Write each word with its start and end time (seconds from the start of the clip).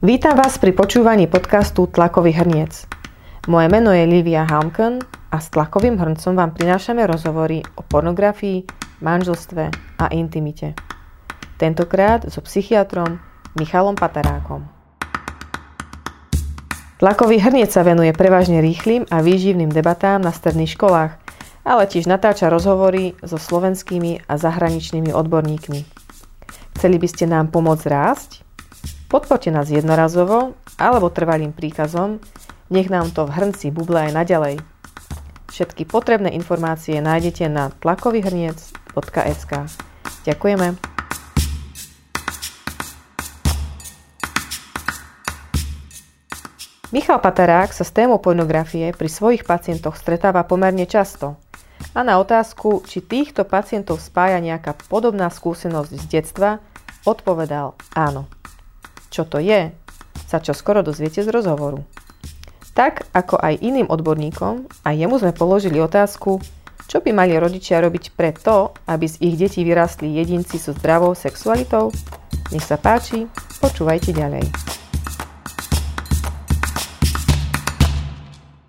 Vítam 0.00 0.32
vás 0.32 0.56
pri 0.56 0.72
počúvaní 0.72 1.28
podcastu 1.28 1.84
Tlakový 1.84 2.32
hrniec. 2.32 2.88
Moje 3.52 3.68
meno 3.68 3.92
je 3.92 4.08
Livia 4.08 4.48
Halmken 4.48 4.96
a 5.28 5.36
s 5.36 5.52
Tlakovým 5.52 6.00
hrncom 6.00 6.32
vám 6.40 6.56
prinášame 6.56 7.04
rozhovory 7.04 7.60
o 7.76 7.84
pornografii, 7.84 8.64
manželstve 9.04 9.68
a 10.00 10.08
intimite. 10.16 10.72
Tentokrát 11.60 12.24
so 12.32 12.40
psychiatrom 12.40 13.20
Michalom 13.60 13.92
Patarákom. 13.92 14.64
Tlakový 16.96 17.36
hrniec 17.36 17.68
sa 17.68 17.84
venuje 17.84 18.16
prevažne 18.16 18.64
rýchlým 18.64 19.04
a 19.12 19.20
výživným 19.20 19.68
debatám 19.68 20.24
na 20.24 20.32
stredných 20.32 20.80
školách, 20.80 21.12
ale 21.60 21.84
tiež 21.84 22.08
natáča 22.08 22.48
rozhovory 22.48 23.20
so 23.20 23.36
slovenskými 23.36 24.24
a 24.24 24.40
zahraničnými 24.40 25.12
odborníkmi. 25.12 25.80
Chceli 26.80 26.96
by 26.96 27.08
ste 27.12 27.28
nám 27.28 27.52
pomôcť 27.52 27.84
rásť? 27.84 28.48
Podporte 29.10 29.50
nás 29.50 29.66
jednorazovo 29.66 30.54
alebo 30.78 31.10
trvalým 31.10 31.50
príkazom, 31.50 32.22
nech 32.70 32.86
nám 32.86 33.10
to 33.10 33.26
v 33.26 33.34
hrnci 33.34 33.74
buble 33.74 33.98
aj 33.98 34.14
naďalej. 34.14 34.62
Všetky 35.50 35.82
potrebné 35.82 36.30
informácie 36.38 37.02
nájdete 37.02 37.50
na 37.50 37.74
tlakovyhrniec.sk. 37.82 39.52
Ďakujeme. 40.22 40.78
Michal 46.90 47.22
Patarák 47.22 47.70
sa 47.70 47.86
s 47.86 47.94
témou 47.94 48.18
pornografie 48.18 48.90
pri 48.90 49.06
svojich 49.10 49.46
pacientoch 49.46 49.94
stretáva 49.94 50.42
pomerne 50.42 50.86
často. 50.90 51.38
A 51.94 52.06
na 52.06 52.18
otázku, 52.22 52.82
či 52.86 53.02
týchto 53.02 53.42
pacientov 53.42 53.98
spája 54.02 54.38
nejaká 54.38 54.74
podobná 54.86 55.30
skúsenosť 55.30 55.90
z 55.98 56.04
detstva, 56.06 56.62
odpovedal 57.06 57.74
áno. 57.94 58.30
Čo 59.10 59.26
to 59.26 59.42
je, 59.42 59.74
sa 60.30 60.38
čo 60.38 60.54
skoro 60.54 60.86
dozviete 60.86 61.26
z 61.26 61.34
rozhovoru. 61.34 61.82
Tak 62.78 63.10
ako 63.10 63.42
aj 63.42 63.58
iným 63.58 63.90
odborníkom, 63.90 64.70
aj 64.86 64.94
jemu 64.94 65.18
sme 65.18 65.34
položili 65.34 65.82
otázku, 65.82 66.38
čo 66.86 67.02
by 67.02 67.10
mali 67.10 67.34
rodičia 67.34 67.82
robiť 67.82 68.14
preto, 68.14 68.70
aby 68.86 69.10
z 69.10 69.18
ich 69.18 69.34
detí 69.34 69.66
vyrastli 69.66 70.14
jedinci 70.14 70.62
so 70.62 70.70
zdravou 70.78 71.18
sexualitou? 71.18 71.90
Nech 72.54 72.62
sa 72.62 72.78
páči, 72.78 73.26
počúvajte 73.58 74.14
ďalej. 74.14 74.46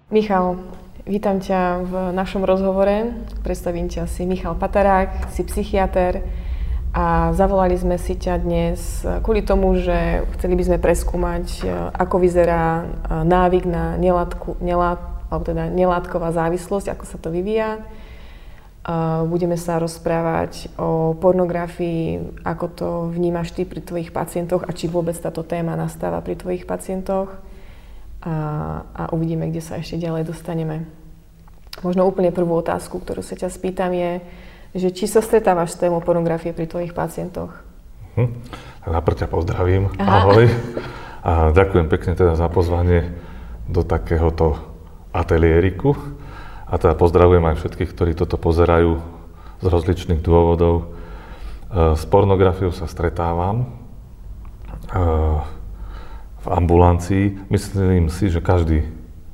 Michal, 0.09 0.58
vítam 1.05 1.38
ťa 1.38 1.86
v 1.86 1.94
našom 2.17 2.42
rozhovore. 2.50 3.14
Predstavím 3.45 3.94
ťa 3.94 4.09
si 4.09 4.26
Michal 4.26 4.58
Patarák, 4.58 5.30
si 5.30 5.45
psychiatr, 5.45 6.41
a 6.92 7.31
zavolali 7.31 7.80
sme 7.80 7.95
si 7.95 8.20
ťa 8.20 8.36
dnes 8.44 9.08
kvôli 9.23 9.39
tomu, 9.47 9.80
že 9.80 10.28
chceli 10.36 10.59
by 10.59 10.64
sme 10.67 10.78
preskúmať, 10.84 11.45
e, 11.64 11.72
ako 11.95 12.20
vyzerá 12.20 12.83
e, 12.83 12.86
návyk 13.23 13.64
na 13.64 13.95
nelátku, 13.95 14.59
nelát, 14.59 15.00
alebo 15.31 15.44
teda 15.48 15.72
nelátková 15.72 16.36
závislosť, 16.36 16.92
ako 16.92 17.03
sa 17.08 17.16
to 17.16 17.31
vyvíja. 17.31 17.80
E, 17.80 17.81
budeme 19.23 19.56
sa 19.56 19.80
rozprávať 19.80 20.75
o 20.75 21.16
pornografii, 21.16 22.44
ako 22.44 22.66
to 22.75 22.88
vnímaš 23.16 23.55
ty 23.55 23.64
pri 23.64 23.80
tvojich 23.80 24.11
pacientoch 24.11 24.67
a 24.67 24.76
či 24.76 24.92
vôbec 24.92 25.16
táto 25.16 25.48
téma 25.48 25.80
nastáva 25.80 26.20
pri 26.20 26.36
tvojich 26.36 26.67
pacientoch. 26.67 27.31
A, 28.20 28.36
a 28.83 29.03
uvidíme, 29.16 29.48
kde 29.48 29.64
sa 29.64 29.80
ešte 29.80 29.95
ďalej 29.95 30.28
dostaneme. 30.28 30.86
Možno 31.88 32.03
úplne 32.03 32.36
prvú 32.36 32.59
otázku, 32.59 33.00
ktorú 33.00 33.23
sa 33.23 33.39
ťa 33.39 33.48
spýtam 33.48 33.95
je, 33.95 34.20
že 34.72 34.89
či 34.95 35.05
sa 35.08 35.19
stretávaš 35.19 35.75
s 35.75 35.81
témou 35.81 36.00
pornografie 36.00 36.55
pri 36.55 36.67
tvojich 36.67 36.95
pacientoch? 36.95 37.52
Hm. 38.16 38.31
Tak 38.83 38.89
najprv 38.91 39.19
ťa 39.23 39.27
pozdravím. 39.27 39.83
Aha. 40.00 40.25
Ahoj. 40.25 40.45
A 41.22 41.31
ďakujem 41.53 41.88
pekne 41.88 42.17
teda 42.17 42.33
za 42.33 42.50
pozvanie 42.50 43.14
do 43.69 43.86
takéhoto 43.86 44.58
ateliériku. 45.14 45.94
A 46.71 46.80
teda 46.80 46.95
pozdravujem 46.95 47.43
aj 47.52 47.59
všetkých, 47.61 47.92
ktorí 47.92 48.11
toto 48.15 48.39
pozerajú 48.39 48.99
z 49.61 49.65
rozličných 49.67 50.23
dôvodov. 50.23 50.76
E, 50.82 50.83
s 51.99 52.03
pornografiou 52.08 52.71
sa 52.71 52.88
stretávam 52.88 53.64
e, 53.64 53.65
v 56.42 56.48
ambulancii. 56.48 57.52
Myslím 57.52 58.09
si, 58.09 58.32
že 58.32 58.42
každý 58.42 58.88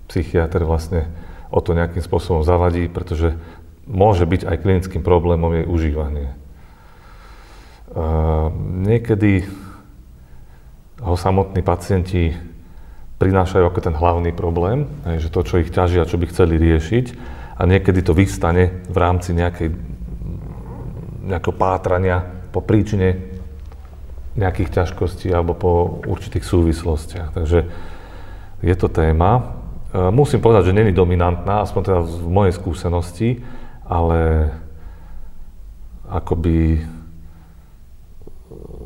psychiatr 0.09 0.65
vlastne 0.65 1.07
o 1.47 1.63
to 1.63 1.71
nejakým 1.71 2.03
spôsobom 2.03 2.43
zavadí, 2.43 2.91
pretože 2.91 3.37
môže 3.87 4.27
byť 4.27 4.43
aj 4.43 4.61
klinickým 4.61 5.01
problémom 5.01 5.51
jej 5.55 5.65
užívanie. 5.65 6.35
niekedy 8.83 9.47
ho 11.01 11.15
samotní 11.15 11.61
pacienti 11.63 12.35
prinášajú 13.17 13.63
ako 13.65 13.79
ten 13.81 13.95
hlavný 13.97 14.31
problém, 14.33 14.85
že 15.17 15.33
to, 15.33 15.41
čo 15.41 15.61
ich 15.61 15.73
ťaží 15.73 15.97
a 15.97 16.09
čo 16.09 16.21
by 16.21 16.29
chceli 16.29 16.61
riešiť 16.61 17.05
a 17.57 17.65
niekedy 17.65 18.05
to 18.05 18.13
vystane 18.13 18.85
v 18.85 18.97
rámci 18.97 19.33
nejakej, 19.33 19.73
nejakého 21.25 21.55
pátrania 21.57 22.21
po 22.53 22.61
príčine 22.61 23.37
nejakých 24.37 24.69
ťažkostí 24.83 25.33
alebo 25.33 25.57
po 25.57 25.71
určitých 26.05 26.45
súvislostiach. 26.45 27.33
Takže 27.33 27.59
je 28.61 28.75
to 28.77 28.85
téma. 28.85 29.57
Musím 30.13 30.45
povedať, 30.45 30.69
že 30.69 30.77
není 30.77 30.93
dominantná, 30.93 31.65
aspoň 31.65 31.81
teda 31.81 31.99
v 32.05 32.29
mojej 32.29 32.53
skúsenosti, 32.53 33.29
ale 33.87 34.51
akoby 36.07 36.83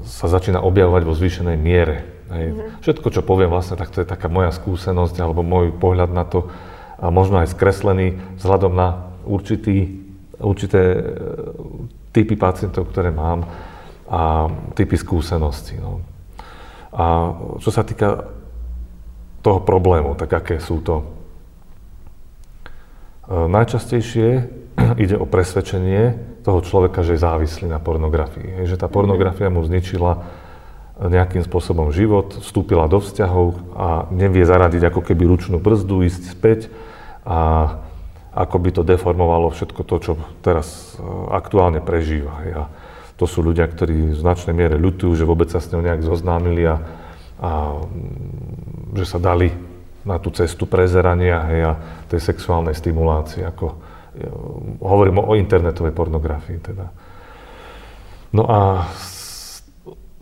sa 0.02 0.26
začína 0.26 0.62
objavovať 0.62 1.04
vo 1.06 1.14
zvýšenej 1.14 1.58
miere. 1.58 2.06
Hej. 2.34 2.48
Mm-hmm. 2.54 2.70
Všetko, 2.82 3.08
čo 3.14 3.22
poviem 3.22 3.52
vlastne, 3.54 3.78
tak 3.78 3.94
to 3.94 4.02
je 4.02 4.08
taká 4.08 4.32
moja 4.32 4.50
skúsenosť 4.50 5.22
alebo 5.22 5.46
môj 5.46 5.76
pohľad 5.78 6.10
na 6.10 6.26
to 6.26 6.50
a 7.02 7.10
možno 7.10 7.42
aj 7.42 7.54
skreslený 7.54 8.18
vzhľadom 8.38 8.74
na 8.74 9.14
určitý, 9.26 10.02
určité 10.38 10.82
e, 10.82 11.02
typy 12.14 12.38
pacientov, 12.38 12.90
ktoré 12.90 13.10
mám 13.10 13.46
a 14.10 14.50
typy 14.78 14.98
skúseností. 14.98 15.78
No. 15.82 16.02
A 16.94 17.36
čo 17.58 17.70
sa 17.74 17.82
týka 17.82 18.30
toho 19.42 19.60
problému, 19.66 20.14
tak 20.14 20.30
aké 20.34 20.62
sú 20.62 20.84
to? 20.86 21.21
E, 23.32 23.48
najčastejšie 23.48 24.28
ide 25.04 25.16
o 25.16 25.24
presvedčenie 25.24 26.20
toho 26.44 26.60
človeka, 26.60 27.06
že 27.06 27.16
je 27.16 27.24
závislý 27.24 27.72
na 27.72 27.80
pornografii. 27.80 28.68
Že 28.68 28.76
tá 28.76 28.92
pornografia 28.92 29.48
mu 29.48 29.64
zničila 29.64 30.20
nejakým 31.02 31.42
spôsobom 31.42 31.90
život, 31.90 32.38
vstúpila 32.44 32.86
do 32.86 33.02
vzťahov 33.02 33.58
a 33.74 34.06
nevie 34.14 34.46
zaradiť 34.46 34.94
ako 34.94 35.02
keby 35.02 35.24
ručnú 35.26 35.58
brzdu, 35.58 36.06
ísť 36.06 36.24
späť 36.30 36.60
a 37.26 37.74
ako 38.32 38.56
by 38.62 38.70
to 38.70 38.82
deformovalo 38.86 39.50
všetko 39.50 39.82
to, 39.82 39.96
čo 39.98 40.12
teraz 40.44 40.96
e, 40.96 41.04
aktuálne 41.32 41.80
prežíva. 41.80 42.36
A 42.52 42.64
to 43.16 43.26
sú 43.30 43.46
ľudia, 43.46 43.66
ktorí 43.70 44.12
v 44.12 44.20
značnej 44.20 44.54
miere 44.54 44.76
ľutujú, 44.76 45.14
že 45.16 45.28
vôbec 45.28 45.48
sa 45.48 45.64
s 45.64 45.70
ňou 45.72 45.82
nejak 45.84 46.04
zoznámili 46.04 46.68
a, 46.68 46.76
a 47.40 47.50
že 48.98 49.06
sa 49.08 49.22
dali 49.22 49.71
na 50.06 50.18
tú 50.18 50.34
cestu 50.34 50.66
prezerania 50.66 51.46
hej, 51.50 51.62
a 51.66 51.72
tej 52.10 52.22
sexuálnej 52.22 52.74
stimulácie, 52.74 53.46
ako, 53.46 53.78
hovorím 54.82 55.24
o 55.24 55.38
internetovej 55.38 55.94
pornografii 55.96 56.60
teda. 56.60 56.92
No 58.32 58.48
a 58.48 58.88
z 58.96 59.64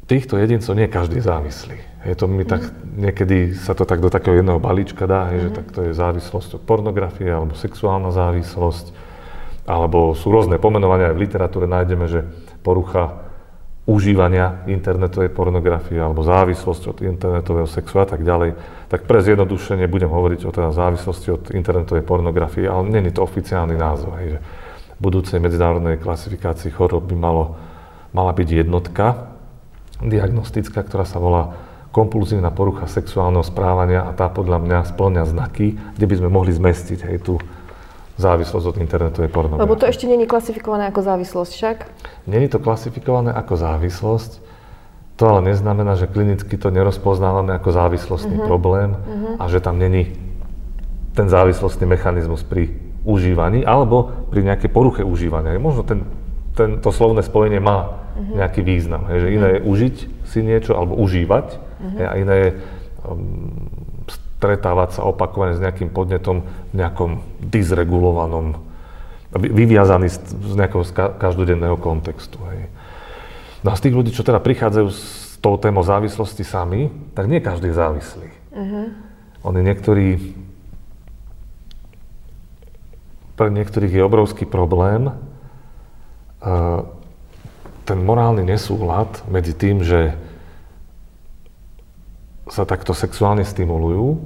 týchto 0.09 0.37
jedincov 0.37 0.73
nie 0.73 0.89
každý 0.89 1.21
závislý. 1.21 1.77
Je 2.07 2.15
to 2.15 2.25
mi 2.31 2.47
tak, 2.47 2.63
niekedy 2.95 3.53
sa 3.53 3.75
to 3.75 3.83
tak 3.83 3.99
do 3.99 4.07
takého 4.07 4.39
jedného 4.39 4.57
balíčka 4.57 5.05
dá, 5.05 5.29
mm. 5.29 5.39
že 5.39 5.49
tak 5.51 5.67
to 5.75 5.79
je 5.89 5.91
závislosť 5.93 6.59
od 6.59 6.63
pornografie 6.63 7.29
alebo 7.29 7.53
sexuálna 7.53 8.09
závislosť, 8.09 8.95
alebo 9.69 10.17
sú 10.17 10.33
rôzne 10.33 10.57
pomenovania, 10.57 11.13
aj 11.13 11.15
v 11.19 11.23
literatúre 11.29 11.65
nájdeme, 11.69 12.05
že 12.09 12.25
porucha 12.65 13.28
užívania 13.89 14.61
internetovej 14.69 15.33
pornografie 15.33 15.97
alebo 15.97 16.21
závislosť 16.21 16.83
od 16.93 16.97
internetového 17.01 17.65
sexu 17.65 17.97
a 17.97 18.05
tak 18.05 18.21
ďalej, 18.21 18.53
tak 18.85 19.09
pre 19.09 19.25
zjednodušenie 19.25 19.89
budem 19.89 20.13
hovoriť 20.13 20.45
o 20.45 20.53
teda 20.53 20.69
závislosti 20.69 21.33
od 21.33 21.43
internetovej 21.49 22.05
pornografie, 22.05 22.69
ale 22.69 22.85
není 22.85 23.09
to 23.09 23.25
oficiálny 23.25 23.73
názov. 23.73 24.13
Hej, 24.21 24.37
že 24.37 24.39
v 24.93 24.99
budúcej 25.01 25.41
medzinárodnej 25.41 25.97
klasifikácii 25.97 26.69
chorob 26.69 27.09
by 27.09 27.17
malo, 27.17 27.57
mala 28.13 28.29
byť 28.29 28.49
jednotka 28.61 29.33
diagnostická, 30.05 30.85
ktorá 30.85 31.03
sa 31.03 31.17
volá 31.17 31.57
kompulzívna 31.89 32.53
porucha 32.53 32.85
sexuálneho 32.85 33.41
správania 33.41 34.05
a 34.05 34.13
tá 34.13 34.29
podľa 34.29 34.61
mňa 34.61 34.79
splňa 34.93 35.23
znaky, 35.25 35.73
kde 35.97 36.05
by 36.05 36.15
sme 36.21 36.29
mohli 36.29 36.53
zmestiť 36.53 36.99
hej, 37.09 37.17
tú 37.25 37.41
závislosť 38.19 38.65
od 38.75 38.77
internetovej 38.83 39.31
pornografie. 39.31 39.63
Lebo 39.63 39.79
to 39.79 39.87
ešte 39.87 40.03
není 40.03 40.27
klasifikované 40.27 40.91
ako 40.91 41.01
závislosť 41.07 41.51
však? 41.55 41.77
Není 42.27 42.51
to 42.51 42.59
klasifikované 42.59 43.31
ako 43.31 43.55
závislosť, 43.55 44.31
to 45.15 45.23
ale 45.23 45.51
neznamená, 45.51 45.95
že 45.95 46.11
klinicky 46.11 46.59
to 46.59 46.71
nerozpoznávame 46.71 47.55
ako 47.55 47.71
závislostný 47.71 48.39
uh-huh. 48.39 48.47
problém 48.47 48.95
uh-huh. 48.95 49.35
a 49.39 49.47
že 49.47 49.63
tam 49.63 49.79
není 49.79 50.15
ten 51.15 51.27
závislostný 51.31 51.87
mechanizmus 51.87 52.43
pri 52.43 52.71
užívaní 53.03 53.63
alebo 53.63 54.27
pri 54.31 54.47
nejakej 54.47 54.71
poruche 54.71 55.03
užívania. 55.03 55.55
Možno 55.59 55.83
ten, 55.83 56.07
ten, 56.55 56.79
to 56.83 56.91
slovné 56.91 57.23
spojenie 57.23 57.59
má 57.59 57.87
uh-huh. 57.87 58.43
nejaký 58.43 58.63
význam. 58.63 59.07
Hej, 59.11 59.27
že 59.27 59.29
iné 59.31 59.47
je 59.59 59.59
užiť 59.63 59.95
si 60.27 60.39
niečo 60.43 60.75
alebo 60.75 60.95
užívať 60.99 61.47
uh-huh. 61.55 61.97
hej, 61.99 62.07
a 62.07 62.13
iné 62.19 62.35
je 62.35 62.49
stretávať 64.39 64.89
sa 64.95 65.01
opakovane 65.03 65.59
s 65.59 65.59
nejakým 65.59 65.91
podnetom 65.91 66.47
v 66.71 66.73
nejakom 66.79 67.19
dysregulovanom, 67.43 68.55
vyviazaný 69.35 70.07
z, 70.07 70.17
z 70.31 70.53
nejakého 70.55 70.87
každodenného 71.19 71.75
kontextu. 71.75 72.39
Hej. 72.47 72.71
No 73.67 73.75
a 73.75 73.77
z 73.77 73.83
tých 73.83 73.97
ľudí, 73.99 74.15
čo 74.15 74.23
teda 74.23 74.39
prichádzajú 74.39 74.87
s 74.87 75.35
tou 75.43 75.59
témou 75.59 75.83
závislosti 75.83 76.47
sami, 76.47 76.87
tak 77.11 77.27
nie 77.27 77.43
každý 77.43 77.67
je 77.67 77.75
závislý. 77.75 78.29
Uh-huh. 78.55 78.95
Oni 79.43 79.59
niektorí, 79.59 80.39
pre 83.35 83.51
niektorých 83.51 83.91
je 83.91 84.07
obrovský 84.07 84.47
problém 84.47 85.11
uh, 85.11 86.87
ten 87.83 87.99
morálny 87.99 88.47
nesúlad 88.47 89.19
medzi 89.27 89.51
tým, 89.51 89.83
že 89.83 90.15
sa 92.49 92.65
takto 92.65 92.97
sexuálne 92.97 93.45
stimulujú 93.45 94.17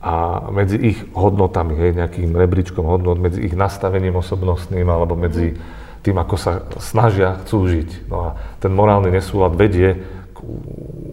a 0.00 0.46
medzi 0.48 0.78
ich 0.78 0.98
hodnotami, 1.12 1.74
hej, 1.76 1.92
nejakým 1.98 2.32
rebríčkom 2.32 2.86
hodnot, 2.86 3.20
medzi 3.20 3.44
ich 3.44 3.52
nastavením 3.52 4.16
osobnostným 4.16 4.88
alebo 4.88 5.18
medzi 5.18 5.58
tým, 6.06 6.16
ako 6.16 6.36
sa 6.38 6.64
snažia, 6.78 7.36
chcú 7.44 7.66
žiť. 7.66 8.08
No 8.08 8.16
a 8.22 8.28
ten 8.62 8.70
morálny 8.70 9.10
nesúlad 9.10 9.58
vedie 9.58 10.00
k 10.32 10.38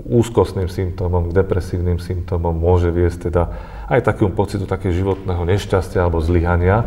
úzkostným 0.06 0.69
symptómom, 0.69 1.34
k 1.34 1.38
depresívnym 1.42 1.98
symptómom, 1.98 2.54
môže 2.54 2.94
viesť 2.94 3.34
teda 3.34 3.44
aj 3.90 4.06
takému 4.06 4.38
pocitu 4.38 4.69
také 4.69 4.94
životného 4.94 5.42
nešťastia 5.50 6.06
alebo 6.06 6.22
zlyhania 6.22 6.86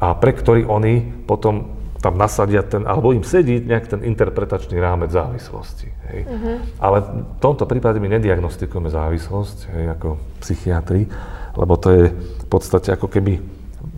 a 0.00 0.16
pre 0.16 0.32
ktorý 0.32 0.64
oni 0.64 1.04
potom 1.28 1.75
tam 2.00 2.20
nasadia 2.20 2.60
ten, 2.62 2.84
alebo 2.84 3.12
im 3.16 3.24
sedí 3.24 3.60
nejak 3.60 3.88
ten 3.88 4.00
interpretačný 4.04 4.76
rámec 4.76 5.10
závislosti. 5.10 5.88
Hej. 6.12 6.20
Uh-huh. 6.28 6.56
Ale 6.76 6.96
v 7.02 7.38
tomto 7.40 7.64
prípade 7.64 7.96
my 7.98 8.08
nediagnostikujeme 8.20 8.92
závislosť 8.92 9.58
hej, 9.72 9.84
ako 9.96 10.08
psychiatri, 10.44 11.08
lebo 11.56 11.74
to 11.80 11.88
je 11.92 12.04
v 12.12 12.46
podstate 12.52 12.92
ako 12.92 13.08
keby 13.08 13.40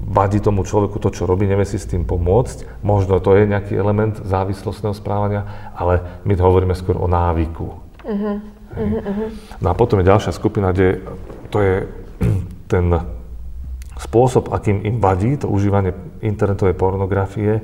vadí 0.09 0.41
tomu 0.41 0.65
človeku 0.65 0.97
to, 1.03 1.13
čo 1.13 1.29
robí, 1.29 1.45
nevie 1.45 1.69
si 1.69 1.77
s 1.77 1.91
tým 1.91 2.09
pomôcť. 2.09 2.81
Možno 2.81 3.21
to 3.21 3.37
je 3.37 3.51
nejaký 3.51 3.77
element 3.77 4.25
závislostného 4.25 4.97
správania, 4.97 5.73
ale 5.77 6.23
my 6.25 6.33
hovoríme 6.39 6.73
skôr 6.73 6.97
o 6.97 7.11
návyku. 7.11 7.77
Uh-huh. 8.07 8.41
Uh-huh. 8.79 9.29
No 9.61 9.67
a 9.69 9.75
potom 9.77 10.01
je 10.01 10.09
ďalšia 10.09 10.33
skupina, 10.33 10.73
kde 10.73 11.03
to 11.53 11.59
je 11.61 11.75
ten 12.73 12.87
spôsob, 13.99 14.55
akým 14.55 14.87
im 14.87 15.03
vadí 15.03 15.35
to 15.37 15.51
užívanie 15.51 15.93
internetovej 16.23 16.79
pornografie, 16.79 17.61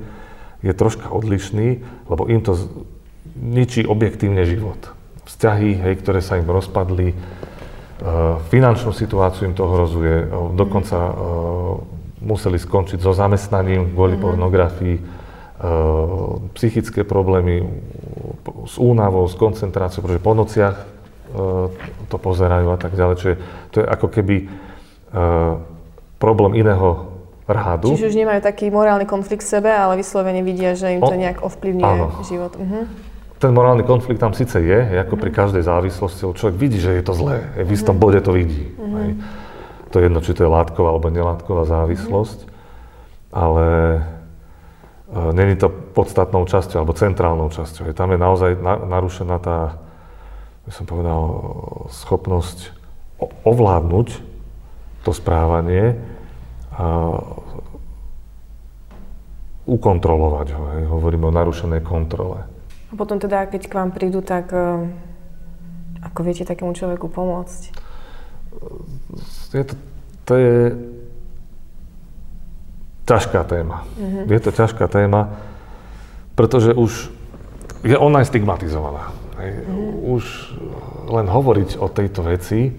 je 0.64 0.72
troška 0.72 1.12
odlišný, 1.12 1.84
lebo 2.08 2.25
im 2.25 2.40
to 2.40 2.56
ničí 3.37 3.84
objektívne 3.84 4.49
život. 4.49 4.81
Vzťahy, 5.28 5.76
hej, 5.76 5.94
ktoré 6.00 6.25
sa 6.25 6.40
im 6.40 6.49
rozpadli, 6.49 7.12
e, 7.12 7.16
finančnú 8.49 8.96
situáciu 8.96 9.52
im 9.52 9.56
to 9.56 9.69
hrozuje, 9.69 10.25
e, 10.25 10.26
dokonca 10.56 10.96
e, 10.96 11.12
museli 12.25 12.56
skončiť 12.56 12.99
so 13.05 13.12
zamestnaním 13.12 13.93
kvôli 13.93 14.16
mm-hmm. 14.16 14.25
pornografii, 14.25 14.96
psychické 16.58 17.08
problémy 17.08 17.64
s 18.69 18.76
únavou, 18.76 19.25
s 19.25 19.38
koncentráciou, 19.38 20.05
pretože 20.05 20.20
po 20.20 20.37
nociach 20.37 20.76
to 22.11 22.16
pozerajú 22.20 22.69
a 22.69 22.76
tak 22.76 22.93
ďalej. 22.93 23.16
Čiže 23.16 23.34
to 23.72 23.76
je 23.81 23.87
ako 23.87 24.06
keby 24.12 24.37
problém 26.20 26.58
iného 26.58 27.13
rádu. 27.44 27.93
Čiže 27.93 28.08
už 28.12 28.17
nemajú 28.17 28.41
taký 28.41 28.73
morálny 28.73 29.05
konflikt 29.05 29.44
v 29.44 29.50
sebe, 29.61 29.70
ale 29.70 30.00
vyslovene 30.00 30.41
vidia, 30.41 30.73
že 30.73 30.96
im 30.96 31.02
to 31.05 31.12
nejak 31.12 31.44
ovplyvňuje 31.44 31.85
áno. 31.85 32.06
život. 32.25 32.52
Uh-huh. 32.56 32.88
Ten 33.37 33.52
morálny 33.52 33.85
konflikt 33.85 34.25
tam 34.25 34.32
síce 34.32 34.56
je, 34.56 34.79
ako 35.05 35.20
pri 35.20 35.29
každej 35.29 35.61
závislosti, 35.61 36.25
človek 36.32 36.56
vidí, 36.56 36.81
že 36.81 36.96
je 36.96 37.05
to 37.05 37.12
zlé, 37.12 37.44
v 37.61 37.70
istom 37.76 38.00
uh-huh. 38.00 38.05
bode 38.08 38.20
to 38.25 38.32
vidí. 38.32 38.73
Uh-huh. 38.81 39.12
To 39.93 40.00
je 40.00 40.08
jedno, 40.08 40.25
či 40.25 40.32
to 40.32 40.49
je 40.49 40.50
látková 40.50 40.88
alebo 40.88 41.12
nelátková 41.12 41.69
závislosť, 41.69 42.38
uh-huh. 42.49 43.37
ale 43.37 43.67
uh, 45.12 45.31
není 45.37 45.61
to 45.61 45.69
podstatnou 45.69 46.49
časťou 46.49 46.81
alebo 46.81 46.97
centrálnou 46.97 47.52
časťou. 47.52 47.93
Tam 47.93 48.08
je 48.08 48.19
naozaj 48.19 48.50
na, 48.56 48.81
narušená 48.81 49.37
tá, 49.44 49.76
by 50.64 50.73
som 50.73 50.88
povedal, 50.88 51.20
schopnosť 51.93 52.73
ovládnuť 53.44 54.08
to 55.05 55.12
správanie 55.12 56.13
ukontrolovať 59.65 60.49
ho. 60.53 60.62
Hej. 60.76 60.82
Hovoríme 60.93 61.29
o 61.29 61.32
narušenej 61.32 61.81
kontrole. 61.81 62.44
A 62.91 62.93
potom 62.94 63.19
teda, 63.19 63.49
keď 63.49 63.62
k 63.67 63.75
vám 63.75 63.91
prídu, 63.91 64.21
tak 64.21 64.53
uh, 64.53 64.87
ako 66.05 66.21
viete 66.21 66.44
takému 66.44 66.76
človeku 66.76 67.09
pomôcť? 67.09 67.62
Je 69.56 69.65
to, 69.65 69.75
to 70.29 70.32
je 70.37 70.55
ťažká 73.09 73.41
téma. 73.44 73.85
Uh-huh. 73.97 74.25
Je 74.29 74.41
to 74.41 74.50
ťažká 74.53 74.87
téma, 74.88 75.37
pretože 76.37 76.76
už 76.76 77.11
je 77.85 77.97
ona 77.97 78.25
stigmatizovaná. 78.25 79.12
Hej. 79.41 79.65
Uh-huh. 79.65 80.17
Už 80.21 80.25
len 81.09 81.26
hovoriť 81.29 81.81
o 81.81 81.88
tejto 81.88 82.25
veci 82.25 82.73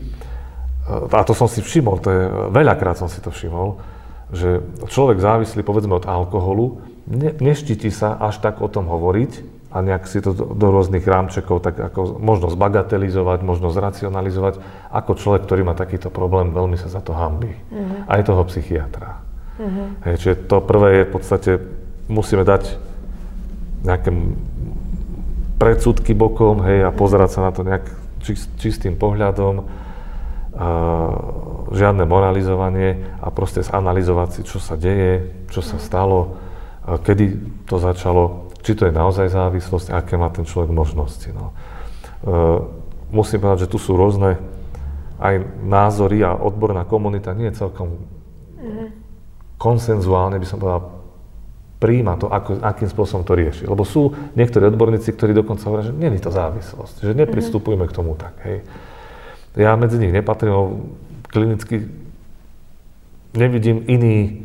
a 0.86 1.22
to 1.26 1.34
som 1.34 1.50
si 1.50 1.66
všimol, 1.66 1.98
to 1.98 2.10
je, 2.14 2.24
veľakrát 2.54 2.94
som 2.94 3.10
si 3.10 3.18
to 3.18 3.34
všimol, 3.34 3.82
že 4.30 4.62
človek 4.90 5.18
závislý 5.18 5.66
povedzme 5.66 5.98
od 5.98 6.06
alkoholu 6.06 6.82
ne, 7.10 7.34
neštíti 7.38 7.90
sa 7.90 8.18
až 8.18 8.42
tak 8.42 8.62
o 8.62 8.70
tom 8.70 8.90
hovoriť 8.90 9.56
a 9.76 9.82
nejak 9.82 10.08
si 10.08 10.22
to 10.24 10.32
do, 10.32 10.56
do 10.56 10.68
rôznych 10.72 11.04
rámčekov 11.04 11.60
tak 11.66 11.76
ako 11.82 12.22
možno 12.22 12.48
zbagatelizovať, 12.54 13.40
možno 13.44 13.74
zracionalizovať, 13.74 14.62
ako 14.94 15.12
človek, 15.20 15.42
ktorý 15.44 15.62
má 15.68 15.76
takýto 15.76 16.08
problém, 16.14 16.54
veľmi 16.56 16.80
sa 16.80 16.88
za 16.88 17.04
to 17.04 17.12
hambí. 17.12 17.52
Uh-huh. 17.52 18.08
Aj 18.08 18.24
toho 18.24 18.46
psychiatra. 18.48 19.20
Uh-huh. 19.60 20.00
Hej, 20.08 20.16
čiže 20.22 20.36
to 20.48 20.64
prvé 20.64 21.04
je 21.04 21.08
v 21.10 21.12
podstate, 21.12 21.52
musíme 22.08 22.48
dať 22.48 22.78
nejaké 23.84 24.10
predsudky 25.60 26.16
bokom 26.16 26.64
hej, 26.64 26.88
a 26.88 26.90
pozerať 26.96 27.30
sa 27.36 27.42
na 27.44 27.52
to 27.52 27.68
nejak 27.68 27.86
čist, 28.24 28.48
čistým 28.58 28.96
pohľadom 28.96 29.85
žiadne 31.76 32.08
moralizovanie 32.08 33.20
a 33.20 33.28
proste 33.28 33.60
zanalizovať 33.60 34.30
si, 34.32 34.42
čo 34.48 34.64
sa 34.64 34.80
deje, 34.80 35.46
čo 35.52 35.60
sa 35.60 35.76
stalo, 35.76 36.40
kedy 36.88 37.26
to 37.68 37.76
začalo, 37.76 38.48
či 38.64 38.72
to 38.74 38.88
je 38.88 38.94
naozaj 38.96 39.28
závislosť, 39.30 39.92
aké 39.92 40.16
má 40.16 40.32
ten 40.32 40.48
človek 40.48 40.72
možnosti. 40.72 41.28
No. 41.36 41.52
Musím 43.12 43.44
povedať, 43.44 43.68
že 43.68 43.72
tu 43.72 43.78
sú 43.78 44.00
rôzne 44.00 44.40
aj 45.20 45.44
názory 45.64 46.24
a 46.24 46.36
odborná 46.36 46.88
komunita 46.88 47.36
nie 47.36 47.52
je 47.52 47.60
celkom 47.68 48.00
mm-hmm. 48.60 48.88
konsenzuálne, 49.60 50.40
by 50.40 50.48
som 50.48 50.60
povedal, 50.60 50.92
príjma 51.80 52.16
to, 52.16 52.32
ako, 52.32 52.64
akým 52.64 52.88
spôsobom 52.88 53.28
to 53.28 53.36
rieši. 53.36 53.68
Lebo 53.68 53.84
sú 53.84 54.12
niektorí 54.36 54.72
odborníci, 54.72 55.12
ktorí 55.12 55.36
dokonca 55.36 55.68
hovoria, 55.68 55.92
že 55.92 55.96
nie 55.96 56.12
je 56.16 56.24
to 56.24 56.32
závislosť, 56.32 56.96
že 57.04 57.12
nepristupujme 57.12 57.88
mm-hmm. 57.88 57.92
k 57.92 57.98
tomu 57.98 58.16
tak. 58.16 58.36
Hej. 58.48 58.64
Ja 59.56 59.76
medzi 59.80 59.96
nich 59.96 60.12
nepatrím, 60.12 60.96
klinicky 61.32 61.88
nevidím 63.36 63.84
iný, 63.88 64.44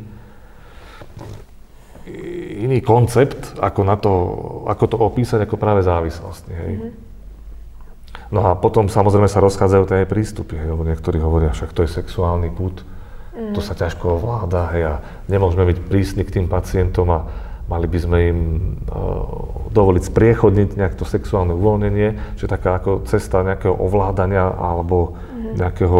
iný 2.59 2.79
koncept, 2.83 3.55
ako, 3.59 3.81
na 3.87 3.95
to, 3.95 4.13
ako 4.67 4.83
to 4.87 4.97
opísať, 4.99 5.47
ako 5.47 5.55
práve 5.55 5.83
závislosť. 5.83 6.43
Hej. 6.51 6.73
Mm-hmm. 6.77 6.93
No 8.31 8.47
a 8.47 8.55
potom 8.55 8.87
samozrejme 8.87 9.27
sa 9.27 9.43
rozchádzajú 9.43 9.83
tie 9.91 10.07
prístupy, 10.07 10.55
hej, 10.55 10.71
lebo 10.71 10.87
niektorí 10.87 11.19
hovoria, 11.19 11.51
však 11.51 11.75
to 11.75 11.83
je 11.83 11.91
sexuálny 11.91 12.47
put, 12.47 12.79
mm. 13.35 13.51
to 13.51 13.59
sa 13.59 13.75
ťažko 13.75 14.19
ovláda, 14.19 14.71
hej, 14.71 14.83
a 14.87 14.93
nemôžeme 15.27 15.67
byť 15.67 15.77
prísni 15.91 16.23
k 16.23 16.39
tým 16.39 16.47
pacientom 16.47 17.11
a 17.11 17.27
mali 17.71 17.87
by 17.87 17.99
sme 18.03 18.17
im 18.27 18.39
uh, 18.91 19.71
dovoliť 19.71 20.03
spriechodniť 20.11 20.69
nejak 20.75 20.99
to 20.99 21.07
sexuálne 21.07 21.55
uvoľnenie, 21.55 22.35
že 22.35 22.51
taká 22.51 22.75
ako 22.75 23.07
cesta 23.07 23.39
nejakého 23.47 23.71
ovládania 23.71 24.51
alebo 24.51 25.15
mm-hmm. 25.15 25.55
nejakého, 25.55 25.99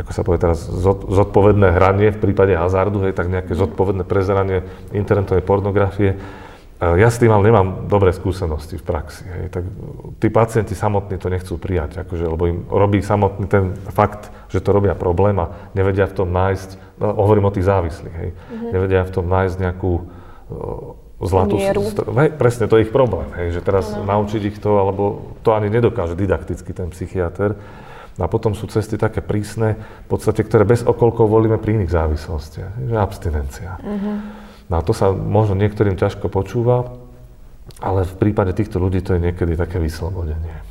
ako 0.00 0.10
sa 0.16 0.24
povie 0.24 0.40
teraz, 0.40 0.64
zodpovedné 1.12 1.76
hranie 1.76 2.08
v 2.16 2.22
prípade 2.24 2.56
hazardu, 2.56 3.04
hej, 3.04 3.12
tak 3.12 3.28
nejaké 3.28 3.52
zodpovedné 3.52 4.08
prezeranie 4.08 4.64
internetovej 4.96 5.44
pornografie. 5.44 6.16
Uh, 6.80 6.96
ja 6.96 7.12
s 7.12 7.20
tým 7.20 7.36
ale 7.36 7.52
nemám 7.52 7.84
dobré 7.84 8.08
skúsenosti 8.16 8.80
v 8.80 8.84
praxi. 8.88 9.28
Hej. 9.28 9.44
Tak 9.52 9.64
tí 10.24 10.32
pacienti 10.32 10.72
samotní 10.72 11.20
to 11.20 11.28
nechcú 11.28 11.60
prijať, 11.60 12.08
akože, 12.08 12.24
lebo 12.24 12.48
im 12.48 12.64
robí 12.72 13.04
samotný 13.04 13.44
ten 13.44 13.76
fakt, 13.92 14.32
že 14.48 14.64
to 14.64 14.72
robia 14.72 14.96
problém 14.96 15.36
a 15.36 15.52
nevedia 15.76 16.08
v 16.08 16.24
tom 16.24 16.32
nájsť, 16.32 16.96
no, 16.96 17.12
hovorím 17.12 17.52
o 17.52 17.52
tých 17.52 17.68
závislých, 17.68 18.16
hej, 18.16 18.30
mm-hmm. 18.32 18.70
nevedia 18.72 19.04
v 19.04 19.12
tom 19.12 19.28
nájsť 19.28 19.56
nejakú 19.60 20.16
zlatú... 21.22 21.58
Mieru. 21.58 21.82
Hej, 22.14 22.38
presne, 22.38 22.70
to 22.70 22.78
je 22.78 22.86
ich 22.86 22.94
problém, 22.94 23.26
hej, 23.38 23.58
že 23.58 23.60
teraz 23.60 23.90
no. 23.92 24.06
naučiť 24.06 24.42
ich 24.54 24.56
to, 24.62 24.78
alebo 24.78 25.34
to 25.42 25.52
ani 25.54 25.68
nedokáže 25.68 26.14
didakticky 26.14 26.70
ten 26.70 26.88
psychiatr. 26.94 27.58
A 28.18 28.26
potom 28.26 28.50
sú 28.50 28.66
cesty 28.66 28.98
také 28.98 29.22
prísne, 29.22 29.78
v 29.78 30.08
podstate, 30.10 30.42
ktoré 30.42 30.66
bez 30.66 30.82
okolkov 30.82 31.30
volíme 31.30 31.54
pri 31.54 31.78
iných 31.78 31.94
závislostiach, 31.94 32.72
že 32.90 32.96
abstinencia. 32.98 33.78
Uh-huh. 33.78 34.18
No 34.66 34.74
a 34.74 34.82
to 34.82 34.90
sa 34.90 35.14
možno 35.14 35.54
niektorým 35.54 35.94
ťažko 35.94 36.26
počúva, 36.26 36.98
ale 37.78 38.02
v 38.02 38.14
prípade 38.18 38.50
týchto 38.58 38.82
ľudí 38.82 39.06
to 39.06 39.14
je 39.14 39.22
niekedy 39.22 39.54
také 39.54 39.78
vyslobodenie. 39.78 40.66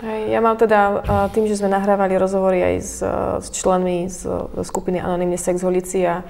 Hej, 0.00 0.20
Ja 0.28 0.40
mám 0.44 0.56
teda, 0.60 1.04
tým, 1.32 1.48
že 1.48 1.56
sme 1.56 1.72
nahrávali 1.72 2.20
rozhovory 2.20 2.60
aj 2.60 2.74
s, 2.80 3.00
s 3.44 3.48
členmi 3.52 4.08
z, 4.08 4.28
skupiny 4.60 5.00
Anonymne 5.00 5.40
Sex 5.40 5.64
Holici 5.64 6.04
a 6.04 6.20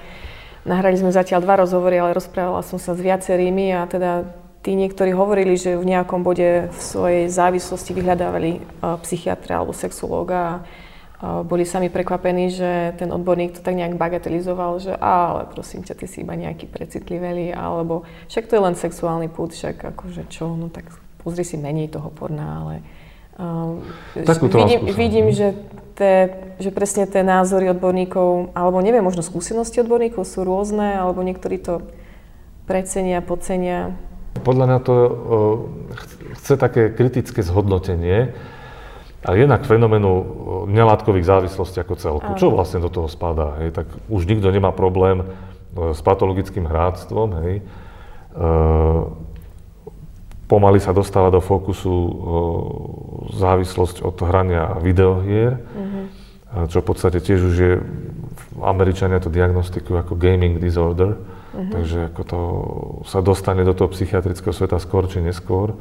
nahrali 0.67 0.99
sme 0.99 1.15
zatiaľ 1.15 1.47
dva 1.47 1.63
rozhovory, 1.63 1.97
ale 1.97 2.19
rozprávala 2.19 2.67
som 2.67 2.77
sa 2.83 2.93
s 2.93 3.01
viacerými 3.01 3.71
a 3.73 3.87
teda 3.87 4.27
tí 4.67 4.75
niektorí 4.75 5.15
hovorili, 5.15 5.55
že 5.55 5.79
v 5.79 5.87
nejakom 5.87 6.27
bode 6.27 6.67
v 6.75 6.79
svojej 6.83 7.31
závislosti 7.31 7.95
vyhľadávali 7.95 8.59
psychiatra 9.07 9.63
alebo 9.63 9.71
sexológa 9.71 10.39
a 10.43 10.51
boli 11.47 11.65
sami 11.65 11.89
prekvapení, 11.89 12.53
že 12.53 12.93
ten 13.01 13.09
odborník 13.09 13.57
to 13.57 13.65
tak 13.65 13.73
nejak 13.73 13.97
bagatelizoval, 13.97 14.77
že 14.83 14.93
ale 14.99 15.49
prosím 15.49 15.81
ťa, 15.81 15.97
ty 15.97 16.05
si 16.05 16.21
iba 16.21 16.37
nejaký 16.37 16.69
precitliveli, 16.69 17.57
alebo 17.57 18.05
však 18.29 18.51
to 18.51 18.59
je 18.59 18.65
len 18.67 18.77
sexuálny 18.77 19.33
pút, 19.33 19.57
však 19.57 19.97
akože 19.97 20.29
čo, 20.29 20.53
no 20.53 20.69
tak 20.69 20.91
pozri 21.25 21.47
si 21.47 21.57
menej 21.57 21.89
toho 21.89 22.13
porna, 22.13 22.61
ale 22.61 22.75
uh, 23.37 23.81
vidím, 24.17 24.81
vidím, 24.93 25.27
že, 25.33 25.57
te, 25.97 26.37
že 26.61 26.71
presne 26.73 27.09
tie 27.09 27.25
názory 27.25 27.73
odborníkov, 27.73 28.57
alebo 28.57 28.81
neviem, 28.85 29.05
možno 29.05 29.25
skúsenosti 29.25 29.81
odborníkov 29.81 30.25
sú 30.25 30.45
rôzne, 30.45 31.01
alebo 31.01 31.25
niektorí 31.25 31.61
to 31.61 31.85
precenia, 32.67 33.23
podcenia. 33.23 33.95
Podľa 34.43 34.65
mňa 34.69 34.79
to 34.85 34.95
uh, 34.95 35.13
chce 36.41 36.61
také 36.61 36.93
kritické 36.93 37.41
zhodnotenie, 37.41 38.37
a 39.27 39.35
jednak 39.35 39.67
fenoménu 39.67 40.11
e, 40.15 40.25
nelátkových 40.71 41.27
závislostí 41.27 41.83
ako 41.83 41.95
celku. 41.99 42.31
Čo 42.39 42.55
vlastne 42.55 42.79
do 42.79 42.87
toho 42.87 43.11
spadá? 43.11 43.59
Hej? 43.59 43.75
Tak 43.75 43.87
už 44.07 44.23
nikto 44.23 44.55
nemá 44.55 44.71
problém 44.71 45.27
e, 45.27 45.27
s 45.91 45.99
patologickým 45.99 46.63
hráctvom. 46.63 47.29
Hej? 47.43 47.55
Pomaly 50.47 50.79
sa 50.79 50.95
dostáva 50.95 51.35
do 51.35 51.43
fokusu 51.43 51.95
závislosť 53.35 54.07
od 54.07 54.15
hrania 54.23 54.79
videohier, 54.79 55.59
mm-hmm. 55.59 56.05
čo 56.71 56.79
v 56.83 56.87
podstate 56.87 57.19
tiež 57.19 57.41
už 57.43 57.55
je, 57.59 57.75
Američania 58.63 59.19
to 59.19 59.27
diagnostikujú 59.27 59.99
ako 59.99 60.15
gaming 60.15 60.63
disorder, 60.63 61.19
mm-hmm. 61.19 61.71
takže 61.75 61.99
ako 62.15 62.23
to 62.23 62.41
sa 63.11 63.19
dostane 63.27 63.67
do 63.67 63.75
toho 63.75 63.91
psychiatrického 63.91 64.55
sveta 64.55 64.79
skôr 64.79 65.11
či 65.11 65.19
neskôr. 65.19 65.75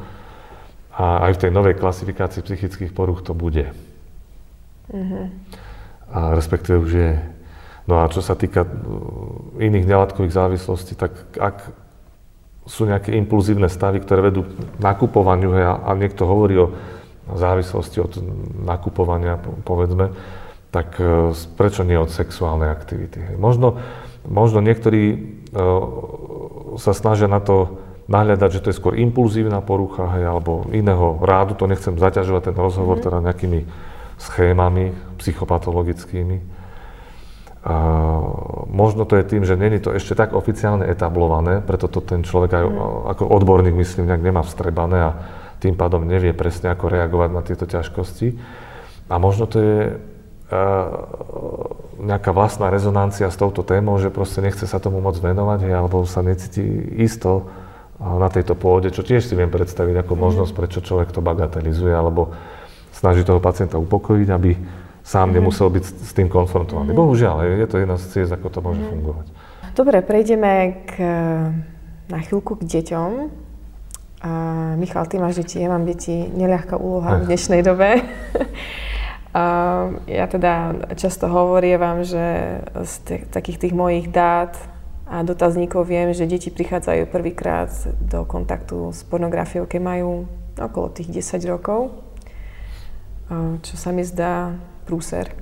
A 0.98 1.30
aj 1.30 1.38
v 1.38 1.42
tej 1.46 1.52
novej 1.54 1.78
klasifikácii 1.78 2.42
psychických 2.42 2.90
poruch 2.96 3.22
to 3.22 3.38
bude. 3.38 3.70
Mm-hmm. 4.90 5.26
A 6.10 6.34
respektíve 6.34 6.82
už 6.82 6.92
je. 6.96 7.12
No 7.86 8.02
a 8.02 8.10
čo 8.10 8.26
sa 8.26 8.34
týka 8.34 8.66
iných 9.62 9.86
nelátkových 9.86 10.34
závislostí, 10.34 10.98
tak 10.98 11.14
ak 11.38 11.85
sú 12.66 12.90
nejaké 12.90 13.14
impulzívne 13.14 13.70
stavy, 13.70 14.02
ktoré 14.02 14.34
vedú 14.34 14.46
k 14.46 14.82
nakupovaniu 14.82 15.50
hej, 15.54 15.66
a 15.86 15.90
niekto 15.94 16.26
hovorí 16.26 16.58
o 16.58 16.68
závislosti 17.30 17.98
od 18.02 18.14
nakupovania, 18.66 19.38
povedzme, 19.66 20.14
tak 20.74 20.98
e, 20.98 21.32
prečo 21.58 21.86
nie 21.86 21.98
od 21.98 22.10
sexuálnej 22.10 22.70
aktivity? 22.70 23.22
Hej. 23.22 23.36
Možno, 23.38 23.80
možno 24.26 24.62
niektorí 24.66 25.04
e, 25.10 25.16
sa 26.82 26.92
snažia 26.92 27.30
na 27.30 27.40
to 27.40 27.80
nahľadať, 28.06 28.50
že 28.50 28.62
to 28.62 28.70
je 28.70 28.78
skôr 28.78 28.94
impulzívna 28.98 29.62
porucha 29.66 30.06
hej, 30.18 30.30
alebo 30.30 30.70
iného 30.70 31.18
rádu, 31.22 31.58
to 31.58 31.66
nechcem 31.66 31.98
zaťažovať 31.98 32.54
ten 32.54 32.58
rozhovor 32.58 33.02
mm-hmm. 33.02 33.08
teda 33.10 33.26
nejakými 33.26 33.60
schémami 34.22 34.94
psychopatologickými. 35.18 36.38
Možno 38.70 39.10
to 39.10 39.18
je 39.18 39.26
tým, 39.26 39.42
že 39.42 39.58
není 39.58 39.82
to 39.82 39.90
ešte 39.90 40.14
tak 40.14 40.38
oficiálne 40.38 40.86
etablované, 40.86 41.66
preto 41.66 41.90
to 41.90 41.98
ten 41.98 42.22
človek 42.22 42.52
aj 42.54 42.64
mm. 42.70 42.78
ako 43.18 43.24
odborník, 43.26 43.74
myslím, 43.74 44.06
nejak 44.06 44.22
nemá 44.22 44.46
vstrebané 44.46 44.98
a 45.02 45.12
tým 45.58 45.74
pádom 45.74 46.06
nevie 46.06 46.30
presne, 46.38 46.70
ako 46.70 46.94
reagovať 46.94 47.30
na 47.34 47.42
tieto 47.42 47.66
ťažkosti. 47.66 48.38
A 49.10 49.18
možno 49.18 49.50
to 49.50 49.58
je 49.58 49.78
uh, 49.98 50.86
nejaká 52.06 52.30
vlastná 52.38 52.70
rezonancia 52.70 53.26
s 53.34 53.40
touto 53.40 53.66
témou, 53.66 53.98
že 53.98 54.14
proste 54.14 54.46
nechce 54.46 54.70
sa 54.70 54.78
tomu 54.78 55.02
moc 55.02 55.18
venovať, 55.18 55.66
hej, 55.66 55.74
alebo 55.74 56.06
sa 56.06 56.22
necíti 56.22 56.62
isto 57.02 57.50
na 57.98 58.30
tejto 58.30 58.54
pôde, 58.54 58.94
čo 58.94 59.02
tiež 59.02 59.26
si 59.26 59.34
viem 59.34 59.50
predstaviť 59.50 60.06
ako 60.06 60.14
mm. 60.14 60.22
možnosť, 60.22 60.54
prečo 60.54 60.86
človek 60.86 61.10
to 61.10 61.26
bagatelizuje, 61.26 61.98
alebo 61.98 62.30
snaží 62.94 63.26
toho 63.26 63.42
pacienta 63.42 63.82
upokojiť, 63.82 64.30
aby 64.30 64.54
sám 65.06 65.30
mm-hmm. 65.30 65.36
nemusel 65.38 65.70
byť 65.70 65.86
s 65.86 66.12
tým 66.18 66.26
konfrontovaný. 66.26 66.92
Mm-hmm. 66.92 67.04
Bohužiaľ, 67.06 67.36
je 67.46 67.68
to 67.70 67.78
jedna 67.78 67.98
z 68.02 68.06
ciest, 68.10 68.34
ako 68.34 68.50
to 68.50 68.60
môže 68.66 68.82
mm-hmm. 68.82 68.94
fungovať. 68.98 69.26
Dobre, 69.78 70.02
prejdeme 70.02 70.52
k, 70.90 70.94
na 72.10 72.20
chvíľku 72.26 72.58
k 72.58 72.64
deťom. 72.66 73.12
A 74.26 74.32
Michal, 74.82 75.06
ty 75.06 75.22
máš 75.22 75.46
deti, 75.46 75.62
ja 75.62 75.70
mám 75.70 75.86
deti, 75.86 76.26
neľahká 76.34 76.82
úloha 76.82 77.22
v 77.22 77.30
dnešnej 77.30 77.62
dobe. 77.62 78.02
a 79.38 79.44
ja 80.10 80.26
teda 80.26 80.74
často 80.98 81.30
hovorím 81.30 82.02
že 82.02 82.26
z 82.74 82.94
t- 83.06 83.26
takých 83.30 83.68
tých 83.68 83.74
mojich 83.78 84.10
dát 84.10 84.58
a 85.06 85.22
dotazníkov 85.22 85.86
viem, 85.86 86.10
že 86.18 86.26
deti 86.26 86.50
prichádzajú 86.50 87.06
prvýkrát 87.14 87.70
do 88.02 88.26
kontaktu 88.26 88.90
s 88.90 89.06
pornografiou, 89.06 89.70
keď 89.70 89.82
majú 89.84 90.26
okolo 90.58 90.90
tých 90.90 91.14
10 91.14 91.46
rokov, 91.46 91.94
čo 93.62 93.76
sa 93.78 93.94
mi 93.94 94.02
zdá 94.02 94.58
prúser. 94.86 95.34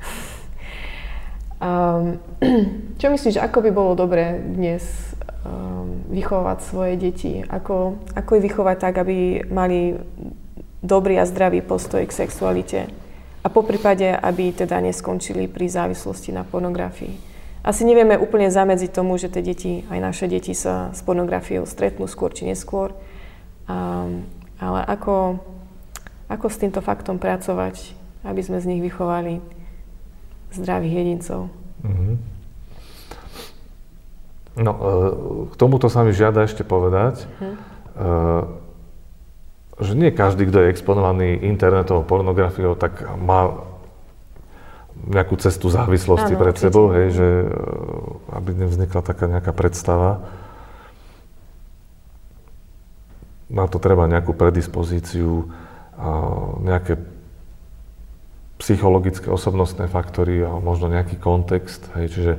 Um, 1.63 2.19
čo 3.00 3.07
myslíš, 3.07 3.39
ako 3.39 3.63
by 3.63 3.69
bolo 3.71 3.91
dobré 3.95 4.35
dnes 4.39 4.83
um, 5.47 6.03
vychovať 6.12 6.57
svoje 6.59 6.93
deti? 7.00 7.39
Ako, 7.39 8.03
ako 8.15 8.31
ich 8.39 8.45
vychovať 8.51 8.77
tak, 8.79 8.95
aby 9.00 9.47
mali 9.47 9.95
dobrý 10.83 11.15
a 11.19 11.27
zdravý 11.27 11.63
postoj 11.63 12.03
k 12.03 12.12
sexualite? 12.12 12.91
A 13.43 13.47
po 13.51 13.63
prípade, 13.63 14.07
aby 14.07 14.55
teda 14.55 14.79
neskončili 14.79 15.51
pri 15.51 15.67
závislosti 15.67 16.31
na 16.31 16.47
pornografii. 16.47 17.31
Asi 17.63 17.88
nevieme 17.88 18.19
úplne 18.19 18.51
zamedziť 18.51 18.91
tomu, 18.91 19.15
že 19.15 19.31
tie 19.31 19.39
deti, 19.39 19.88
aj 19.88 20.00
naše 20.03 20.27
deti 20.27 20.51
sa 20.51 20.91
s 20.91 21.00
pornografiou 21.00 21.63
stretnú 21.63 22.12
skôr 22.12 22.35
či 22.35 22.43
neskôr. 22.43 22.91
Um, 23.71 24.27
ale 24.59 24.83
ako, 24.83 25.39
ako 26.27 26.45
s 26.51 26.59
týmto 26.59 26.83
faktom 26.83 27.23
pracovať? 27.23 28.02
Aby 28.23 28.41
sme 28.41 28.57
z 28.63 28.65
nich 28.71 28.81
vychovali 28.81 29.43
zdravých 30.55 30.93
jedincov. 30.93 31.51
Mm-hmm. 31.83 32.13
No, 34.63 34.71
e, 34.71 34.91
k 35.51 35.53
tomuto 35.57 35.91
sa 35.91 36.05
mi 36.05 36.13
žiada 36.15 36.45
ešte 36.45 36.61
povedať, 36.63 37.25
mm-hmm. 37.25 37.55
že 39.81 39.91
nie 39.97 40.13
každý, 40.13 40.47
kto 40.47 40.63
je 40.63 40.71
exponovaný 40.71 41.41
internetovou 41.41 42.05
pornografiou, 42.05 42.77
tak 42.77 43.01
má 43.17 43.65
nejakú 44.93 45.35
cestu 45.41 45.67
závislosti 45.73 46.37
Áno, 46.37 46.41
pred 46.41 46.55
určite. 46.55 46.65
sebou, 46.69 46.85
hej, 46.93 47.07
že 47.11 47.27
aby 48.31 48.55
nevznikla 48.55 49.01
taká 49.03 49.25
nejaká 49.27 49.51
predstava. 49.51 50.23
Na 53.51 53.67
to 53.67 53.81
treba 53.81 54.07
nejakú 54.07 54.31
predispozíciu, 54.31 55.49
nejaké 56.63 56.97
psychologické, 58.62 59.27
osobnostné 59.31 59.89
faktory 59.89 60.45
a 60.45 60.55
možno 60.62 60.91
nejaký 60.91 61.17
kontext. 61.17 61.89
Hej, 61.98 62.07
čiže 62.13 62.33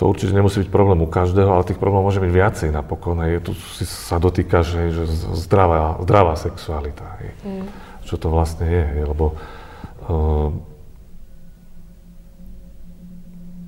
to 0.00 0.08
určite 0.08 0.32
nemusí 0.32 0.64
byť 0.64 0.72
problém 0.72 1.04
u 1.04 1.08
každého, 1.08 1.52
ale 1.52 1.68
tých 1.68 1.76
problémov 1.76 2.08
môže 2.08 2.24
byť 2.24 2.32
viacej 2.32 2.68
napokon. 2.72 3.20
Hej. 3.20 3.44
Tu 3.44 3.52
si 3.76 3.84
sa 3.84 4.16
dotýkaš, 4.16 4.66
hej, 4.80 4.88
že 4.96 5.04
zdravá, 5.44 6.00
zdravá 6.00 6.40
sexualita. 6.40 7.20
Hej. 7.20 7.30
Mm. 7.44 7.66
Čo 8.08 8.16
to 8.16 8.32
vlastne 8.32 8.64
je, 8.64 8.84
hej, 8.96 9.04
lebo 9.04 9.36
uh, 10.08 10.48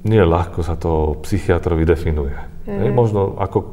nie 0.08 0.24
ľahko 0.24 0.64
sa 0.64 0.80
to 0.80 1.20
psychiatrovi 1.20 1.84
definuje. 1.84 2.36
Mm. 2.64 2.80
Hej, 2.80 2.90
možno 2.96 3.36
ako 3.36 3.58
uh, 3.60 3.72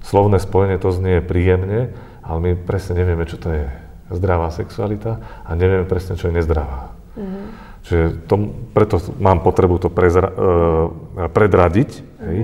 slovné 0.00 0.40
spojenie 0.40 0.80
to 0.80 0.88
znie 0.88 1.20
príjemne, 1.20 1.92
ale 2.24 2.38
my 2.40 2.50
presne 2.64 2.96
nevieme, 2.96 3.28
čo 3.28 3.36
to 3.36 3.52
je 3.52 3.87
zdravá 4.12 4.48
sexualita 4.52 5.20
a 5.44 5.50
nevieme 5.52 5.84
presne, 5.84 6.16
čo 6.16 6.32
je 6.32 6.36
nezdravá. 6.40 6.92
Mm-hmm. 7.16 7.44
Čiže 7.84 8.04
to, 8.28 8.34
preto 8.72 8.96
mám 9.20 9.40
potrebu 9.40 9.76
to 9.80 9.88
prezra, 9.88 10.28
uh, 10.28 11.28
predradiť, 11.32 11.90
mm-hmm. 11.92 12.26
hej, 12.28 12.38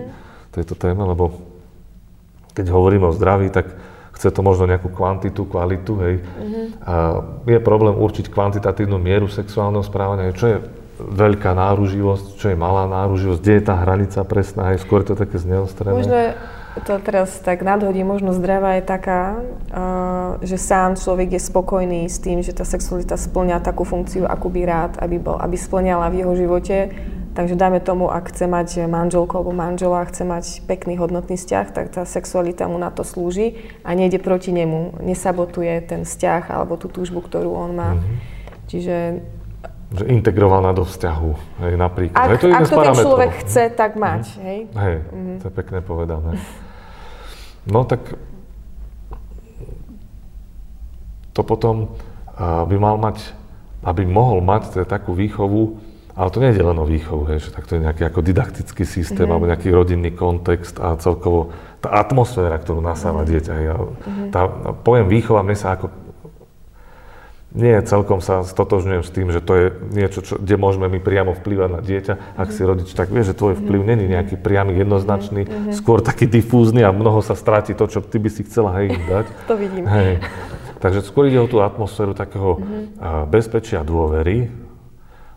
tejto 0.52 0.74
téme, 0.78 1.04
lebo 1.04 1.36
keď 2.54 2.70
hovorím 2.70 3.10
o 3.10 3.16
zdraví, 3.16 3.50
tak 3.50 3.66
chce 4.14 4.30
to 4.30 4.40
možno 4.46 4.70
nejakú 4.70 4.94
kvantitu, 4.94 5.42
kvalitu, 5.42 5.92
hej. 6.06 6.14
Mm-hmm. 6.22 6.66
A 6.86 6.94
je 7.50 7.58
problém 7.58 7.98
určiť 7.98 8.30
kvantitatívnu 8.30 8.94
mieru 8.96 9.26
sexuálneho 9.26 9.82
správania, 9.82 10.36
čo 10.36 10.46
je 10.46 10.56
veľká 10.94 11.50
náruživosť, 11.58 12.38
čo 12.38 12.46
je 12.54 12.56
malá 12.56 12.86
náruživosť, 12.86 13.40
kde 13.42 13.54
je 13.58 13.64
tá 13.66 13.74
hranica 13.74 14.22
presná, 14.22 14.70
hej, 14.70 14.86
skôr 14.86 15.02
to 15.02 15.18
také 15.18 15.42
zneostrené. 15.42 15.98
Možno 15.98 16.14
to 16.82 16.98
teraz 16.98 17.38
tak 17.38 17.62
nadhodí, 17.62 18.02
možno 18.02 18.34
zdravá 18.34 18.82
je 18.82 18.84
taká, 18.86 19.22
že 20.42 20.58
sám 20.58 20.98
človek 20.98 21.38
je 21.38 21.40
spokojný 21.42 22.10
s 22.10 22.18
tým, 22.18 22.42
že 22.42 22.50
tá 22.50 22.66
sexualita 22.66 23.14
splňa 23.14 23.62
takú 23.62 23.86
funkciu, 23.86 24.26
akú 24.26 24.50
by 24.50 24.62
rád, 24.66 24.92
aby, 24.98 25.22
bol, 25.22 25.38
aby 25.38 25.54
splňala 25.54 26.10
v 26.10 26.18
jeho 26.26 26.34
živote 26.34 26.78
Takže 27.34 27.58
dajme 27.58 27.82
tomu, 27.82 28.06
ak 28.14 28.30
chce 28.30 28.46
mať 28.46 28.86
manželku 28.86 29.34
alebo 29.34 29.50
manžela, 29.50 30.06
chce 30.06 30.22
mať 30.22 30.44
pekný 30.70 30.94
hodnotný 30.94 31.34
vzťah, 31.34 31.66
tak 31.74 31.90
tá 31.90 32.06
sexualita 32.06 32.70
mu 32.70 32.78
na 32.78 32.94
to 32.94 33.02
slúži 33.02 33.58
a 33.82 33.90
nejde 33.98 34.22
proti 34.22 34.54
nemu, 34.54 35.02
nesabotuje 35.02 35.82
ten 35.82 36.06
vzťah 36.06 36.54
alebo 36.54 36.78
tú 36.78 36.86
túžbu, 36.86 37.26
ktorú 37.26 37.50
on 37.50 37.70
má. 37.74 37.90
Mm-hmm. 37.98 38.16
Čiže 38.70 38.96
že 39.94 40.10
integrovaná 40.10 40.74
do 40.74 40.82
vzťahu, 40.82 41.30
hej, 41.66 41.74
napríklad. 41.78 42.18
Ak, 42.18 42.30
hej, 42.34 42.38
to, 42.42 42.46
ak 42.50 42.66
to 42.66 42.82
ten 42.82 42.94
človek 42.98 43.30
chce, 43.46 43.62
tak 43.78 43.94
mať, 43.94 44.26
mm. 44.26 44.42
hej? 44.42 44.58
Hej, 44.74 44.96
mm. 45.06 45.36
to 45.38 45.44
je 45.46 45.54
pekne 45.54 45.78
povedané. 45.86 46.34
No 47.64 47.88
tak 47.88 48.16
to 51.34 51.40
potom 51.42 51.96
by 52.38 52.76
mal 52.78 52.96
mať, 53.00 53.34
aby 53.82 54.06
mohol 54.06 54.42
mať 54.42 54.76
teda 54.78 54.86
takú 54.86 55.14
výchovu, 55.14 55.80
ale 56.14 56.28
to 56.30 56.38
nie 56.38 56.54
je 56.54 56.62
len 56.62 56.78
o 56.78 56.86
výchovu, 56.86 57.26
hej, 57.26 57.42
že 57.42 57.50
tak 57.50 57.66
to 57.66 57.74
je 57.74 57.82
nejaký 57.82 58.06
ako 58.06 58.22
didaktický 58.22 58.86
systém, 58.86 59.26
mm 59.26 59.32
alebo 59.34 59.50
nejaký 59.50 59.68
rodinný 59.74 60.14
kontext 60.14 60.78
a 60.78 60.94
celkovo 60.94 61.50
tá 61.82 61.90
atmosféra, 61.98 62.54
ktorú 62.62 62.78
nasáva 62.78 63.26
mm 63.26 63.28
dieťa. 63.34 63.52
Hej, 63.58 63.66
mm 63.74 64.28
tá, 64.30 64.46
pojem 64.86 65.10
výchova 65.10 65.42
mne 65.42 65.58
sa 65.58 65.74
ako 65.74 65.90
nie 67.54 67.78
celkom 67.86 68.18
sa 68.18 68.42
stotožňujem 68.42 69.02
s 69.06 69.10
tým, 69.14 69.30
že 69.30 69.38
to 69.38 69.52
je 69.54 69.66
niečo, 69.94 70.26
čo, 70.26 70.34
kde 70.42 70.58
môžeme 70.58 70.90
my 70.90 70.98
priamo 70.98 71.38
vplývať 71.38 71.70
na 71.70 71.80
dieťa. 71.86 72.34
Ak 72.34 72.50
si 72.50 72.66
rodič, 72.66 72.90
tak 72.98 73.14
vie, 73.14 73.22
že 73.22 73.30
tvoj 73.30 73.54
vplyv 73.62 73.80
mm 73.80 73.86
není 73.94 74.10
nejaký 74.10 74.42
priamy, 74.42 74.74
jednoznačný, 74.74 75.46
mm-hmm. 75.46 75.74
skôr 75.78 76.02
taký 76.02 76.26
difúzny 76.26 76.82
a 76.82 76.90
mnoho 76.90 77.22
sa 77.22 77.38
stráti 77.38 77.78
to, 77.78 77.86
čo 77.86 78.02
ty 78.02 78.18
by 78.18 78.26
si 78.26 78.42
chcela 78.42 78.74
hej 78.82 78.90
dať. 79.06 79.26
to 79.50 79.54
vidím. 79.54 79.86
Hej. 79.86 80.18
Takže 80.82 81.06
skôr 81.06 81.30
ide 81.30 81.38
o 81.38 81.46
tú 81.46 81.62
atmosféru 81.62 82.10
takého 82.10 82.58
mm-hmm. 82.58 83.30
bezpečia 83.30 83.80
a 83.80 83.86
dôvery, 83.86 84.50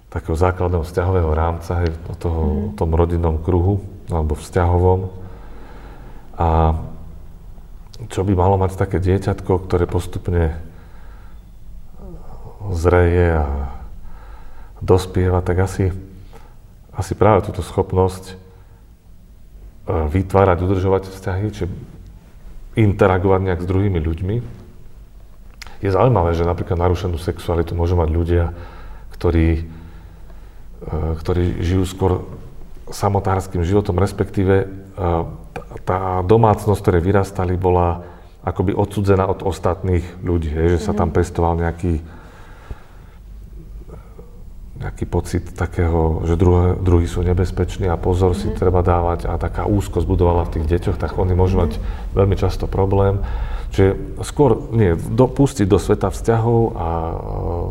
takého 0.09 0.33
základného 0.33 0.81
vzťahového 0.81 1.31
rámca, 1.37 1.85
hej, 1.85 1.93
o 2.09 2.15
toho, 2.17 2.41
mm-hmm. 2.41 2.73
tom 2.81 2.89
rodinnom 2.97 3.37
kruhu, 3.37 3.77
alebo 4.09 4.33
vzťahovom. 4.33 4.99
A 6.41 6.81
čo 8.09 8.25
by 8.25 8.33
malo 8.33 8.57
mať 8.57 8.73
také 8.73 8.97
dieťatko, 8.97 9.69
ktoré 9.69 9.85
postupne 9.85 10.66
zreje 12.73 13.37
a 13.37 13.47
dospieva, 14.81 15.41
tak 15.41 15.63
asi, 15.63 15.93
asi 16.93 17.13
práve 17.17 17.45
túto 17.45 17.65
schopnosť 17.65 18.33
e, 18.33 18.35
vytvárať, 19.87 20.57
udržovať 20.61 21.03
vzťahy, 21.09 21.45
či 21.53 21.63
interagovať 22.77 23.39
nejak 23.41 23.61
s 23.65 23.69
druhými 23.69 23.99
ľuďmi. 24.01 24.35
Je 25.81 25.89
zaujímavé, 25.89 26.33
že 26.37 26.45
napríklad 26.45 26.77
narušenú 26.77 27.17
sexualitu 27.17 27.73
môžu 27.73 27.97
mať 27.97 28.09
ľudia, 28.09 28.45
ktorí, 29.17 29.49
e, 29.57 30.93
ktorí 31.17 31.61
žijú 31.61 31.83
skôr 31.89 32.11
samotárským 32.87 33.65
životom, 33.65 33.97
respektíve 33.97 34.55
e, 34.63 34.65
tá 35.83 36.21
domácnosť, 36.21 36.79
ktoré 36.81 36.99
vyrastali, 37.01 37.57
bola 37.57 38.05
akoby 38.47 38.71
odsudzená 38.71 39.27
od 39.27 39.43
ostatných 39.43 40.23
ľudí, 40.23 40.47
hej, 40.47 40.79
že 40.79 40.83
sa 40.87 40.93
tam 40.95 41.11
mhm. 41.11 41.15
pestoval 41.17 41.53
nejaký 41.59 41.99
nejaký 44.77 45.05
pocit 45.09 45.43
takého, 45.57 46.21
že 46.29 46.37
druhé, 46.37 46.77
druhí 46.77 47.09
sú 47.09 47.25
nebezpeční 47.25 47.89
a 47.89 47.97
pozor 47.97 48.37
mm-hmm. 48.37 48.41
si 48.41 48.47
mhm. 48.53 48.57
treba 48.57 48.81
dávať 48.85 49.25
a 49.25 49.41
taká 49.41 49.65
úzkosť 49.65 50.05
budovala 50.05 50.45
v 50.45 50.59
tých 50.59 50.65
deťoch, 50.69 50.97
tak 51.01 51.17
oni 51.17 51.33
môžu 51.33 51.57
mm-hmm. 51.57 51.81
mať 51.81 52.13
veľmi 52.13 52.35
často 52.37 52.69
problém. 52.69 53.25
Čiže 53.67 54.23
skôr 54.23 54.71
nie, 54.71 54.95
dopustiť 54.95 55.67
do 55.67 55.75
sveta 55.75 56.07
vzťahov 56.07 56.59
a 56.79 56.87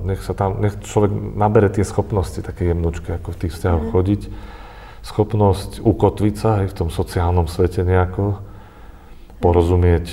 nech 0.04 0.20
sa 0.20 0.36
tam, 0.36 0.60
nech 0.60 0.76
človek 0.84 1.08
nabere 1.34 1.72
tie 1.72 1.88
schopnosti 1.88 2.36
také 2.44 2.68
jemnúčke, 2.68 3.16
ako 3.16 3.32
v 3.32 3.40
tých 3.46 3.52
vzťahoch 3.56 3.88
mm-hmm. 3.88 3.96
chodiť. 3.96 4.22
Schopnosť 5.06 5.70
ukotviť 5.86 6.34
sa 6.36 6.50
aj 6.60 6.66
v 6.74 6.76
tom 6.84 6.88
sociálnom 6.90 7.46
svete 7.46 7.86
nejako, 7.86 8.42
porozumieť, 9.38 10.10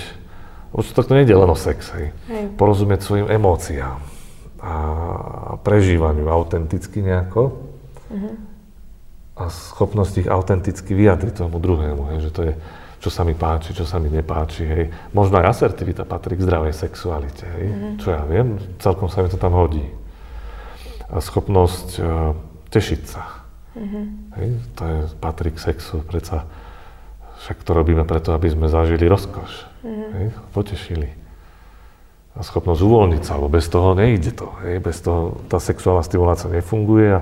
už 0.78 0.94
to 0.94 1.02
nie 1.18 1.26
je 1.26 1.36
len 1.36 1.50
o 1.50 1.58
sex, 1.58 1.90
hej. 1.98 2.14
Hej. 2.30 2.54
porozumieť 2.56 3.02
svojim 3.02 3.28
emóciám 3.28 4.13
a 4.64 4.76
prežívaniu 5.60 6.32
autenticky 6.32 7.04
nejako 7.04 7.52
uh-huh. 8.08 8.34
a 9.36 9.44
schopnosť 9.52 10.24
ich 10.24 10.30
autenticky 10.32 10.96
vyjadriť 10.96 11.44
tomu 11.44 11.60
druhému, 11.60 12.16
hej, 12.16 12.20
že 12.24 12.32
to 12.32 12.42
je, 12.48 12.54
čo 13.04 13.12
sa 13.12 13.28
mi 13.28 13.36
páči, 13.36 13.76
čo 13.76 13.84
sa 13.84 14.00
mi 14.00 14.08
nepáči, 14.08 14.64
hej. 14.64 14.84
Možno 15.12 15.44
aj 15.44 15.52
asertivita 15.52 16.08
patrí 16.08 16.40
k 16.40 16.48
zdravej 16.48 16.72
sexualite, 16.80 17.44
hej, 17.44 17.66
uh-huh. 17.68 17.94
čo 18.00 18.08
ja 18.16 18.24
viem, 18.24 18.56
celkom 18.80 19.12
sa 19.12 19.20
mi 19.20 19.28
to 19.28 19.36
tam 19.36 19.52
hodí. 19.52 19.84
A 21.12 21.20
schopnosť 21.20 21.88
uh, 22.00 22.32
tešiť 22.72 23.02
sa, 23.04 23.44
uh-huh. 23.76 24.04
hej, 24.40 24.50
to 24.80 24.84
je, 24.88 25.00
patrí 25.20 25.52
k 25.52 25.60
sexu, 25.60 26.00
predsa 26.08 26.48
však 27.44 27.68
to 27.68 27.76
robíme 27.76 28.08
preto, 28.08 28.32
aby 28.32 28.48
sme 28.48 28.72
zažili 28.72 29.12
rozkoš, 29.12 29.52
uh-huh. 29.84 30.08
hej, 30.16 30.28
potešili 30.56 31.23
schopnosť 32.42 32.82
uvoľniť 32.82 33.22
sa, 33.22 33.38
lebo 33.38 33.54
bez 33.54 33.70
toho 33.70 33.94
nejde 33.94 34.34
to. 34.34 34.50
Hej? 34.66 34.82
Bez 34.82 35.06
toho 35.06 35.38
tá 35.46 35.62
sexuálna 35.62 36.02
stimulácia 36.02 36.50
nefunguje. 36.50 37.22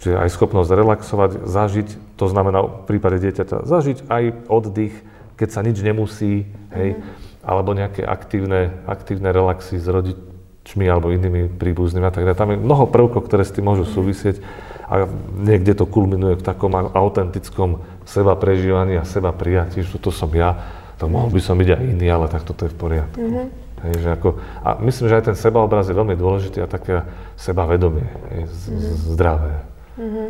čiže 0.00 0.16
aj 0.16 0.32
schopnosť 0.32 0.70
relaxovať, 0.72 1.30
zažiť, 1.44 1.88
to 2.16 2.26
znamená 2.28 2.64
v 2.64 2.84
prípade 2.88 3.20
dieťaťa, 3.20 3.68
zažiť 3.68 3.98
aj 4.08 4.22
oddych, 4.48 4.94
keď 5.36 5.48
sa 5.52 5.60
nič 5.60 5.76
nemusí, 5.84 6.48
hej? 6.72 6.96
Mm. 6.96 7.00
alebo 7.44 7.76
nejaké 7.76 8.00
aktívne, 8.00 8.72
aktívne 8.88 9.28
relaxy 9.28 9.76
s 9.76 9.84
rodičmi 9.84 10.88
alebo 10.88 11.12
inými 11.12 11.52
príbuznými 11.52 12.08
a 12.08 12.12
tak 12.12 12.24
ďalej. 12.24 12.40
Tam 12.40 12.52
je 12.56 12.64
mnoho 12.64 12.88
prvkov, 12.88 13.28
ktoré 13.28 13.44
s 13.44 13.52
tým 13.52 13.68
môžu 13.68 13.84
súvisieť 13.84 14.40
a 14.88 15.04
niekde 15.36 15.76
to 15.76 15.84
kulminuje 15.84 16.40
v 16.40 16.46
takom 16.46 16.72
autentickom 16.72 17.84
seba 18.08 18.38
prežívaní 18.38 18.96
a 18.96 19.04
seba 19.04 19.34
prijatí, 19.34 19.84
že 19.84 20.00
to 20.00 20.14
som 20.14 20.30
ja, 20.32 20.56
to 20.96 21.10
mohol 21.10 21.28
by 21.28 21.40
som 21.42 21.58
byť 21.58 21.68
aj 21.76 21.82
iný, 21.82 22.06
ale 22.08 22.30
tak 22.32 22.46
toto 22.46 22.64
je 22.64 22.72
v 22.72 22.78
poriadku. 22.78 23.20
Mm-hmm. 23.20 23.65
Hej, 23.86 23.96
že 24.02 24.08
ako, 24.18 24.28
a 24.66 24.68
myslím, 24.82 25.06
že 25.06 25.16
aj 25.22 25.24
ten 25.30 25.36
sebaobraz 25.38 25.86
je 25.86 25.94
veľmi 25.94 26.18
dôležitý 26.18 26.58
a 26.64 26.68
také 26.70 27.06
sebavedomie 27.38 28.08
je 28.34 28.44
mm-hmm. 28.50 28.94
zdravé. 29.14 29.54
Mm-hmm. 29.94 30.28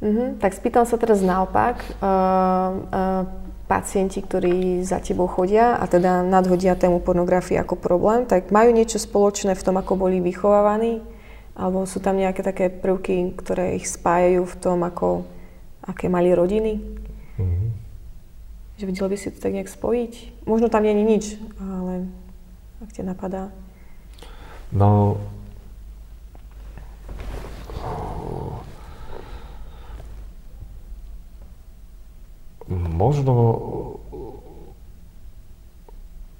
Mm-hmm. 0.00 0.28
Tak 0.40 0.50
spýtam 0.56 0.88
sa 0.88 0.96
teraz 0.96 1.20
naopak. 1.20 1.84
Uh, 2.00 2.80
uh, 2.88 3.22
pacienti, 3.70 4.18
ktorí 4.18 4.82
za 4.82 4.98
tebou 4.98 5.30
chodia 5.30 5.78
a 5.78 5.86
teda 5.86 6.26
nadhodia 6.26 6.74
tému 6.74 6.98
pornografie 7.06 7.54
ako 7.54 7.78
problém, 7.78 8.26
tak 8.26 8.50
majú 8.50 8.74
niečo 8.74 8.98
spoločné 8.98 9.54
v 9.54 9.62
tom, 9.62 9.78
ako 9.78 9.94
boli 9.94 10.18
vychovávaní? 10.18 10.98
Alebo 11.54 11.86
sú 11.86 12.02
tam 12.02 12.18
nejaké 12.18 12.42
také 12.42 12.66
prvky, 12.66 13.38
ktoré 13.38 13.78
ich 13.78 13.86
spájajú 13.86 14.42
v 14.42 14.56
tom, 14.58 14.82
ako, 14.82 15.22
aké 15.86 16.10
mali 16.10 16.34
rodiny? 16.34 16.82
Mm-hmm. 17.38 17.79
Že 18.80 18.88
vedel 18.88 19.12
by 19.12 19.16
si 19.20 19.28
to 19.28 19.44
tak 19.44 19.52
nejak 19.52 19.68
spojiť? 19.68 20.40
Možno 20.48 20.72
tam 20.72 20.88
nie 20.88 20.96
je 20.96 21.04
nič, 21.04 21.24
ale 21.60 22.08
ak 22.80 22.88
ti 22.96 23.04
napadá. 23.04 23.52
No, 24.72 25.20
možno 32.72 33.34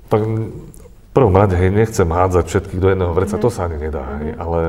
tak 0.09 0.25
v 0.25 1.11
prvom 1.13 1.37
rade, 1.37 1.61
hej, 1.61 1.69
nechcem 1.69 2.09
hádzať 2.09 2.45
všetkých 2.49 2.81
do 2.81 2.89
jedného 2.89 3.13
vreca, 3.13 3.37
mm-hmm. 3.37 3.45
to 3.45 3.53
sa 3.53 3.69
ani 3.69 3.77
nedá, 3.77 4.01
mm-hmm. 4.01 4.21
hej, 4.25 4.31
ale 4.41 4.61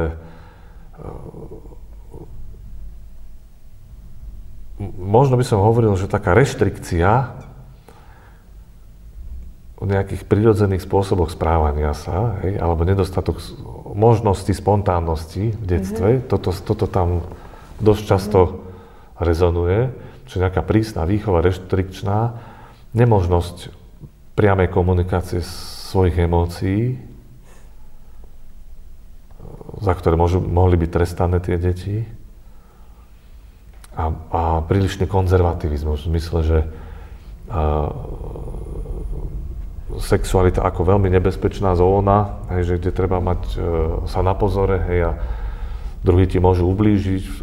možno 4.99 5.39
by 5.39 5.45
som 5.47 5.63
hovoril, 5.63 5.95
že 5.95 6.11
taká 6.11 6.35
reštrikcia 6.35 7.39
o 9.81 9.83
nejakých 9.89 10.29
prirodzených 10.29 10.85
spôsoboch 10.85 11.33
správania 11.33 11.97
sa, 11.97 12.37
hej, 12.45 12.61
alebo 12.61 12.85
nedostatok 12.85 13.41
možnosti 13.97 14.53
spontánnosti 14.53 15.57
v 15.57 15.65
detstve, 15.65 16.07
mm-hmm. 16.21 16.29
toto, 16.29 16.53
toto 16.53 16.85
tam 16.85 17.25
dosť 17.81 18.03
často 18.05 18.39
mm-hmm. 18.45 18.61
rezonuje, 19.25 19.79
čiže 20.29 20.41
nejaká 20.45 20.61
prísna 20.61 21.09
výchova, 21.09 21.41
reštrikčná, 21.41 22.37
nemožnosť 22.93 23.73
priamej 24.37 24.69
komunikácie 24.69 25.41
svojich 25.41 26.29
emócií, 26.29 27.01
za 29.81 29.97
ktoré 29.97 30.13
môžu, 30.13 30.45
mohli 30.45 30.77
byť 30.77 30.89
trestané 30.93 31.41
tie 31.41 31.57
deti, 31.57 32.05
a, 33.91 34.07
a 34.13 34.41
prílišný 34.63 35.09
konzervativizmus 35.09 36.05
v 36.05 36.09
zmysle, 36.15 36.39
že 36.47 36.59
a, 37.51 37.91
sexualita 39.99 40.63
ako 40.63 40.95
veľmi 40.95 41.11
nebezpečná 41.11 41.75
zóna, 41.75 42.39
hej, 42.55 42.71
že 42.71 42.73
kde 42.79 42.91
treba 42.95 43.19
mať 43.19 43.41
e, 43.51 43.57
sa 44.07 44.23
na 44.23 44.31
pozore, 44.37 44.79
hej, 44.87 44.99
a 45.09 45.11
druhí 46.05 46.29
ti 46.29 46.39
môžu 46.39 46.69
ublížiť, 46.69 47.23
e, 47.23 47.33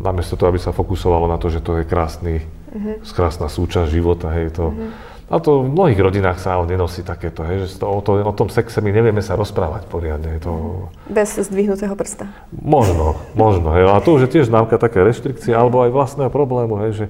namiesto 0.00 0.38
toho, 0.38 0.54
aby 0.54 0.60
sa 0.62 0.72
fokusovalo 0.72 1.26
na 1.28 1.36
to, 1.36 1.50
že 1.50 1.60
to 1.60 1.82
je 1.82 1.84
krásny, 1.84 2.46
uh-huh. 2.72 3.02
krásna 3.12 3.50
súčasť 3.50 3.90
života, 3.90 4.30
hej, 4.32 4.54
to, 4.54 4.72
uh-huh. 4.72 5.08
A 5.28 5.44
to 5.44 5.60
v 5.60 5.68
mnohých 5.68 6.00
rodinách 6.00 6.40
sa 6.40 6.56
ale 6.56 6.72
nenosí 6.72 7.04
takéto, 7.04 7.44
hej, 7.44 7.68
že 7.68 7.76
to, 7.76 7.84
o, 7.84 8.00
to, 8.00 8.16
o 8.24 8.32
tom 8.32 8.48
sexe 8.48 8.80
my 8.80 8.88
nevieme 8.88 9.20
sa 9.20 9.36
rozprávať 9.36 9.84
poriadne. 9.84 10.40
To... 10.40 10.88
Bez 11.04 11.36
zdvihnutého 11.36 11.92
prsta. 11.92 12.32
Možno, 12.48 13.20
možno. 13.36 13.76
Hej. 13.76 13.92
A 13.92 14.00
to 14.00 14.16
už 14.16 14.24
je 14.24 14.40
tiež 14.40 14.48
známka 14.48 14.80
také 14.80 15.04
reštrikcie, 15.04 15.52
alebo 15.52 15.84
aj 15.84 15.92
vlastného 15.92 16.32
problému, 16.32 16.80
hej, 16.88 17.04
že, 17.04 17.06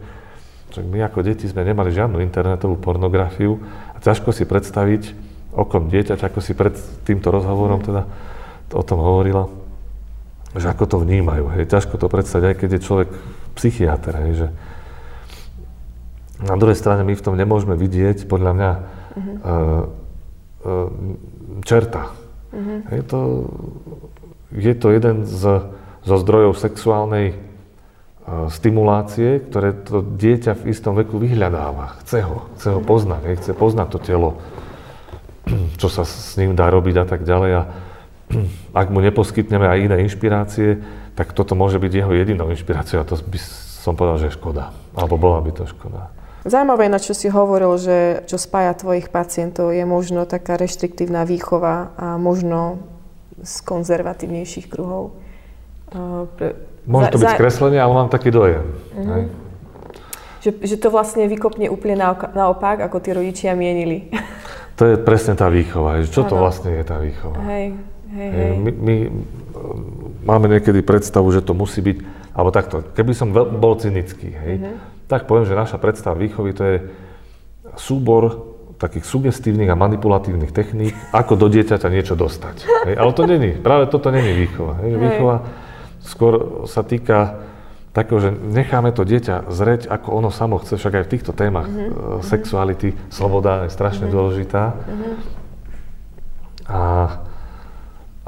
že 0.74 0.80
my 0.82 1.06
ako 1.06 1.22
deti 1.22 1.46
sme 1.46 1.62
nemali 1.62 1.94
žiadnu 1.94 2.18
internetovú 2.18 2.74
pornografiu 2.82 3.62
ťažko 4.02 4.30
si 4.34 4.44
predstaviť 4.46 5.02
okom 5.54 5.90
dieťaťa, 5.90 6.30
ako 6.30 6.40
si 6.44 6.52
pred 6.54 6.76
týmto 7.02 7.32
rozhovorom 7.34 7.82
teda 7.82 8.06
o 8.72 8.82
tom 8.84 9.00
hovorila, 9.00 9.48
že 10.54 10.68
ako 10.68 10.84
to 10.84 10.96
vnímajú. 11.02 11.48
Hej. 11.56 11.72
Ťažko 11.72 11.96
to 11.96 12.06
predstaviť, 12.06 12.46
aj 12.52 12.56
keď 12.56 12.70
je 12.76 12.84
človek 12.84 13.08
psychiatr, 13.56 14.12
hej, 14.22 14.32
že, 14.44 14.48
na 16.38 16.54
druhej 16.54 16.78
strane 16.78 17.02
my 17.02 17.18
v 17.18 17.24
tom 17.24 17.34
nemôžeme 17.34 17.74
vidieť, 17.74 18.30
podľa 18.30 18.52
mňa, 18.54 18.70
uh-huh. 18.70 19.34
uh, 19.42 19.82
uh, 20.62 20.88
čerta. 21.66 22.14
Uh-huh. 22.54 22.78
Je, 22.94 23.02
to, 23.02 23.20
je 24.54 24.74
to 24.78 24.86
jeden 24.94 25.26
z, 25.26 25.42
zo 26.06 26.16
zdrojov 26.22 26.54
sexuálnej 26.54 27.47
stimulácie, 28.48 29.44
ktoré 29.48 29.72
to 29.72 30.04
dieťa 30.04 30.58
v 30.58 30.72
istom 30.72 30.96
veku 30.96 31.16
vyhľadáva. 31.16 32.00
Chce 32.04 32.24
ho, 32.24 32.48
chce 32.56 32.68
ho 32.76 32.80
poznať, 32.80 33.40
chce 33.40 33.52
poznať 33.56 33.88
to 33.94 33.98
telo, 34.00 34.30
čo 35.80 35.88
sa 35.88 36.04
s 36.04 36.36
ním 36.36 36.52
dá 36.52 36.68
robiť 36.68 37.02
a 37.02 37.06
tak 37.08 37.24
ďalej. 37.24 37.50
A 37.56 37.62
ak 38.84 38.88
mu 38.92 39.00
neposkytneme 39.00 39.64
aj 39.64 39.78
iné 39.90 39.96
inšpirácie, 40.04 40.80
tak 41.16 41.34
toto 41.34 41.58
môže 41.58 41.82
byť 41.82 41.92
jeho 41.92 42.12
jedinou 42.14 42.52
inšpiráciou 42.54 43.02
a 43.02 43.08
to 43.08 43.18
by 43.26 43.38
som 43.82 43.98
povedal, 43.98 44.20
že 44.20 44.30
je 44.30 44.38
škoda. 44.38 44.70
Alebo 44.94 45.18
bola 45.18 45.42
by 45.42 45.50
to 45.50 45.64
škoda. 45.66 46.12
Zaujímavé, 46.46 46.86
na 46.86 47.02
čo 47.02 47.12
si 47.18 47.26
hovoril, 47.26 47.74
že 47.76 48.22
čo 48.30 48.38
spája 48.38 48.72
tvojich 48.72 49.10
pacientov, 49.10 49.74
je 49.74 49.82
možno 49.82 50.22
taká 50.24 50.54
reštriktívna 50.54 51.26
výchova 51.26 51.92
a 51.98 52.14
možno 52.16 52.78
z 53.42 53.54
konzervatívnejších 53.66 54.70
kruhov. 54.70 55.18
Môže 56.88 57.12
to 57.12 57.20
byť 57.20 57.36
skreslenie, 57.36 57.78
ale 57.78 57.92
mám 57.92 58.08
taký 58.08 58.32
dojem. 58.32 58.64
Uh-huh. 58.96 59.28
Že, 60.40 60.50
že 60.64 60.76
to 60.80 60.88
vlastne 60.88 61.28
vykopne 61.28 61.68
úplne 61.68 62.00
naopak, 62.32 62.80
ako 62.80 62.96
tí 63.04 63.12
rodičia 63.12 63.52
mienili. 63.52 64.08
To 64.78 64.86
je 64.86 64.94
presne 64.94 65.34
tá 65.34 65.50
výchova. 65.50 66.06
Čo 66.06 66.22
ano. 66.22 66.30
to 66.30 66.36
vlastne 66.38 66.70
je 66.70 66.86
tá 66.86 67.02
výchova? 67.02 67.34
Hej, 67.50 67.74
hej, 68.14 68.30
hej. 68.30 68.52
My, 68.62 68.70
my 68.70 68.94
máme 70.22 70.46
niekedy 70.54 70.86
predstavu, 70.86 71.34
že 71.34 71.42
to 71.42 71.50
musí 71.50 71.82
byť, 71.82 71.98
alebo 72.30 72.54
takto, 72.54 72.86
keby 72.94 73.10
som 73.10 73.34
bol 73.34 73.74
cynický, 73.74 74.30
hej, 74.30 74.54
uh-huh 74.62 74.98
tak 75.08 75.24
poviem, 75.24 75.48
že 75.48 75.56
naša 75.56 75.80
predstava 75.80 76.20
výchovy 76.20 76.52
to 76.52 76.62
je 76.62 76.76
súbor 77.80 78.54
takých 78.78 79.08
sugestívnych 79.08 79.72
a 79.72 79.74
manipulatívnych 79.74 80.54
techník, 80.54 80.94
ako 81.10 81.34
do 81.34 81.50
dieťaťa 81.50 81.88
niečo 81.90 82.14
dostať. 82.14 82.56
Hej, 82.86 82.94
ale 82.94 83.10
to 83.16 83.26
není, 83.26 83.58
práve 83.58 83.90
toto 83.90 84.12
není 84.14 84.30
výchova. 84.36 84.78
Hej, 84.84 84.92
výchova 84.94 85.36
skôr 86.08 86.64
sa 86.64 86.80
týka 86.80 87.44
takého, 87.92 88.18
že 88.20 88.30
necháme 88.32 88.94
to 88.96 89.04
dieťa 89.04 89.52
zreť, 89.52 89.92
ako 89.92 90.08
ono 90.22 90.30
samo 90.32 90.56
chce, 90.62 90.80
však 90.80 90.94
aj 91.02 91.04
v 91.04 91.12
týchto 91.12 91.32
témach 91.36 91.68
mm-hmm. 91.68 92.24
sexuality, 92.24 92.94
sloboda 93.12 93.68
je 93.68 93.74
strašne 93.74 94.06
mm-hmm. 94.06 94.16
dôležitá. 94.16 94.62
Mm-hmm. 94.72 95.14
A, 96.68 96.82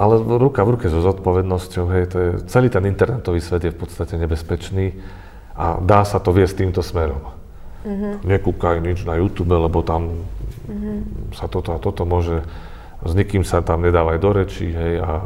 ale 0.01 0.14
ruka 0.40 0.64
v 0.64 0.73
ruke 0.77 0.87
so 0.88 1.05
zodpovednosťou, 1.05 1.85
hej, 1.93 2.05
to 2.09 2.16
je, 2.19 2.31
celý 2.49 2.73
ten 2.73 2.88
internetový 2.88 3.38
svet 3.38 3.69
je 3.69 3.73
v 3.73 3.79
podstate 3.79 4.16
nebezpečný 4.16 4.97
a 5.53 5.77
dá 5.77 6.09
sa 6.09 6.16
to 6.25 6.33
viesť 6.33 6.64
týmto 6.64 6.81
smerom. 6.81 7.21
Uh-huh. 7.85 8.16
Nekúkaj 8.25 8.81
nič 8.81 9.05
na 9.05 9.21
YouTube, 9.21 9.53
lebo 9.53 9.85
tam 9.85 10.25
uh-huh. 10.69 11.05
sa 11.37 11.53
toto 11.53 11.77
a 11.77 11.79
toto 11.81 12.09
môže, 12.09 12.40
s 13.05 13.12
nikým 13.12 13.45
sa 13.45 13.61
tam 13.61 13.85
nedávaj 13.85 14.16
do 14.16 14.31
rečí, 14.33 14.73
hej, 14.73 15.05
a 15.05 15.21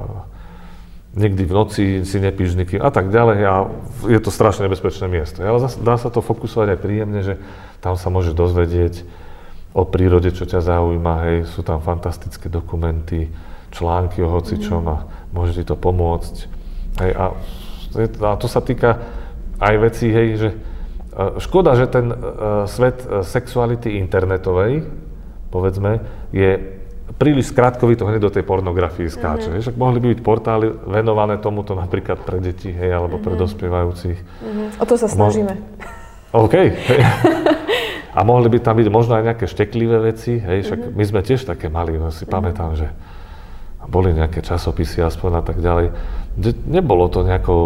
niekdy 1.14 1.42
v 1.46 1.52
noci 1.54 1.84
si 2.02 2.18
nepíš 2.18 2.58
nikým 2.58 2.82
a 2.82 2.90
tak 2.90 3.10
ďalej 3.14 3.38
a 3.46 3.54
je 4.10 4.18
to 4.18 4.34
strašne 4.34 4.66
nebezpečné 4.66 5.06
miesto. 5.06 5.42
Ale 5.42 5.62
dá 5.62 5.94
sa 5.94 6.10
to 6.10 6.18
fokusovať 6.18 6.74
aj 6.74 6.82
príjemne, 6.82 7.20
že 7.22 7.38
tam 7.78 7.94
sa 7.94 8.10
môže 8.10 8.34
dozvedieť 8.34 9.06
o 9.74 9.82
prírode, 9.86 10.30
čo 10.30 10.46
ťa 10.46 10.62
zaujíma, 10.62 11.14
hej, 11.26 11.36
sú 11.50 11.66
tam 11.66 11.82
fantastické 11.82 12.46
dokumenty, 12.46 13.30
články 13.74 14.22
o 14.22 14.30
hocičom 14.30 14.82
a 14.86 14.96
môže 15.34 15.58
ti 15.58 15.64
to 15.66 15.74
pomôcť. 15.74 16.34
Hej, 17.02 17.10
a, 17.18 17.24
a 18.22 18.30
to 18.38 18.46
sa 18.46 18.62
týka 18.62 19.02
aj 19.58 19.74
veci, 19.82 20.14
hej, 20.14 20.28
že 20.38 20.48
e, 20.50 20.56
škoda, 21.42 21.74
že 21.74 21.90
ten 21.90 22.10
uh, 22.10 22.16
svet 22.70 23.02
uh, 23.02 23.26
sexuality 23.26 23.98
internetovej, 23.98 24.86
povedzme, 25.50 26.02
je 26.30 26.73
príliš 27.14 27.54
skrátkový 27.54 27.94
to 27.94 28.04
hneď 28.10 28.20
do 28.26 28.30
tej 28.32 28.42
pornografii 28.42 29.06
skáče. 29.06 29.50
Mm-hmm. 29.50 29.62
Však 29.62 29.76
mohli 29.78 29.98
by 30.02 30.06
byť 30.14 30.20
portály 30.20 30.66
venované 30.86 31.38
tomuto 31.38 31.78
napríklad 31.78 32.22
pre 32.26 32.42
deti, 32.42 32.74
hej, 32.74 32.90
alebo 32.90 33.22
pre 33.22 33.34
mm-hmm. 33.34 33.44
dospievajúcich. 33.46 34.18
Mm-hmm. 34.18 34.82
O 34.82 34.84
to 34.84 34.94
sa 34.98 35.06
snažíme. 35.06 35.54
Mo- 35.54 36.46
OK. 36.46 36.54
A 38.18 38.22
mohli 38.22 38.46
by 38.46 38.62
tam 38.62 38.78
byť 38.78 38.88
možno 38.94 39.18
aj 39.18 39.26
nejaké 39.26 39.46
šteklivé 39.50 39.98
veci, 39.98 40.38
hej, 40.38 40.70
však 40.70 40.78
mm-hmm. 40.78 40.98
my 40.98 41.04
sme 41.06 41.20
tiež 41.26 41.50
také 41.50 41.66
mali, 41.66 41.98
no 41.98 42.14
si 42.14 42.22
mm-hmm. 42.22 42.30
pamätám, 42.30 42.78
že 42.78 42.86
boli 43.90 44.14
nejaké 44.14 44.40
časopisy 44.40 45.02
aspoň 45.02 45.30
a 45.38 45.42
tak 45.42 45.58
ďalej. 45.60 45.92
Nebolo 46.66 47.10
to 47.10 47.26
nejakou 47.26 47.62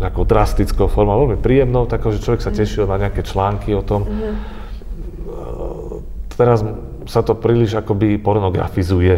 nejakou 0.00 0.24
drastickou 0.24 0.88
formou, 0.88 1.28
veľmi 1.28 1.36
príjemnou, 1.44 1.84
takou, 1.84 2.08
že 2.08 2.24
človek 2.24 2.40
sa 2.40 2.48
mhm. 2.48 2.56
tešil 2.56 2.88
na 2.88 2.96
nejaké 2.96 3.20
články 3.20 3.76
o 3.76 3.84
tom. 3.84 4.08
Mm-hmm. 4.08 4.34
Teraz 6.40 6.64
sa 7.06 7.20
to 7.24 7.36
príliš 7.38 7.78
akoby 7.78 8.18
pornografizuje. 8.18 9.14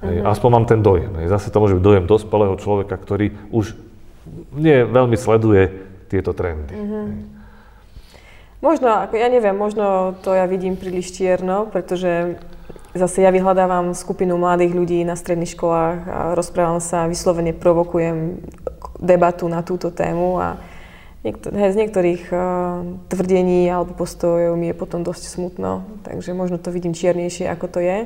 Mm-hmm. 0.00 0.24
Aspoň 0.24 0.50
mám 0.50 0.66
ten 0.66 0.80
dojem. 0.80 1.12
Hej. 1.20 1.28
Zase 1.28 1.52
to 1.52 1.60
môže 1.60 1.76
byť 1.76 1.84
dojem 1.84 2.04
dospelého 2.08 2.56
človeka, 2.56 2.96
ktorý 2.96 3.36
už 3.52 3.76
nie 4.56 4.86
veľmi 4.88 5.14
sleduje 5.14 5.70
tieto 6.08 6.32
trendy. 6.32 6.74
Mm-hmm. 6.74 7.06
Možno, 8.60 8.92
ako 8.92 9.16
ja 9.16 9.28
neviem, 9.32 9.56
možno 9.56 10.16
to 10.20 10.36
ja 10.36 10.44
vidím 10.44 10.76
príliš 10.76 11.16
čierno, 11.16 11.68
pretože 11.72 12.36
zase 12.92 13.24
ja 13.24 13.32
vyhľadávam 13.32 13.96
skupinu 13.96 14.36
mladých 14.36 14.76
ľudí 14.76 15.00
na 15.00 15.16
stredných 15.16 15.56
školách 15.56 15.98
a 16.04 16.18
rozprávam 16.36 16.76
sa, 16.82 17.08
vyslovene 17.08 17.56
provokujem 17.56 18.44
debatu 19.00 19.48
na 19.48 19.64
túto 19.64 19.88
tému 19.88 20.36
a 20.36 20.60
niektor- 21.24 21.52
z 21.52 21.76
niektorých 21.76 22.22
uh, 22.32 22.40
tvrdení 23.12 23.68
alebo 23.68 23.92
postojov 23.96 24.56
mi 24.56 24.72
je 24.72 24.76
potom 24.76 25.04
dosť 25.04 25.24
smutno, 25.28 25.84
takže 26.04 26.32
možno 26.32 26.56
to 26.56 26.72
vidím 26.72 26.96
čiernejšie, 26.96 27.48
ako 27.48 27.66
to 27.68 27.80
je. 27.80 27.98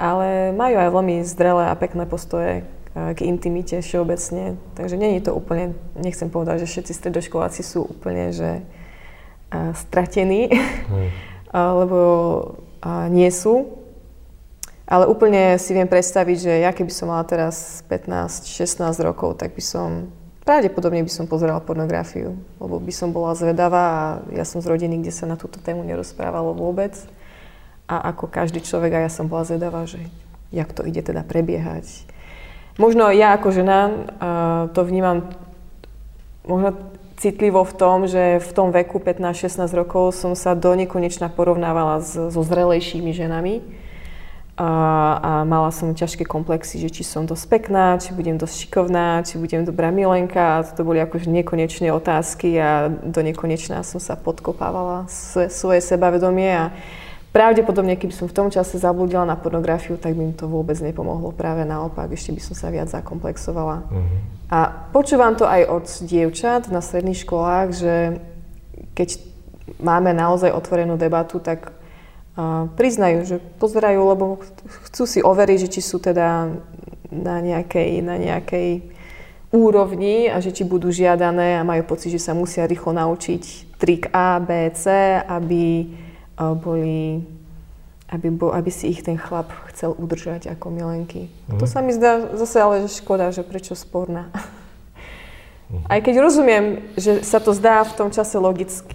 Ale 0.00 0.50
majú 0.56 0.76
aj 0.80 0.90
veľmi 0.90 1.16
zrelé 1.22 1.68
a 1.68 1.78
pekné 1.78 2.08
postoje 2.08 2.64
uh, 2.64 3.12
k 3.12 3.28
intimite 3.28 3.78
všeobecne, 3.84 4.56
takže 4.74 4.96
není 4.96 5.20
to 5.20 5.36
úplne, 5.36 5.76
nechcem 5.94 6.32
povedať, 6.32 6.64
že 6.64 6.70
všetci 6.70 6.92
stredoškoláci 6.96 7.60
sú 7.60 7.84
úplne, 7.84 8.32
že 8.32 8.64
uh, 8.64 9.76
stratení, 9.76 10.48
mm. 10.48 11.08
lebo 11.80 12.00
nie 13.14 13.30
sú. 13.30 13.78
Ale 14.92 15.08
úplne 15.08 15.56
si 15.56 15.72
viem 15.72 15.88
predstaviť, 15.88 16.36
že 16.36 16.52
ja 16.66 16.74
keby 16.74 16.92
som 16.92 17.08
mala 17.08 17.24
teraz 17.24 17.80
15-16 17.88 18.82
rokov, 19.00 19.40
tak 19.40 19.56
by 19.56 19.62
som, 19.62 20.12
pravdepodobne 20.42 21.06
by 21.06 21.12
som 21.12 21.30
pozerala 21.30 21.62
pornografiu, 21.62 22.34
lebo 22.58 22.76
by 22.82 22.92
som 22.94 23.14
bola 23.14 23.34
zvedavá 23.38 23.82
a 23.82 24.02
ja 24.34 24.42
som 24.42 24.58
z 24.58 24.70
rodiny, 24.70 25.02
kde 25.02 25.14
sa 25.14 25.26
na 25.26 25.38
túto 25.38 25.62
tému 25.62 25.86
nerozprávalo 25.86 26.54
vôbec. 26.54 26.94
A 27.90 28.10
ako 28.14 28.30
každý 28.30 28.62
človek, 28.62 28.94
a 28.94 29.04
ja 29.04 29.10
som 29.12 29.28
bola 29.28 29.44
zvedavá, 29.44 29.84
že 29.84 30.00
jak 30.54 30.70
to 30.72 30.86
ide 30.86 31.02
teda 31.02 31.26
prebiehať. 31.26 32.08
Možno 32.80 33.12
ja 33.12 33.36
ako 33.36 33.48
žena 33.52 33.78
to 34.72 34.80
vnímam 34.86 35.28
možno 36.48 36.72
citlivo 37.20 37.62
v 37.62 37.74
tom, 37.76 38.08
že 38.08 38.40
v 38.40 38.50
tom 38.56 38.72
veku 38.72 38.98
15-16 38.98 39.68
rokov 39.76 40.16
som 40.16 40.32
sa 40.34 40.56
do 40.56 40.72
nekonečna 40.74 41.30
porovnávala 41.30 42.00
so 42.02 42.40
zrelejšími 42.42 43.12
ženami 43.14 43.62
a, 44.52 44.68
a 45.16 45.32
mala 45.48 45.72
som 45.72 45.96
ťažké 45.96 46.28
komplexy, 46.28 46.76
že 46.76 46.92
či 46.92 47.02
som 47.08 47.24
dosť 47.24 47.44
pekná, 47.48 47.96
či 47.96 48.12
budem 48.12 48.36
dosť 48.36 48.68
šikovná, 48.68 49.24
či 49.24 49.40
budem 49.40 49.64
dobrá 49.64 49.88
milenka. 49.88 50.60
A 50.60 50.64
to 50.64 50.84
boli 50.84 51.00
akože 51.00 51.32
nekonečné 51.32 51.88
otázky 51.88 52.60
a 52.60 52.92
do 52.92 53.20
nekonečná 53.24 53.80
som 53.80 53.96
sa 53.96 54.12
podkopávala 54.12 55.08
svoje 55.48 55.80
sebavedomie 55.80 56.52
a 56.52 56.68
pravdepodobne, 57.32 57.96
keby 57.96 58.12
som 58.12 58.28
v 58.28 58.36
tom 58.36 58.48
čase 58.52 58.76
zablúdila 58.76 59.24
na 59.24 59.40
pornografiu, 59.40 59.96
tak 59.96 60.12
by 60.12 60.20
mi 60.30 60.34
to 60.36 60.44
vôbec 60.44 60.76
nepomohlo. 60.84 61.32
Práve 61.32 61.64
naopak, 61.64 62.12
ešte 62.12 62.36
by 62.36 62.40
som 62.44 62.52
sa 62.52 62.68
viac 62.68 62.92
zakomplexovala. 62.92 63.88
Mm-hmm. 63.88 64.18
A 64.52 64.58
počúvam 64.92 65.32
to 65.32 65.48
aj 65.48 65.64
od 65.64 65.86
dievčat 66.04 66.68
na 66.68 66.84
stredných 66.84 67.24
školách, 67.24 67.68
že 67.72 68.20
keď 68.92 69.16
máme 69.80 70.12
naozaj 70.12 70.52
otvorenú 70.52 71.00
debatu, 71.00 71.40
tak 71.40 71.72
priznajú, 72.78 73.18
že 73.28 73.36
pozerajú, 73.60 74.00
lebo 74.08 74.24
chcú 74.88 75.04
si 75.04 75.20
overiť, 75.20 75.58
že 75.68 75.72
či 75.78 75.80
sú 75.84 76.00
teda 76.00 76.48
na 77.12 77.36
nejakej, 77.44 78.00
na 78.00 78.16
nejakej 78.16 78.88
úrovni 79.52 80.32
a 80.32 80.40
že 80.40 80.56
či 80.56 80.64
budú 80.64 80.88
žiadané 80.88 81.60
a 81.60 81.66
majú 81.68 81.84
pocit, 81.84 82.08
že 82.08 82.24
sa 82.24 82.32
musia 82.32 82.64
rýchlo 82.64 82.96
naučiť 82.96 83.76
trik 83.76 84.08
A, 84.16 84.40
B, 84.40 84.72
C, 84.72 84.88
aby 85.20 85.92
boli 86.40 87.20
aby, 88.12 88.28
bo, 88.28 88.52
aby 88.52 88.68
si 88.68 88.92
ich 88.92 89.00
ten 89.00 89.16
chlap 89.16 89.48
chcel 89.72 89.96
udržať 89.96 90.52
ako 90.52 90.68
milenky. 90.68 91.32
Mm. 91.48 91.56
To 91.56 91.64
sa 91.64 91.80
mi 91.80 91.96
zdá 91.96 92.36
zase 92.36 92.60
ale 92.60 92.84
že 92.84 93.00
škoda, 93.00 93.32
že 93.32 93.40
prečo 93.40 93.72
sporná. 93.72 94.28
Mm. 95.72 95.88
Aj 95.88 96.00
keď 96.04 96.14
rozumiem, 96.20 96.64
že 97.00 97.24
sa 97.24 97.40
to 97.40 97.56
zdá 97.56 97.80
v 97.88 97.96
tom 97.96 98.12
čase 98.12 98.36
logický, 98.36 98.92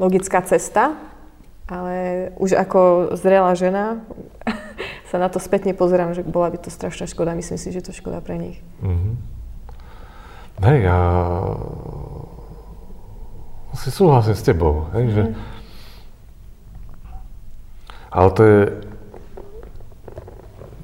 logická 0.00 0.40
cesta, 0.40 0.96
ale 1.68 2.28
už 2.40 2.56
ako 2.56 3.12
zrelá 3.20 3.52
žena 3.52 4.00
sa 5.12 5.20
na 5.20 5.28
to 5.28 5.36
spätne 5.36 5.76
pozerám, 5.76 6.16
že 6.16 6.24
bola 6.24 6.48
by 6.48 6.58
to 6.58 6.72
strašná 6.72 7.04
škoda. 7.04 7.36
Myslím 7.36 7.60
si, 7.60 7.68
že 7.68 7.84
to 7.84 7.92
škoda 7.92 8.24
pre 8.24 8.40
nich. 8.40 8.58
Mm-hmm. 8.80 9.14
Hej, 10.60 10.78
ja 10.88 10.98
si 13.76 13.88
súhlasím 13.92 14.36
s 14.36 14.44
tebou, 14.44 14.88
hej, 14.96 15.04
mm-hmm. 15.04 15.14
že 15.14 15.22
mhm. 15.28 15.34
Ale 18.10 18.28
to 18.34 18.42
je, 18.42 18.60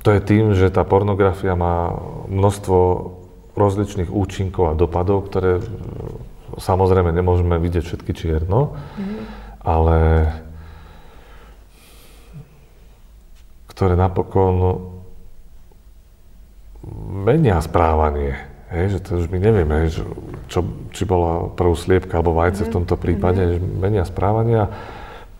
to 0.06 0.08
je 0.14 0.20
tým, 0.22 0.54
že 0.54 0.70
tá 0.70 0.86
pornografia 0.86 1.58
má 1.58 1.90
množstvo 2.30 2.78
rozličných 3.58 4.14
účinkov 4.14 4.70
a 4.70 4.78
dopadov, 4.78 5.26
ktoré 5.26 5.58
samozrejme 6.56 7.12
nemôžeme 7.12 7.56
vidieť 7.60 7.84
všetky 7.84 8.12
čierno, 8.16 8.76
mm. 8.96 9.20
ale 9.64 9.98
ktoré 13.72 13.94
napokon 13.94 14.80
menia 17.26 17.60
správanie. 17.60 18.36
Hej, 18.66 18.98
že 18.98 18.98
to 18.98 19.10
už 19.22 19.30
my 19.30 19.38
nevieme, 19.38 19.86
že, 19.86 20.02
čo, 20.50 20.66
či 20.90 21.06
bola 21.06 21.54
prvú 21.54 21.78
sliepka 21.78 22.18
alebo 22.18 22.34
vajce 22.34 22.66
mm. 22.66 22.68
v 22.68 22.74
tomto 22.74 22.94
prípade, 22.98 23.40
mm. 23.42 23.50
že 23.52 23.58
menia 23.62 24.04
správania 24.08 24.72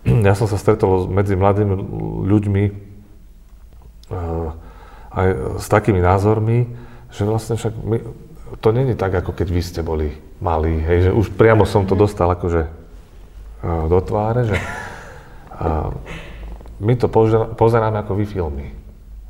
ja 0.07 0.35
som 0.39 0.47
sa 0.47 0.55
stretol 0.55 1.11
medzi 1.11 1.35
mladými 1.35 1.75
ľuďmi 2.31 2.65
uh, 4.15 4.49
aj 5.11 5.29
s 5.59 5.67
takými 5.67 5.99
názormi, 5.99 6.71
že 7.11 7.27
vlastne 7.27 7.59
však 7.59 7.75
my, 7.75 7.99
to 8.61 8.69
není 8.71 8.95
tak, 8.95 9.15
ako 9.15 9.35
keď 9.35 9.49
vy 9.51 9.63
ste 9.63 9.81
boli 9.83 10.15
malí, 10.39 10.79
hej, 10.79 11.11
že 11.11 11.11
už 11.11 11.35
priamo 11.35 11.67
som 11.67 11.83
to 11.83 11.99
dostal 11.99 12.31
akože 12.31 12.63
uh, 12.63 13.85
do 13.91 13.99
tváre, 13.99 14.47
že 14.47 14.59
uh, 15.59 15.91
my 16.79 16.95
to 16.95 17.11
pozeráme 17.59 17.99
ako 17.99 18.13
vy 18.15 18.25
filmy. 18.29 18.69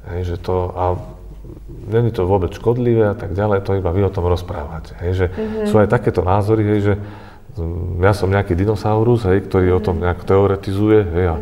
Hej, 0.07 0.35
že 0.35 0.37
to, 0.39 0.71
a 0.77 0.85
není 1.89 2.11
to 2.13 2.29
vôbec 2.29 2.53
škodlivé 2.55 3.11
a 3.11 3.17
tak 3.17 3.33
ďalej, 3.33 3.65
to 3.65 3.79
iba 3.79 3.91
vy 3.91 4.07
o 4.07 4.13
tom 4.13 4.27
rozprávate. 4.29 4.95
Hej, 5.03 5.13
že 5.15 5.27
mm-hmm. 5.33 5.67
sú 5.71 5.75
aj 5.81 5.89
takéto 5.91 6.21
názory, 6.23 6.63
hej, 6.63 6.81
že 6.93 6.95
ja 8.05 8.13
som 8.13 8.29
nejaký 8.29 8.53
dinosaurus, 8.53 9.25
hej, 9.25 9.49
ktorý 9.49 9.81
o 9.81 9.81
tom 9.81 10.05
nejak 10.05 10.29
teoretizuje, 10.29 11.01
hej, 11.09 11.27
a, 11.33 11.37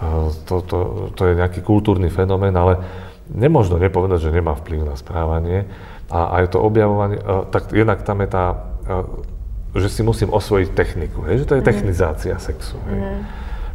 a 0.00 0.06
to, 0.48 0.64
to, 0.64 0.78
to 1.12 1.22
je 1.28 1.34
nejaký 1.36 1.60
kultúrny 1.60 2.08
fenomén, 2.08 2.56
ale 2.56 2.80
nemôžno 3.28 3.76
nepovedať, 3.76 4.30
že 4.30 4.34
nemá 4.34 4.56
vplyv 4.56 4.88
na 4.88 4.96
správanie. 4.96 5.68
A 6.08 6.40
aj 6.40 6.56
to 6.56 6.58
objavovanie, 6.60 7.20
a, 7.20 7.44
tak 7.48 7.72
jednak 7.72 8.00
tam 8.02 8.24
je 8.24 8.28
tá, 8.28 8.44
a, 8.54 8.56
že 9.76 9.88
si 9.92 10.00
musím 10.00 10.32
osvojiť 10.32 10.68
techniku, 10.72 11.28
hej, 11.28 11.44
že 11.44 11.48
to 11.48 11.54
je 11.56 11.62
mhm. 11.62 11.68
technizácia 11.68 12.34
sexu. 12.40 12.80
Hej. 12.88 12.98
Mm. 12.98 13.22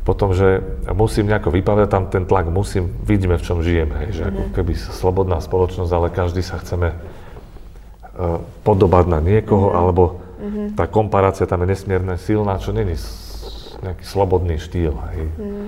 Potom, 0.04 0.36
že 0.36 0.60
musím 0.92 1.32
nejako 1.32 1.48
vypavedať 1.48 1.88
tam 1.88 2.04
ten 2.12 2.28
tlak, 2.28 2.52
musím, 2.52 2.92
vidíme, 3.08 3.40
v 3.40 3.46
čom 3.46 3.64
žijeme, 3.64 4.04
hej, 4.04 4.20
že 4.20 4.24
mm. 4.26 4.30
ako 4.30 4.42
mhm. 4.42 4.52
keby 4.58 4.74
slobodná 4.76 5.38
spoločnosť, 5.40 5.92
ale 5.94 6.08
každý 6.12 6.44
sa 6.44 6.60
chceme 6.60 6.92
uh, 6.92 8.42
podobať 8.68 9.06
na 9.08 9.24
niekoho, 9.24 9.72
mm. 9.72 9.78
alebo 9.78 10.04
Mm-hmm. 10.44 10.68
Tá 10.76 10.92
komparácia 10.92 11.48
tam 11.48 11.64
je 11.64 11.72
nesmierne 11.72 12.20
silná, 12.20 12.60
čo 12.60 12.76
není 12.76 13.00
nejaký 13.80 14.04
slobodný 14.04 14.60
štýl 14.60 14.92
hej, 15.12 15.24
mm-hmm. 15.40 15.68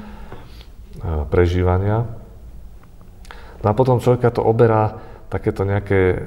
prežívania. 1.32 2.04
No 3.64 3.68
a 3.72 3.74
potom 3.74 4.04
človeka 4.04 4.36
to 4.36 4.44
oberá 4.44 5.00
takéto 5.30 5.66
nejaké, 5.66 6.22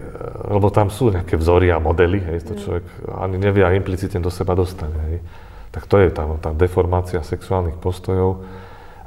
lebo 0.51 0.69
tam 0.75 0.91
sú 0.91 1.15
nejaké 1.15 1.39
vzory 1.39 1.71
a 1.71 1.79
modely, 1.79 2.19
hej, 2.19 2.39
to 2.45 2.53
mhm. 2.55 2.61
človek 2.63 2.85
ani 3.15 3.37
nevie 3.39 3.63
a 3.63 3.75
implicitne 3.75 4.21
do 4.23 4.31
seba 4.31 4.59
dostane. 4.59 4.99
Hej. 5.11 5.19
Tak 5.71 5.85
to 5.85 6.01
je 6.01 6.09
tam 6.11 6.41
tá 6.41 6.51
deformácia 6.57 7.21
sexuálnych 7.21 7.77
postojov 7.79 8.43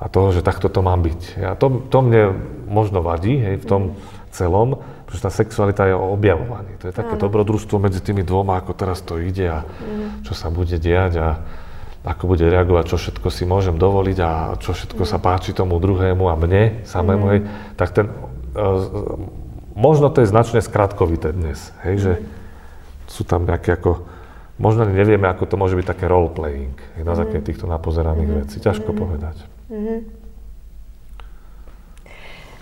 a 0.01 0.05
toho, 0.09 0.33
že 0.33 0.41
takto 0.41 0.69
to 0.69 0.81
má 0.81 0.97
byť. 0.97 1.21
A 1.45 1.53
to, 1.53 1.85
to 1.89 1.97
mne 2.01 2.37
možno 2.69 3.05
vadí 3.05 3.37
hej, 3.37 3.61
v 3.61 3.65
tom 3.65 3.81
mm. 3.93 3.93
celom, 4.33 4.81
pretože 5.05 5.25
tá 5.27 5.31
sexualita 5.33 5.85
je 5.91 5.95
o 5.97 6.15
objavovaní. 6.15 6.79
To 6.81 6.89
je 6.89 6.95
také 6.95 7.19
Áno. 7.19 7.21
dobrodružstvo 7.27 7.77
medzi 7.77 7.99
tými 7.99 8.23
dvoma, 8.23 8.57
ako 8.61 8.71
teraz 8.73 9.03
to 9.03 9.19
ide 9.19 9.45
a 9.45 9.61
mm. 9.61 10.25
čo 10.25 10.33
sa 10.33 10.49
bude 10.49 10.77
diať 10.79 11.13
a 11.19 11.27
ako 12.01 12.33
bude 12.33 12.49
reagovať, 12.49 12.85
čo 12.89 12.97
všetko 12.97 13.27
si 13.29 13.45
môžem 13.45 13.77
dovoliť 13.77 14.17
a 14.25 14.57
čo 14.57 14.73
všetko 14.73 15.05
mm. 15.05 15.09
sa 15.09 15.17
páči 15.21 15.53
tomu 15.53 15.77
druhému 15.77 16.25
a 16.25 16.33
mne 16.33 16.81
samému, 16.81 17.25
mm. 17.25 17.31
hej, 17.35 17.39
tak 17.77 17.89
ten, 17.93 18.09
uh, 18.57 19.21
možno 19.75 20.09
to 20.11 20.21
je 20.21 20.31
značne 20.31 20.59
skratkovité 20.59 21.31
dnes, 21.35 21.71
hej, 21.83 21.95
že 21.97 22.13
sú 23.11 23.27
tam 23.27 23.43
nejaké 23.43 23.75
ako, 23.75 24.07
možno 24.55 24.87
nevieme, 24.87 25.27
ako 25.27 25.45
to 25.47 25.55
môže 25.59 25.75
byť 25.75 25.85
také 25.87 26.05
role-playing 26.07 26.75
hej, 26.95 27.03
na 27.03 27.13
základe 27.15 27.43
mm. 27.43 27.47
týchto 27.51 27.65
napozeraných 27.67 28.29
mm. 28.29 28.37
vecí, 28.45 28.57
ťažko 28.63 28.91
mm. 28.91 28.97
povedať. 28.97 29.35
Mm. 29.71 30.01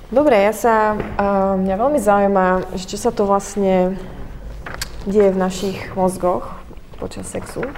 Dobre, 0.10 0.41
ja 0.41 0.54
sa, 0.58 0.98
uh, 0.98 1.54
mňa 1.54 1.76
veľmi 1.78 2.00
zaujíma, 2.02 2.74
že 2.74 2.89
čo 2.89 2.98
sa 2.98 3.13
to 3.13 3.30
vlastne 3.30 3.93
deje 5.06 5.30
v 5.30 5.38
našich 5.38 5.78
mozgoch 5.93 6.50
počas 6.98 7.30
sexu. 7.30 7.62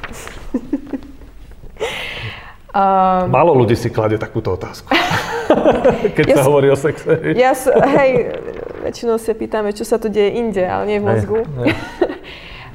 um, 2.72 3.28
Málo 3.28 3.52
ľudí 3.52 3.76
si 3.76 3.92
kladie 3.92 4.16
takúto 4.16 4.56
otázku, 4.56 4.96
keď 6.16 6.26
ja 6.32 6.36
sa 6.40 6.48
hovorí 6.48 6.72
o 6.72 6.78
sexe. 6.80 7.36
Ja, 7.36 7.52
hej, 8.00 8.32
väčšinou 8.82 9.22
sa 9.22 9.38
pýtame, 9.38 9.72
čo 9.72 9.86
sa 9.86 10.02
tu 10.02 10.10
deje 10.10 10.36
inde, 10.36 10.66
ale 10.66 10.84
nie 10.90 10.98
v 11.00 11.08
mozgu. 11.08 11.40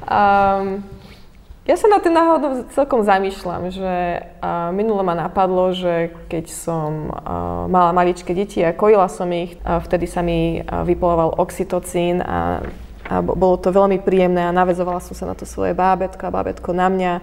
Um, 0.07 0.81
ja 1.69 1.75
sa 1.75 1.87
na 1.91 1.99
ten 1.99 2.15
náhodou 2.15 2.63
celkom 2.71 3.03
zamýšľam, 3.03 3.69
že 3.69 4.23
uh, 4.39 4.71
minule 4.71 5.03
ma 5.03 5.13
napadlo, 5.13 5.75
že 5.75 6.15
keď 6.31 6.45
som 6.47 7.11
uh, 7.11 7.67
mala 7.67 7.91
maličké 7.91 8.31
deti 8.31 8.63
a 8.63 8.71
kojila 8.71 9.11
som 9.11 9.27
ich, 9.35 9.59
uh, 9.67 9.83
vtedy 9.83 10.07
sa 10.07 10.23
mi 10.23 10.63
uh, 10.63 10.87
vypoloval 10.87 11.35
oxytocín 11.35 12.23
a, 12.23 12.63
a 13.07 13.23
bolo 13.23 13.55
to 13.55 13.71
veľmi 13.71 14.03
príjemné 14.03 14.43
a 14.43 14.55
navezovala 14.55 14.99
som 14.99 15.15
sa 15.15 15.23
na 15.23 15.33
to 15.33 15.47
svoje 15.47 15.71
bábetko 15.71 16.27
a 16.27 16.35
bábetko 16.35 16.75
na 16.75 16.91
mňa 16.91 17.13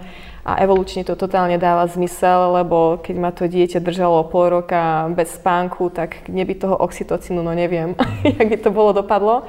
a 0.45 0.51
evolučne 0.65 1.05
to 1.05 1.13
totálne 1.13 1.61
dáva 1.61 1.85
zmysel, 1.85 2.57
lebo 2.57 2.97
keď 3.01 3.15
ma 3.21 3.29
to 3.29 3.45
dieťa 3.45 3.81
držalo 3.85 4.25
pol 4.29 4.49
roka 4.49 5.09
bez 5.13 5.37
spánku, 5.37 5.93
tak 5.93 6.25
neby 6.25 6.57
toho 6.57 6.73
oxytocínu, 6.77 7.45
no 7.45 7.53
neviem, 7.53 7.93
jak 8.25 8.49
by 8.49 8.57
to 8.57 8.69
bolo 8.73 8.97
dopadlo 8.97 9.45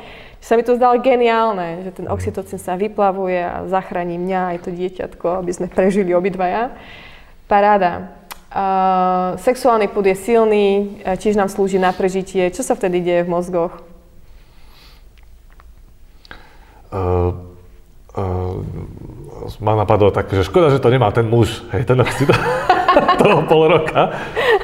sa 0.47 0.55
mi 0.55 0.63
to 0.63 0.79
zdalo 0.79 1.03
geniálne, 1.03 1.83
že 1.83 1.91
ten 1.91 2.07
oxytocín 2.07 2.63
sa 2.63 2.79
vyplavuje 2.79 3.41
a 3.43 3.67
zachráni 3.67 4.15
mňa 4.15 4.55
aj 4.55 4.59
to 4.63 4.71
dieťatko, 4.71 5.43
aby 5.43 5.51
sme 5.51 5.67
prežili 5.67 6.15
obidvaja. 6.15 6.71
Paráda. 7.51 8.15
Uh, 8.47 9.35
sexuálny 9.43 9.91
púd 9.91 10.07
je 10.07 10.17
silný, 10.17 10.67
tiež 11.03 11.35
nám 11.35 11.51
slúži 11.51 11.83
na 11.83 11.91
prežitie. 11.91 12.47
Čo 12.55 12.63
sa 12.63 12.79
vtedy 12.79 13.03
deje 13.03 13.27
v 13.27 13.33
mozgoch? 13.35 13.75
Uh, 16.91 17.47
ma 19.61 19.77
napadlo 19.77 20.09
tak, 20.09 20.33
že 20.33 20.47
škoda, 20.49 20.73
že 20.73 20.81
to 20.81 20.89
nemá 20.89 21.13
ten 21.13 21.29
muž, 21.29 21.61
hej, 21.77 21.85
ten 21.85 22.01
oxytocín 22.01 22.41
toho 23.21 23.45
pol 23.45 23.69
roka, 23.69 24.17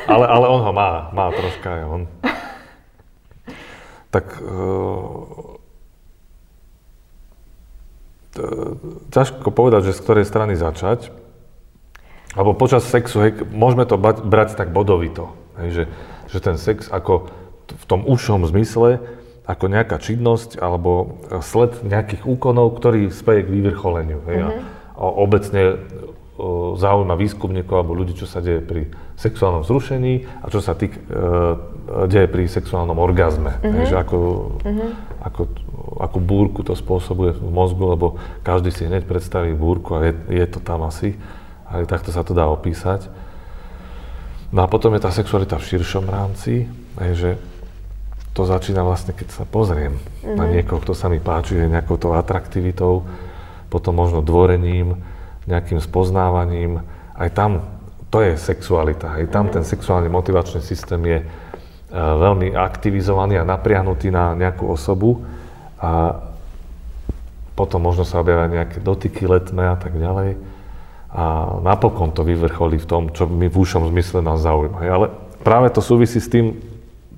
ale, 0.09 0.25
ale 0.25 0.47
on 0.49 0.61
ho 0.65 0.73
má, 0.73 1.13
má 1.13 1.29
troška 1.29 1.69
aj 1.69 1.83
on. 1.85 2.03
Tak 4.09 4.25
uh, 4.41 5.53
ťažko 9.13 9.53
povedať, 9.53 9.93
že 9.93 9.97
z 9.97 10.03
ktorej 10.05 10.25
strany 10.25 10.57
začať. 10.57 11.13
Alebo 12.33 12.57
počas 12.57 12.89
sexu, 12.89 13.21
hej, 13.21 13.45
môžeme 13.53 13.85
to 13.85 14.01
brať, 14.01 14.25
brať 14.25 14.57
tak 14.57 14.73
bodovito. 14.73 15.37
Hej, 15.61 15.69
že, 15.69 15.85
že 16.33 16.39
ten 16.41 16.57
sex 16.57 16.89
ako 16.89 17.29
v 17.69 17.85
tom 17.85 18.09
užšom 18.09 18.49
zmysle, 18.49 19.05
ako 19.43 19.65
nejaká 19.67 19.99
činnosť 19.99 20.63
alebo 20.63 21.19
sled 21.43 21.83
nejakých 21.83 22.23
úkonov, 22.23 22.79
ktorý 22.79 23.11
speje 23.11 23.43
k 23.43 23.53
vyvrcholeniu. 23.59 24.23
Hej, 24.31 24.39
mm-hmm. 24.39 24.63
a, 24.95 25.03
obecne 25.03 25.63
o, 26.39 26.79
zaujíma 26.79 27.19
výskumníkov 27.19 27.75
alebo 27.75 27.99
ľudí, 27.99 28.15
čo 28.15 28.31
sa 28.31 28.39
deje 28.39 28.63
pri 28.63 28.87
sexuálnom 29.19 29.67
zrušení 29.67 30.31
a 30.43 30.47
čo 30.47 30.63
sa 30.63 30.79
týk, 30.79 30.95
e, 30.95 31.01
deje 32.07 32.27
pri 32.31 32.47
sexuálnom 32.47 32.95
orgazme. 33.03 33.59
Mm-hmm. 33.59 33.75
Hej, 33.83 33.85
že 33.91 33.97
ako, 33.99 34.19
mm-hmm. 34.63 34.91
ako 35.27 35.41
akú 35.99 36.19
búrku 36.23 36.63
to 36.63 36.79
spôsobuje 36.79 37.35
v 37.35 37.51
mozgu, 37.51 37.99
lebo 37.99 38.17
každý 38.47 38.71
si 38.71 38.87
hneď 38.87 39.05
predstaví 39.11 39.53
búrku 39.59 39.99
a 39.99 40.07
je, 40.07 40.13
je 40.31 40.47
to 40.47 40.63
tam 40.63 40.87
asi. 40.87 41.19
Ale 41.67 41.89
takto 41.91 42.15
sa 42.15 42.23
to 42.23 42.31
dá 42.31 42.47
opísať. 42.47 43.11
No 44.53 44.63
a 44.63 44.69
potom 44.69 44.93
je 44.93 45.01
tá 45.01 45.09
sexualita 45.09 45.57
v 45.57 45.67
širšom 45.67 46.05
rámci, 46.05 46.69
že 47.17 47.41
to 48.33 48.49
začína 48.49 48.81
vlastne, 48.81 49.13
keď 49.13 49.29
sa 49.29 49.45
pozriem 49.45 50.01
mm-hmm. 50.01 50.37
na 50.37 50.45
niekoho, 50.49 50.81
kto 50.81 50.97
sa 50.97 51.13
mi 51.13 51.21
páči, 51.21 51.61
že 51.61 51.69
nejakou 51.69 52.01
tou 52.01 52.17
atraktivitou, 52.17 53.05
potom 53.69 53.93
možno 53.93 54.25
dvorením, 54.25 54.97
nejakým 55.45 55.81
spoznávaním. 55.81 56.81
Aj 57.13 57.29
tam 57.29 57.61
to 58.09 58.25
je 58.25 58.37
sexualita. 58.37 59.17
Aj 59.17 59.25
tam 59.29 59.49
mm-hmm. 59.49 59.57
ten 59.61 59.65
sexuálny 59.65 60.09
motivačný 60.09 60.61
systém 60.65 61.01
je 61.05 61.19
uh, 61.21 61.29
veľmi 61.93 62.57
aktivizovaný 62.57 63.41
a 63.41 63.49
napriahnutý 63.49 64.09
na 64.13 64.33
nejakú 64.37 64.69
osobu. 64.69 65.25
A 65.81 66.21
potom 67.53 67.85
možno 67.85 68.09
sa 68.09 68.21
objavia 68.21 68.49
nejaké 68.49 68.81
dotyky 68.81 69.29
letné 69.29 69.73
a 69.73 69.77
tak 69.77 69.93
ďalej. 69.93 70.41
A 71.13 71.25
napokon 71.61 72.17
to 72.17 72.25
vyvrcholí 72.25 72.81
v 72.81 72.89
tom, 72.89 73.03
čo 73.13 73.29
my 73.29 73.45
v 73.45 73.57
úšom 73.61 73.93
zmysle 73.93 74.25
nás 74.25 74.41
zaujíma. 74.41 74.89
Ale 74.89 75.13
práve 75.45 75.69
to 75.69 75.85
súvisí 75.85 76.17
s 76.17 76.33
tým, 76.33 76.72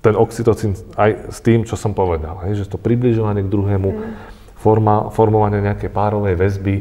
ten 0.05 0.21
oxytocín 0.21 0.77
aj 1.01 1.33
s 1.33 1.41
tým, 1.41 1.65
čo 1.65 1.81
som 1.81 1.97
povedal, 1.97 2.45
hej, 2.45 2.61
že 2.61 2.69
to 2.69 2.77
približovanie 2.77 3.41
k 3.41 3.49
druhému, 3.49 3.89
mm. 3.89 4.03
forma, 4.61 5.09
formovanie 5.09 5.65
nejakej 5.65 5.89
párovej 5.89 6.37
väzby, 6.37 6.77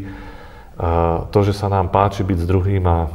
a 0.74 1.30
to, 1.30 1.40
že 1.46 1.54
sa 1.56 1.72
nám 1.72 1.94
páči 1.94 2.26
byť 2.26 2.38
s 2.44 2.50
druhým 2.50 2.84
a 2.90 3.08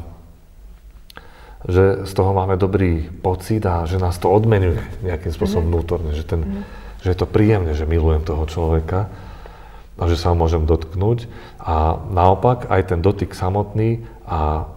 že 1.67 2.07
z 2.07 2.13
toho 2.15 2.31
máme 2.31 2.55
dobrý 2.55 3.11
pocit 3.11 3.67
a 3.67 3.83
že 3.83 3.99
nás 3.99 4.15
to 4.23 4.31
odmenuje 4.31 4.79
nejakým 5.03 5.35
spôsobom 5.35 5.67
mm. 5.67 5.71
vnútorne, 5.75 6.11
že, 6.15 6.23
ten, 6.23 6.41
mm. 6.41 6.63
že 7.03 7.09
je 7.13 7.19
to 7.19 7.27
príjemné, 7.27 7.75
že 7.75 7.85
milujem 7.85 8.23
toho 8.23 8.47
človeka 8.47 9.11
a 9.99 10.03
že 10.07 10.15
sa 10.15 10.31
ho 10.31 10.39
môžem 10.39 10.63
dotknúť. 10.63 11.27
A 11.59 11.99
naopak 12.15 12.71
aj 12.71 12.95
ten 12.95 13.03
dotyk 13.03 13.35
samotný 13.35 14.07
a 14.23 14.71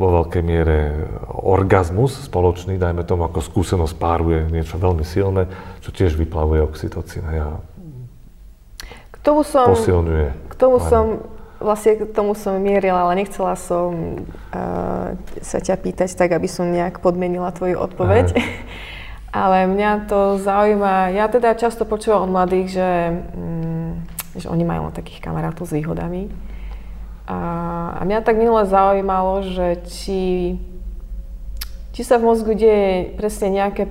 vo 0.00 0.08
veľkej 0.24 0.40
miere 0.40 1.04
orgazmus 1.28 2.24
spoločný, 2.24 2.80
dajme 2.80 3.04
tomu, 3.04 3.28
ako 3.28 3.44
skúsenosť 3.44 3.94
páruje 4.00 4.48
niečo 4.48 4.80
veľmi 4.80 5.04
silné, 5.04 5.44
čo 5.84 5.92
tiež 5.92 6.16
vyplavuje 6.16 6.64
oxytocín 6.64 7.20
a 7.28 7.60
k 9.12 9.16
tomu 9.20 9.44
som, 9.44 9.68
posilňuje. 9.68 10.48
K 10.48 10.54
tomu 10.56 10.80
som, 10.80 11.20
vlastne 11.60 12.00
k 12.00 12.08
tomu 12.16 12.32
som 12.32 12.56
mierila, 12.56 13.04
ale 13.04 13.20
nechcela 13.20 13.52
som 13.52 14.24
uh, 14.56 15.12
sa 15.44 15.60
ťa 15.60 15.76
pýtať 15.76 16.16
tak, 16.16 16.32
aby 16.32 16.48
som 16.48 16.72
nejak 16.72 17.04
podmenila 17.04 17.52
tvoju 17.52 17.76
odpoveď. 17.76 18.32
ale 19.44 19.68
mňa 19.68 20.08
to 20.08 20.40
zaujíma, 20.40 21.12
ja 21.12 21.28
teda 21.28 21.52
často 21.52 21.84
počúvam 21.84 22.24
od 22.24 22.32
mladých, 22.32 22.80
že, 22.80 22.90
mm, 23.36 23.90
že 24.40 24.46
oni 24.48 24.64
majú 24.64 24.88
takých 24.88 25.20
kamarátov 25.20 25.68
s 25.68 25.76
výhodami 25.76 26.32
a, 27.30 27.38
a 27.94 28.00
mňa 28.02 28.26
tak 28.26 28.34
minule 28.34 28.66
zaujímalo, 28.66 29.46
že 29.46 29.78
či, 29.86 30.22
či 31.94 32.02
sa 32.02 32.18
v 32.18 32.26
mozgu 32.26 32.58
deje 32.58 33.14
presne 33.14 33.54
nejaké 33.54 33.86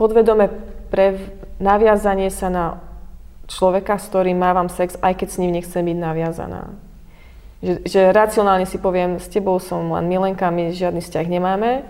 podvedome 0.00 0.48
pre 0.88 1.20
naviazanie 1.60 2.32
sa 2.32 2.48
na 2.48 2.66
človeka, 3.44 4.00
s 4.00 4.08
ktorým 4.08 4.40
mávam 4.40 4.72
sex, 4.72 4.96
aj 5.04 5.20
keď 5.20 5.28
s 5.28 5.40
ním 5.44 5.52
nechcem 5.60 5.84
byť 5.84 5.98
naviazaná. 6.00 6.72
Že, 7.60 7.74
že 7.84 8.00
racionálne 8.08 8.64
si 8.64 8.80
poviem, 8.80 9.20
s 9.20 9.28
tebou 9.28 9.60
som 9.60 9.92
len 9.92 10.08
milenka, 10.08 10.48
my 10.48 10.72
žiadny 10.72 11.04
vzťah 11.04 11.26
nemáme, 11.28 11.84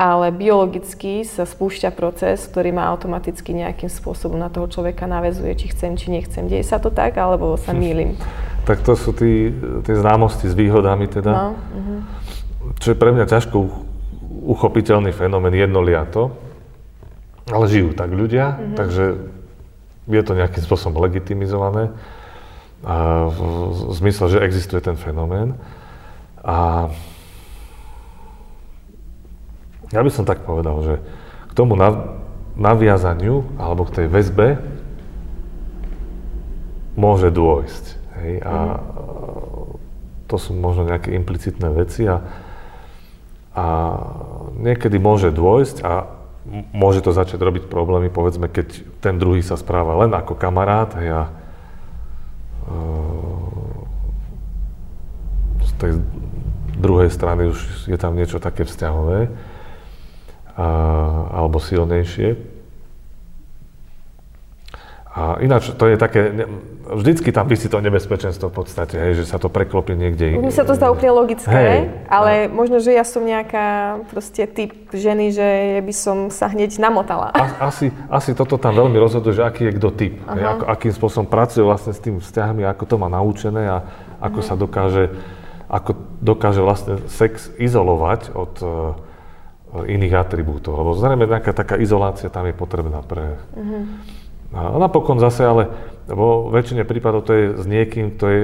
ale 0.00 0.32
biologicky 0.32 1.28
sa 1.28 1.44
spúšťa 1.44 1.92
proces, 1.92 2.48
ktorý 2.48 2.72
ma 2.72 2.88
automaticky 2.88 3.52
nejakým 3.52 3.92
spôsobom 3.92 4.40
na 4.40 4.48
toho 4.48 4.64
človeka 4.64 5.04
navezuje, 5.04 5.52
či 5.60 5.76
chcem, 5.76 5.92
či 6.00 6.08
nechcem. 6.08 6.48
Deje 6.48 6.64
sa 6.64 6.80
to 6.80 6.88
tak, 6.88 7.20
alebo 7.20 7.60
sa 7.60 7.76
mýlim? 7.84 8.16
Tak 8.68 8.84
to 8.86 8.92
sú 8.94 9.10
tí, 9.16 9.50
tie 9.82 9.94
známosti 9.96 10.46
s 10.46 10.54
výhodami 10.54 11.10
teda, 11.10 11.32
no, 11.32 11.50
uh-huh. 11.56 12.00
čo 12.78 12.94
je 12.94 12.96
pre 13.00 13.10
mňa 13.10 13.26
ťažko 13.26 13.56
uchopiteľný 14.46 15.10
fenomén 15.10 15.52
jednoliato, 15.56 16.30
ale 17.50 17.66
žijú 17.66 17.96
tak 17.96 18.14
ľudia, 18.14 18.54
uh-huh. 18.54 18.76
takže 18.78 19.04
je 20.06 20.22
to 20.22 20.32
nejakým 20.38 20.62
spôsobom 20.62 21.02
legitimizované 21.02 21.90
a 22.80 23.28
v, 23.28 23.38
v 23.76 23.92
zmysle, 24.00 24.32
že 24.32 24.44
existuje 24.44 24.80
ten 24.80 24.96
fenomén. 24.96 25.52
A 26.40 26.88
ja 29.92 30.00
by 30.00 30.10
som 30.10 30.24
tak 30.24 30.46
povedal, 30.48 30.80
že 30.80 30.94
k 31.50 31.52
tomu 31.52 31.76
naviazaniu 32.56 33.44
alebo 33.60 33.84
k 33.84 34.02
tej 34.02 34.06
väzbe 34.08 34.48
môže 36.96 37.28
dôjsť. 37.28 37.99
Hej? 38.20 38.34
A 38.44 38.54
to 40.30 40.36
sú 40.38 40.54
možno 40.54 40.86
nejaké 40.86 41.10
implicitné 41.16 41.68
veci 41.74 42.06
a, 42.06 42.22
a 43.56 43.66
niekedy 44.54 45.02
môže 45.02 45.34
dôjsť 45.34 45.76
a 45.82 45.92
môže 46.72 47.04
to 47.04 47.12
začať 47.12 47.42
robiť 47.42 47.64
problémy, 47.68 48.08
povedzme, 48.08 48.48
keď 48.48 48.86
ten 49.02 49.18
druhý 49.20 49.44
sa 49.44 49.58
správa 49.60 50.06
len 50.06 50.14
ako 50.14 50.38
kamarát 50.38 50.94
hej, 50.96 51.10
a 51.12 51.22
z 55.60 55.70
tej 55.76 55.92
druhej 56.80 57.10
strany 57.12 57.50
už 57.50 57.90
je 57.90 57.98
tam 58.00 58.16
niečo 58.16 58.40
také 58.40 58.64
vzťahové 58.64 59.28
a, 60.56 60.68
alebo 61.34 61.60
silnejšie. 61.60 62.49
A 65.10 65.42
ináč 65.42 65.74
to 65.74 65.90
je 65.90 65.98
také, 65.98 66.46
vždycky 66.86 67.34
tam 67.34 67.50
vysí 67.50 67.66
to 67.66 67.82
nebezpečenstvo 67.82 68.46
v 68.46 68.62
podstate, 68.62 68.94
hej, 68.94 69.18
že 69.18 69.24
sa 69.26 69.42
to 69.42 69.50
preklopí 69.50 69.98
niekde. 69.98 70.38
Mi 70.38 70.54
sa 70.54 70.62
to 70.62 70.78
zdá 70.78 70.86
úplne 70.86 71.10
logické, 71.10 71.50
hej, 71.50 71.80
ale 72.06 72.46
no. 72.46 72.62
možno, 72.62 72.78
že 72.78 72.94
ja 72.94 73.02
som 73.02 73.26
nejaká 73.26 73.98
proste 74.06 74.46
typ 74.46 74.70
ženy, 74.94 75.34
že 75.34 75.48
by 75.82 75.90
som 75.90 76.16
sa 76.30 76.46
hneď 76.46 76.78
namotala. 76.78 77.34
A, 77.34 77.74
asi, 77.74 77.90
asi 78.06 78.38
toto 78.38 78.54
tam 78.54 78.78
veľmi 78.78 78.94
rozhoduje, 79.02 79.34
že 79.34 79.42
aký 79.42 79.66
je 79.66 79.72
kto 79.82 79.88
typ, 79.98 80.14
hej, 80.14 80.44
ako, 80.46 80.64
akým 80.78 80.92
spôsobom 80.94 81.26
pracuje 81.26 81.66
vlastne 81.66 81.90
s 81.90 81.98
tými 81.98 82.22
vzťahmi, 82.22 82.62
ako 82.70 82.84
to 82.86 82.94
má 82.94 83.10
naučené 83.10 83.66
a 83.66 83.78
ako 84.22 84.46
uh-huh. 84.46 84.46
sa 84.46 84.54
dokáže, 84.54 85.10
ako 85.66 85.90
dokáže 86.22 86.62
vlastne 86.62 87.02
sex 87.10 87.50
izolovať 87.58 88.30
od 88.30 88.54
iných 89.74 90.14
atribútov. 90.18 90.78
Lebo 90.78 90.94
zrejme 90.94 91.26
nejaká 91.26 91.50
taká 91.50 91.78
izolácia 91.78 92.30
tam 92.30 92.46
je 92.46 92.54
potrebná 92.54 93.02
pre... 93.02 93.42
Uh-huh. 93.58 93.86
A 94.50 94.74
napokon 94.78 95.22
zase 95.22 95.46
ale 95.46 95.70
vo 96.10 96.50
väčšine 96.50 96.82
prípadov 96.82 97.22
to 97.22 97.32
je 97.34 97.44
s 97.54 97.64
niekým, 97.70 98.18
kto 98.18 98.24
je 98.26 98.42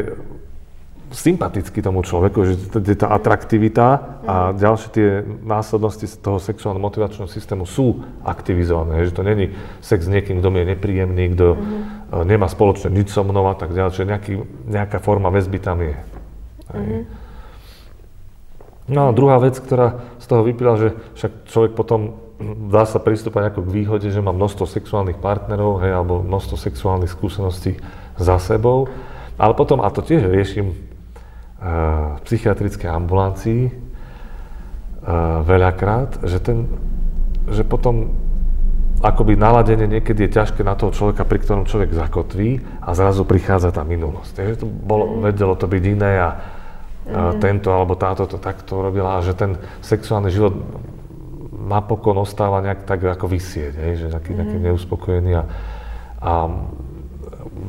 sympatický 1.14 1.82
tomu 1.82 2.02
človeku, 2.02 2.38
že 2.42 2.54
je 2.82 2.98
tá 2.98 3.14
atraktivita 3.14 3.86
a 4.26 4.36
mhm. 4.50 4.58
ďalšie 4.58 4.88
tie 4.90 5.08
následnosti 5.46 6.06
z 6.06 6.14
toho 6.18 6.38
sexuálno 6.42 6.82
motivačného 6.82 7.30
systému 7.30 7.66
sú 7.66 8.02
aktivizované. 8.26 9.06
Že 9.06 9.14
to 9.14 9.22
není 9.22 9.46
sex 9.82 10.06
s 10.06 10.10
niekým, 10.10 10.42
kto 10.42 10.48
mi 10.50 10.62
je 10.62 10.70
nepríjemný, 10.74 11.24
kto 11.34 11.46
uh-huh. 11.54 12.22
nemá 12.26 12.50
spoločné 12.50 12.90
nič 12.90 13.14
so 13.14 13.22
mnou 13.22 13.46
a 13.46 13.54
tak 13.54 13.70
ďalej. 13.70 13.92
Čiže 13.94 14.10
nejaký, 14.10 14.32
nejaká 14.66 14.98
forma 14.98 15.30
väzby 15.30 15.58
tam 15.62 15.78
je. 15.82 15.94
Uh-huh. 16.74 17.02
No 18.86 19.10
a 19.10 19.16
druhá 19.16 19.42
vec, 19.42 19.58
ktorá 19.58 19.98
z 20.22 20.26
toho 20.30 20.46
vypila, 20.46 20.78
že 20.78 20.94
však 21.18 21.50
človek 21.50 21.72
potom 21.74 22.22
dá 22.70 22.84
sa 22.84 23.00
pristúpať 23.00 23.50
ako 23.50 23.66
k 23.66 23.74
výhode, 23.82 24.08
že 24.12 24.22
má 24.22 24.30
množstvo 24.30 24.68
sexuálnych 24.68 25.18
partnerov, 25.18 25.82
hej, 25.82 25.92
alebo 25.96 26.22
množstvo 26.22 26.54
sexuálnych 26.60 27.10
skúseností 27.10 27.80
za 28.20 28.36
sebou. 28.38 28.86
Ale 29.40 29.56
potom, 29.56 29.82
a 29.82 29.88
to 29.90 30.04
tiež 30.04 30.28
riešim 30.28 30.72
uh, 30.72 32.16
v 32.16 32.24
psychiatrickej 32.28 32.88
ambulancii 32.92 33.62
uh, 33.68 35.42
veľakrát, 35.42 36.22
že, 36.28 36.38
ten, 36.38 36.70
že 37.50 37.64
potom 37.64 38.14
akoby 39.00 39.36
naladenie 39.36 39.98
niekedy 39.98 40.28
je 40.28 40.36
ťažké 40.40 40.64
na 40.64 40.76
toho 40.76 40.92
človeka, 40.92 41.28
pri 41.28 41.40
ktorom 41.40 41.68
človek 41.68 41.92
zakotví 41.92 42.64
a 42.80 42.96
zrazu 42.96 43.28
prichádza 43.28 43.72
tá 43.72 43.84
minulosť. 43.84 44.30
Takže 44.32 44.54
to 44.60 44.66
bolo, 44.68 45.20
vedelo 45.20 45.52
to 45.56 45.68
byť 45.68 45.82
iné 45.84 46.12
a 46.20 46.28
tento 47.38 47.70
alebo 47.70 47.94
táto 47.94 48.26
to 48.26 48.38
takto 48.42 48.82
robila 48.82 49.18
a 49.18 49.24
že 49.24 49.38
ten 49.38 49.54
sexuálny 49.78 50.30
život 50.34 50.58
napokon 51.66 52.18
ostáva 52.18 52.62
nejak 52.62 52.86
tak 52.86 53.02
ako 53.02 53.26
vysieť, 53.26 53.72
hej, 53.78 53.92
že 54.06 54.06
taký, 54.10 54.34
mm. 54.34 54.38
taký 54.38 54.56
neuspokojený 54.62 55.32
a, 55.34 55.44
a 56.22 56.32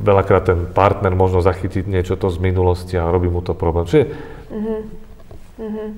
veľakrát 0.02 0.44
ten 0.46 0.60
partner 0.70 1.14
možno 1.14 1.42
zachytiť 1.42 1.86
niečo 1.86 2.14
to 2.14 2.30
z 2.30 2.38
minulosti 2.38 2.94
a 2.94 3.10
robí 3.10 3.26
mu 3.26 3.42
to 3.42 3.58
problém. 3.58 3.86
Čiže 3.86 4.04
mm-hmm. 4.54 4.80
Mm-hmm. 5.58 5.88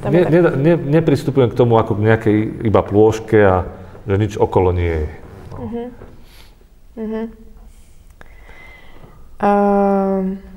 Ne, 0.00 0.20
ne, 0.32 0.40
ne, 0.56 0.74
nepristupujem 1.00 1.52
k 1.52 1.58
tomu 1.58 1.76
ako 1.76 2.00
k 2.00 2.04
nejakej 2.08 2.36
iba 2.64 2.80
plôžke 2.80 3.36
a 3.36 3.68
že 4.08 4.16
nič 4.16 4.32
okolo 4.40 4.72
nie 4.72 5.04
je. 5.04 5.08
No. 5.52 5.56
Mm-hmm. 5.60 5.86
Mm-hmm. 6.96 7.26
Um... 9.40 10.49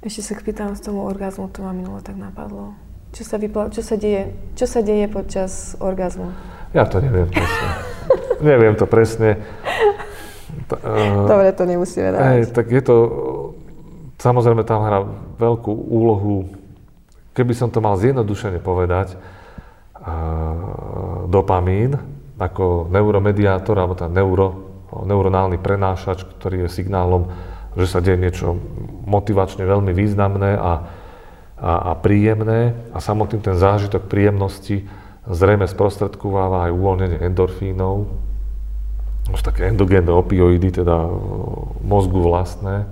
Ešte 0.00 0.20
sa 0.24 0.32
pýtam 0.40 0.72
z 0.72 0.80
tomu 0.80 1.04
orgazmu, 1.04 1.52
to 1.52 1.60
ma 1.60 1.76
minulo 1.76 2.00
tak 2.00 2.16
napadlo. 2.16 2.72
Čo 3.12 3.22
sa, 3.26 3.36
vypla- 3.36 3.68
čo 3.68 3.84
sa, 3.84 4.00
deje, 4.00 4.32
čo 4.56 4.64
sa 4.64 4.80
deje 4.80 5.04
počas 5.12 5.76
orgazmu? 5.76 6.32
Ja 6.72 6.88
to 6.88 7.04
neviem 7.04 7.28
presne. 7.28 7.68
neviem 8.40 8.74
to 8.80 8.88
presne. 8.88 9.36
uh, 10.72 11.28
Dobre, 11.28 11.52
to 11.52 11.68
nemusíme 11.68 12.16
dať. 12.16 12.20
Hej, 12.32 12.42
tak 12.48 12.72
je 12.72 12.80
to, 12.80 12.96
samozrejme 14.16 14.64
tam 14.64 14.80
hrá 14.88 15.04
veľkú 15.36 15.68
úlohu, 15.68 16.48
keby 17.36 17.52
som 17.52 17.68
to 17.68 17.84
mal 17.84 18.00
zjednodušene 18.00 18.56
povedať, 18.56 19.20
uh, 20.00 21.28
dopamín 21.28 22.00
ako 22.40 22.88
neuromediátor 22.88 23.76
alebo 23.76 24.00
tá 24.00 24.08
neuro, 24.08 24.80
neuronálny 24.96 25.60
prenášač, 25.60 26.24
ktorý 26.24 26.64
je 26.64 26.68
signálom, 26.72 27.28
že 27.78 27.86
sa 27.86 28.02
deje 28.02 28.18
niečo 28.18 28.58
motivačne 29.06 29.62
veľmi 29.62 29.94
významné 29.94 30.58
a, 30.58 30.72
a, 31.60 31.72
a 31.90 31.92
príjemné. 31.98 32.74
A 32.90 32.98
samotný 32.98 33.38
ten 33.38 33.54
zážitok 33.54 34.10
príjemnosti 34.10 34.86
zrejme 35.28 35.68
sprostredkováva 35.70 36.70
aj 36.70 36.74
uvoľnenie 36.74 37.18
endorfínov, 37.22 38.10
už 39.30 39.40
také 39.46 39.70
endogénne 39.70 40.10
opioidy, 40.10 40.82
teda 40.82 41.06
mozgu 41.84 42.18
vlastné, 42.18 42.88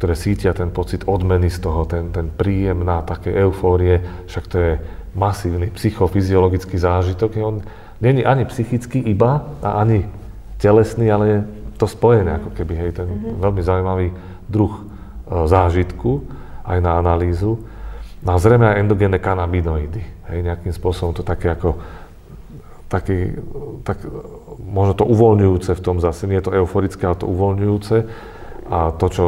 ktoré 0.00 0.14
sítia 0.16 0.56
ten 0.56 0.72
pocit 0.72 1.04
odmeny 1.04 1.52
z 1.52 1.60
toho, 1.60 1.84
ten, 1.84 2.08
ten 2.14 2.32
príjemná 2.32 3.04
také 3.04 3.34
eufórie, 3.36 4.00
však 4.24 4.44
to 4.48 4.56
je 4.56 4.72
masívny 5.12 5.68
psychofyziologický 5.70 6.80
zážitok. 6.80 7.36
On 7.44 7.60
není 8.00 8.24
ani 8.24 8.48
psychický 8.48 9.04
iba 9.04 9.44
a 9.60 9.84
ani 9.84 10.08
telesný, 10.58 11.12
ale 11.12 11.44
to 11.74 11.86
spojené 11.90 12.38
ako 12.38 12.50
keby, 12.54 12.72
hej, 12.78 12.90
ten 13.02 13.08
mm-hmm. 13.08 13.40
veľmi 13.42 13.62
zaujímavý 13.62 14.06
druh 14.46 14.74
e, 14.74 14.82
zážitku 15.48 16.24
aj 16.64 16.78
na 16.80 16.96
analýzu. 16.98 17.60
No 18.24 18.28
a 18.34 18.40
zrejme 18.40 18.64
aj 18.64 18.80
endogénne 18.80 19.18
kanabinoidy. 19.20 20.02
Hej, 20.32 20.38
nejakým 20.40 20.72
spôsobom 20.72 21.12
to 21.12 21.20
také 21.20 21.52
ako 21.52 21.76
taký, 22.88 23.42
tak, 23.82 23.98
možno 24.60 24.94
to 24.94 25.04
uvoľňujúce 25.08 25.74
v 25.74 25.82
tom 25.82 25.98
zase, 25.98 26.30
nie 26.30 26.38
je 26.38 26.46
to 26.46 26.56
euforické, 26.56 27.02
ale 27.04 27.18
to 27.18 27.26
uvoľňujúce 27.26 27.96
a 28.70 28.78
to, 28.94 29.06
čo 29.10 29.26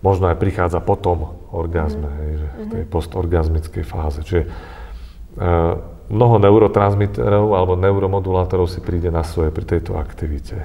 možno 0.00 0.32
aj 0.32 0.40
prichádza 0.40 0.80
potom 0.80 1.36
orgazme, 1.52 2.08
mm. 2.08 2.16
hej, 2.16 2.32
že 2.36 2.48
v 2.48 2.66
tej 2.72 2.82
mhm. 2.86 2.90
postorgazmickej 2.90 3.84
fáze. 3.84 4.20
Čiže 4.24 4.42
e, 4.44 4.48
mnoho 6.08 6.36
neurotransmiterov 6.38 7.52
alebo 7.52 7.74
neuromodulátorov 7.78 8.70
si 8.70 8.78
príde 8.80 9.10
na 9.10 9.26
svoje 9.26 9.50
pri 9.50 9.66
tejto 9.66 9.98
aktivite. 9.98 10.62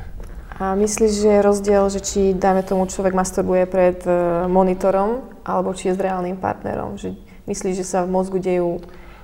A 0.62 0.78
myslíš, 0.78 1.26
že 1.26 1.30
je 1.34 1.42
rozdiel, 1.42 1.84
že 1.90 2.06
či, 2.06 2.22
dajme 2.38 2.62
tomu, 2.62 2.86
človek 2.86 3.18
masturbuje 3.18 3.66
pred 3.66 3.98
e, 4.06 4.46
monitorom, 4.46 5.26
alebo 5.42 5.74
či 5.74 5.90
je 5.90 5.98
s 5.98 6.04
reálnym 6.06 6.38
partnerom? 6.38 7.02
Že 7.02 7.18
myslíš, 7.50 7.82
že 7.82 7.86
sa 7.90 8.06
v 8.06 8.14
mozgu 8.14 8.38
dejú 8.38 8.78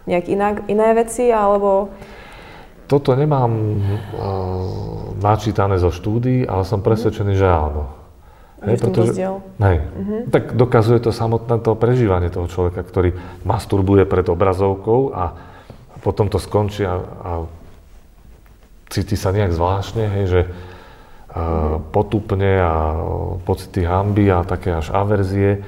nejak 0.10 0.26
inak, 0.34 0.56
iné 0.66 0.98
veci, 0.98 1.30
alebo... 1.30 1.94
Toto 2.88 3.12
nemám 3.14 3.52
uh, 3.52 3.76
načítané 5.20 5.76
zo 5.76 5.92
štúdií, 5.92 6.48
ale 6.48 6.64
som 6.64 6.80
presvedčený, 6.80 7.36
že 7.36 7.44
áno. 7.44 7.92
Hej, 8.64 8.80
pretože, 8.80 9.12
hej, 9.62 9.78
uh-huh. 9.84 10.22
Tak 10.32 10.56
dokazuje 10.56 11.04
to 11.04 11.12
samotné 11.12 11.62
to 11.62 11.76
prežívanie 11.78 12.32
toho 12.32 12.48
človeka, 12.48 12.82
ktorý 12.82 13.14
masturbuje 13.44 14.08
pred 14.08 14.26
obrazovkou 14.26 15.14
a 15.14 15.36
potom 16.02 16.32
to 16.32 16.40
skončí 16.40 16.88
a, 16.88 16.96
a 16.98 17.32
cíti 18.90 19.20
sa 19.20 19.36
nejak 19.36 19.52
zvláštne, 19.52 20.04
hej, 20.08 20.26
že 20.26 20.42
potupne 21.92 22.52
a 22.62 22.74
pocity 23.44 23.84
hamby 23.84 24.32
a 24.32 24.48
také 24.48 24.74
až 24.76 24.92
averzie. 24.92 25.62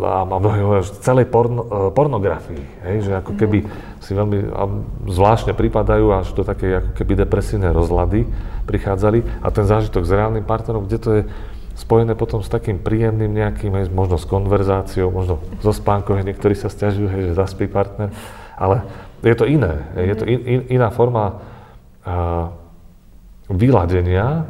A 0.00 0.24
mnohí 0.24 0.64
hovoria, 0.64 0.80
že 0.80 0.96
celej 1.04 1.28
porno, 1.28 1.68
e, 1.68 1.92
pornografii, 1.92 2.64
hej, 2.88 3.04
že 3.04 3.12
ako 3.20 3.36
keby 3.36 3.68
si 4.00 4.16
veľmi 4.16 4.48
zvláštne 5.12 5.52
pripadajú 5.52 6.08
až 6.08 6.32
do 6.32 6.40
takej 6.40 6.80
ako 6.80 6.90
keby 6.96 7.12
depresívnej 7.20 7.68
rozlady 7.68 8.24
prichádzali. 8.64 9.44
A 9.44 9.52
ten 9.52 9.68
zážitok 9.68 10.08
s 10.08 10.12
reálnym 10.16 10.40
partnerom, 10.40 10.88
kde 10.88 10.98
to 10.98 11.10
je 11.20 11.22
spojené 11.76 12.16
potom 12.16 12.40
s 12.40 12.48
takým 12.48 12.80
príjemným 12.80 13.36
nejakým, 13.36 13.76
hej, 13.76 13.92
možno 13.92 14.16
s 14.16 14.24
konverzáciou, 14.24 15.12
možno 15.12 15.44
so 15.60 15.76
spánkom, 15.76 16.16
niektorí 16.24 16.56
sa 16.56 16.72
stiažujú, 16.72 17.06
hej, 17.12 17.22
že 17.30 17.32
zaspí 17.36 17.68
partner, 17.68 18.08
ale 18.56 18.88
je 19.20 19.36
to 19.36 19.44
iné, 19.44 19.84
hej, 20.00 20.04
je 20.08 20.16
to 20.16 20.24
in, 20.24 20.40
in, 20.48 20.60
iná 20.80 20.88
forma 20.88 21.44
a, 22.00 22.48
vyladenia 23.50 24.48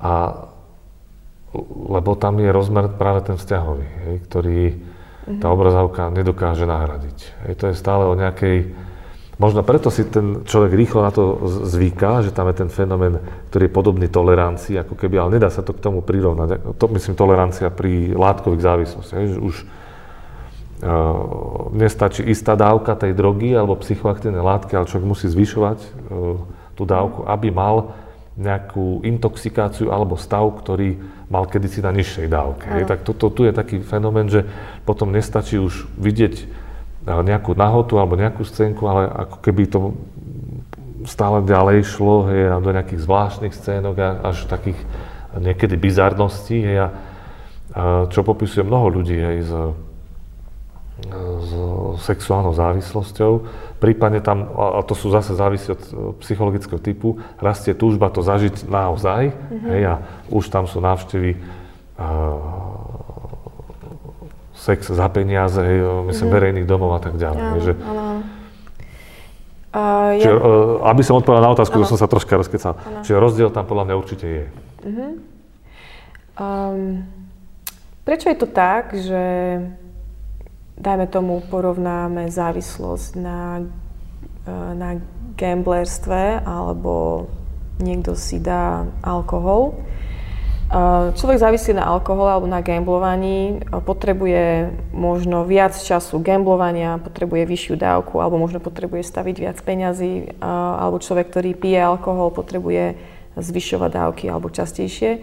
a 0.00 0.46
lebo 1.90 2.14
tam 2.14 2.38
je 2.38 2.50
rozmer 2.54 2.94
práve 2.94 3.26
ten 3.26 3.34
vzťahový, 3.34 3.86
hej, 4.06 4.16
ktorý 4.30 4.60
tá 5.38 5.46
mhm. 5.50 5.54
obrazávka 5.54 6.02
nedokáže 6.10 6.64
nahradiť. 6.66 7.18
Hej, 7.46 7.54
to 7.58 7.64
je 7.70 7.74
stále 7.74 8.06
o 8.06 8.14
nejakej... 8.14 8.70
Možno 9.40 9.64
preto 9.64 9.88
si 9.88 10.04
ten 10.04 10.44
človek 10.44 10.76
rýchlo 10.76 11.00
na 11.00 11.08
to 11.08 11.48
zvyká, 11.64 12.20
že 12.20 12.28
tam 12.28 12.52
je 12.52 12.60
ten 12.60 12.68
fenomén, 12.68 13.24
ktorý 13.48 13.72
je 13.72 13.72
podobný 13.72 14.06
tolerancii, 14.12 14.76
ako 14.84 15.00
keby, 15.00 15.16
ale 15.16 15.40
nedá 15.40 15.48
sa 15.48 15.64
to 15.64 15.72
k 15.72 15.80
tomu 15.80 16.04
prirovnať. 16.04 16.76
To 16.76 16.84
myslím 16.92 17.16
tolerancia 17.16 17.72
pri 17.72 18.12
látkových 18.12 18.60
závislostiach. 18.60 19.16
Hej, 19.16 19.40
už 19.40 19.56
uh, 19.64 19.66
nestačí 21.72 22.20
istá 22.28 22.52
dávka 22.52 22.92
tej 23.00 23.16
drogy 23.16 23.56
alebo 23.56 23.80
psychoaktívnej 23.80 24.44
látky, 24.44 24.76
ale 24.76 24.84
človek 24.84 25.08
musí 25.08 25.24
zvyšovať 25.32 25.78
uh, 25.80 26.36
tú 26.76 26.84
dávku, 26.84 27.24
aby 27.24 27.48
mal 27.48 27.96
nejakú 28.40 29.04
intoxikáciu 29.04 29.92
alebo 29.92 30.16
stav, 30.16 30.48
ktorý 30.64 30.96
mal 31.28 31.44
kedysi 31.44 31.84
na 31.84 31.92
nižšej 31.92 32.26
dávke. 32.32 32.66
Hej. 32.72 32.84
Tak 32.88 33.04
toto 33.04 33.28
tu 33.28 33.44
je 33.44 33.52
taký 33.52 33.84
fenomén, 33.84 34.32
že 34.32 34.48
potom 34.88 35.12
nestačí 35.12 35.60
už 35.60 35.84
vidieť 36.00 36.34
eh, 36.40 36.46
nejakú 37.04 37.52
nahotu 37.52 38.00
alebo 38.00 38.16
nejakú 38.16 38.40
scénku, 38.42 38.82
ale 38.88 39.12
ako 39.28 39.36
keby 39.44 39.62
to 39.68 39.92
stále 41.04 41.44
ďalej 41.44 41.84
šlo 41.84 42.28
hej, 42.28 42.52
do 42.60 42.70
nejakých 42.72 43.00
zvláštnych 43.04 43.54
scénok 43.56 43.96
a 43.96 44.08
až 44.32 44.44
takých 44.48 44.76
niekedy 45.32 45.80
bizarností, 45.80 46.60
hej, 46.60 46.78
a, 46.84 46.88
čo 48.10 48.20
popisuje 48.26 48.66
mnoho 48.66 49.00
ľudí 49.00 49.16
hej, 49.16 49.38
s, 49.46 49.52
s 51.08 51.50
sexuálnou 52.04 52.52
závislosťou. 52.52 53.32
Prípadne 53.80 54.20
tam, 54.20 54.44
a 54.56 54.84
to 54.84 54.92
sú 54.92 55.08
zase 55.08 55.32
závisí 55.32 55.72
od 55.72 55.80
psychologického 56.20 56.76
typu, 56.76 57.16
rastie 57.40 57.72
túžba 57.72 58.12
to 58.12 58.20
zažiť 58.20 58.68
naozaj, 58.68 59.32
mm-hmm. 59.32 59.70
hej, 59.72 59.82
a 59.88 59.94
už 60.28 60.52
tam 60.52 60.68
sú 60.68 60.84
návštevy 60.84 61.40
sex 64.52 64.92
za 64.92 65.08
peniaze, 65.08 65.64
hej, 65.64 65.80
myslím, 66.12 66.28
mm-hmm. 66.28 66.36
verejných 66.36 66.68
domov 66.68 66.96
a 66.96 67.00
tak 67.00 67.16
ďalej. 67.16 67.40
Áno, 67.40 67.58
že, 67.64 67.72
áno. 67.80 68.06
Uh, 69.70 70.18
čiže, 70.18 70.34
ja... 70.34 70.36
uh, 70.36 70.90
aby 70.90 71.02
som 71.06 71.16
odpovedal 71.16 71.46
na 71.46 71.54
otázku, 71.54 71.78
že 71.80 71.94
som 71.94 71.96
sa 71.96 72.10
troška 72.10 72.36
rozkecal. 72.36 72.74
Čiže 73.06 73.22
rozdiel 73.22 73.48
tam 73.54 73.64
podľa 73.70 73.86
mňa 73.86 73.94
určite 73.96 74.26
je. 74.26 74.44
Uh-huh. 74.82 75.12
Um, 76.36 77.06
prečo 78.02 78.28
je 78.28 78.36
to 78.36 78.50
tak, 78.50 78.92
že 78.98 79.22
dajme 80.80 81.06
tomu, 81.12 81.44
porovnáme 81.44 82.32
závislosť 82.32 83.10
na, 83.20 83.68
e, 84.48 84.52
na 84.74 84.90
gamblerstve 85.36 86.40
alebo 86.40 87.28
niekto 87.76 88.16
si 88.16 88.40
dá 88.40 88.88
alkohol. 89.04 89.76
E, 90.72 91.12
človek 91.12 91.36
závislý 91.36 91.76
na 91.76 91.84
alkohole 91.84 92.32
alebo 92.32 92.48
na 92.48 92.64
gamblovaní 92.64 93.60
e, 93.60 93.76
potrebuje 93.84 94.72
možno 94.96 95.44
viac 95.44 95.76
času 95.76 96.16
gamblovania, 96.24 96.96
potrebuje 96.96 97.44
vyššiu 97.44 97.76
dávku 97.76 98.16
alebo 98.16 98.40
možno 98.40 98.64
potrebuje 98.64 99.04
staviť 99.04 99.36
viac 99.36 99.58
peňazí 99.60 100.40
alebo 100.40 100.96
človek, 100.96 101.28
ktorý 101.28 101.52
pije 101.60 101.80
alkohol, 101.84 102.32
potrebuje 102.32 102.96
zvyšovať 103.36 103.90
dávky 103.92 104.24
alebo 104.32 104.48
častejšie. 104.48 105.22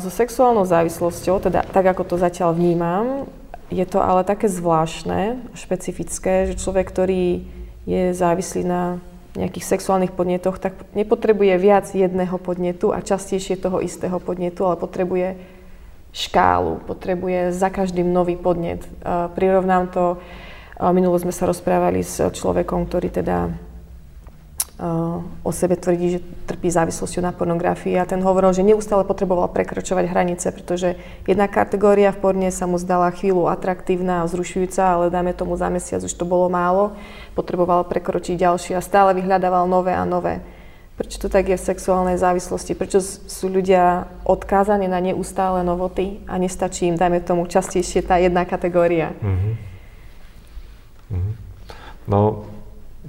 So 0.00 0.08
sexuálnou 0.08 0.64
závislosťou, 0.64 1.44
teda 1.44 1.68
tak 1.68 1.84
ako 1.84 2.08
to 2.08 2.16
zatiaľ 2.16 2.56
vnímam, 2.56 3.28
je 3.70 3.86
to 3.86 4.02
ale 4.02 4.26
také 4.26 4.50
zvláštne, 4.50 5.38
špecifické, 5.54 6.50
že 6.50 6.58
človek, 6.58 6.90
ktorý 6.90 7.46
je 7.86 8.12
závislý 8.12 8.66
na 8.66 8.82
nejakých 9.38 9.78
sexuálnych 9.78 10.10
podnetoch, 10.10 10.58
tak 10.58 10.74
nepotrebuje 10.90 11.54
viac 11.54 11.86
jedného 11.94 12.34
podnetu 12.42 12.90
a 12.90 12.98
častejšie 12.98 13.62
toho 13.62 13.78
istého 13.78 14.18
podnetu, 14.18 14.66
ale 14.66 14.74
potrebuje 14.74 15.38
škálu, 16.10 16.82
potrebuje 16.82 17.54
za 17.54 17.70
každým 17.70 18.10
nový 18.10 18.34
podnet. 18.34 18.82
Prirovnám 19.38 19.94
to, 19.94 20.18
minulo 20.90 21.14
sme 21.22 21.30
sa 21.30 21.46
rozprávali 21.46 22.02
s 22.02 22.18
človekom, 22.18 22.90
ktorý 22.90 23.08
teda 23.14 23.54
o 25.44 25.50
sebe 25.52 25.76
tvrdí, 25.76 26.16
že 26.16 26.24
trpí 26.48 26.72
závislosťou 26.72 27.20
na 27.20 27.36
pornografii 27.36 28.00
a 28.00 28.08
ten 28.08 28.24
hovoril, 28.24 28.56
že 28.56 28.64
neustále 28.64 29.04
potreboval 29.04 29.52
prekračovať 29.52 30.08
hranice, 30.08 30.48
pretože 30.56 30.96
jedna 31.28 31.44
kategória 31.52 32.08
v 32.16 32.20
porne 32.24 32.48
sa 32.48 32.64
mu 32.64 32.80
zdala 32.80 33.12
chvíľu 33.12 33.44
atraktívna 33.52 34.24
a 34.24 34.26
vzrušujúca, 34.26 34.80
ale 34.80 35.12
dáme 35.12 35.36
tomu 35.36 35.52
za 35.60 35.68
mesiac 35.68 36.00
už 36.00 36.16
to 36.16 36.24
bolo 36.24 36.48
málo, 36.48 36.96
potreboval 37.36 37.84
prekročiť 37.84 38.40
ďalšie 38.40 38.72
a 38.72 38.80
stále 38.80 39.12
vyhľadával 39.12 39.68
nové 39.68 39.92
a 39.92 40.08
nové. 40.08 40.40
Prečo 40.96 41.16
to 41.16 41.28
tak 41.32 41.48
je 41.48 41.56
v 41.56 41.68
sexuálnej 41.72 42.20
závislosti? 42.20 42.76
Prečo 42.76 43.00
sú 43.00 43.48
ľudia 43.48 44.04
odkázaní 44.24 44.84
na 44.84 45.00
neustále 45.00 45.64
novoty 45.64 46.20
a 46.28 46.36
nestačí 46.36 46.92
im, 46.92 46.96
dajme 46.96 47.24
tomu, 47.24 47.48
častejšie 47.48 48.04
tá 48.04 48.20
jedna 48.20 48.44
kategória? 48.44 49.16
Mm-hmm. 49.20 49.54
Mm-hmm. 51.08 51.34
No, 52.04 52.44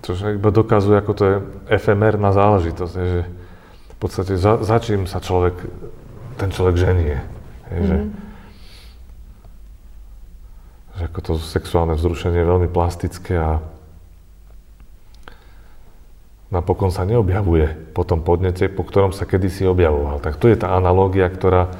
čo 0.02 0.18
iba 0.18 0.50
dokazuje, 0.50 0.98
ako 0.98 1.14
to 1.14 1.24
je 1.24 1.36
efemérna 1.70 2.34
záležitosť, 2.34 2.94
je, 2.98 3.06
že 3.06 3.22
v 3.94 3.96
podstate 4.02 4.34
za, 4.34 4.58
za 4.66 4.78
čím 4.82 5.06
sa 5.06 5.22
človek, 5.22 5.54
ten 6.42 6.50
človek 6.50 6.76
ženie. 6.76 7.22
Je, 7.70 7.78
mm-hmm. 7.78 7.86
že, 7.86 7.96
mhm. 7.96 8.10
že 10.98 11.02
ako 11.06 11.20
to 11.22 11.32
sexuálne 11.38 11.94
vzrušenie 11.94 12.42
je 12.42 12.50
veľmi 12.50 12.70
plastické 12.74 13.38
a 13.38 13.62
napokon 16.52 16.92
sa 16.92 17.08
neobjavuje 17.08 17.94
po 17.96 18.04
tom 18.04 18.26
podnete, 18.26 18.68
po 18.68 18.84
ktorom 18.84 19.16
sa 19.16 19.24
kedysi 19.24 19.64
objavoval. 19.70 20.20
Tak 20.20 20.36
to 20.42 20.52
je 20.52 20.60
tá 20.60 20.76
analógia, 20.76 21.32
ktorá, 21.32 21.72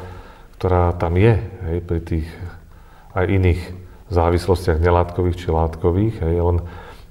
ktorá 0.62 0.96
tam 0.96 1.20
je 1.20 1.42
hej, 1.42 1.78
pri 1.84 2.00
tých 2.00 2.28
aj 3.12 3.26
iných 3.28 3.62
závislostiach 4.08 4.80
nelátkových 4.80 5.36
či 5.36 5.48
látkových. 5.52 6.24
Hej, 6.24 6.36
len 6.40 6.58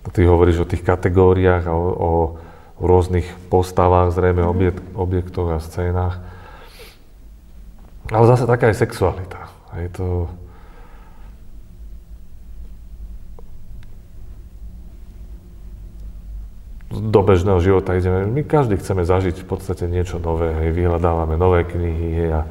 ty 0.09 0.25
hovoríš 0.25 0.65
o 0.65 0.71
tých 0.71 0.81
kategóriách 0.81 1.69
a 1.69 1.73
o, 1.77 1.85
o 1.93 2.13
rôznych 2.81 3.29
postavách, 3.53 4.17
zrejme 4.17 4.41
mm-hmm. 4.41 4.55
objekt, 4.57 4.83
objektoch 4.97 5.49
a 5.53 5.59
scénách. 5.61 6.17
Ale 8.09 8.25
zase 8.27 8.49
taká 8.49 8.73
je 8.73 8.81
sexualita. 8.81 9.53
Hej, 9.77 9.95
to, 9.95 10.27
do 16.91 17.21
bežného 17.23 17.63
života 17.63 17.95
ideme, 17.95 18.27
my 18.27 18.43
každý 18.43 18.75
chceme 18.83 19.07
zažiť 19.07 19.45
v 19.45 19.47
podstate 19.47 19.87
niečo 19.87 20.19
nové, 20.19 20.51
hej, 20.59 20.75
vyhľadávame 20.75 21.39
nové 21.39 21.63
knihy, 21.63 22.09
hej, 22.19 22.31
a 22.35 22.43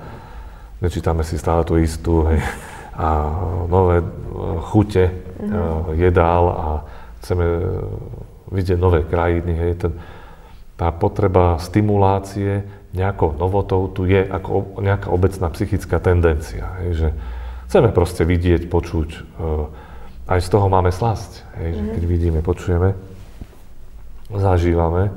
nečítame 0.79 1.27
si 1.27 1.35
stále 1.35 1.67
tú 1.67 1.75
istú, 1.75 2.23
hej, 2.31 2.39
a 2.95 3.35
nové 3.67 3.99
e, 3.99 4.05
chute 4.71 5.11
mm-hmm. 5.11 5.99
jedál 5.99 6.45
a 6.55 6.67
chceme 7.21 7.45
e, 7.45 7.61
vidieť 8.55 8.77
nové 8.79 9.05
krajiny, 9.05 9.53
hej, 9.53 9.71
ten, 9.87 9.93
tá 10.79 10.89
potreba 10.91 11.59
stimulácie 11.59 12.65
nejakou 12.89 13.37
novotou 13.37 13.85
tu 13.93 14.09
je 14.09 14.25
ako 14.25 14.81
nejaká 14.81 15.13
obecná 15.13 15.45
psychická 15.53 16.01
tendencia, 16.01 16.73
hej, 16.81 16.91
že 16.97 17.09
chceme 17.69 17.93
proste 17.93 18.25
vidieť, 18.25 18.65
počuť, 18.65 19.09
aj 20.25 20.39
z 20.41 20.49
toho 20.49 20.65
máme 20.73 20.89
slasť, 20.89 21.45
hej, 21.61 21.69
mm-hmm. 21.69 21.85
že 21.85 21.93
keď 21.93 22.03
vidíme, 22.09 22.39
počujeme 22.41 22.97
zažívame. 24.33 25.09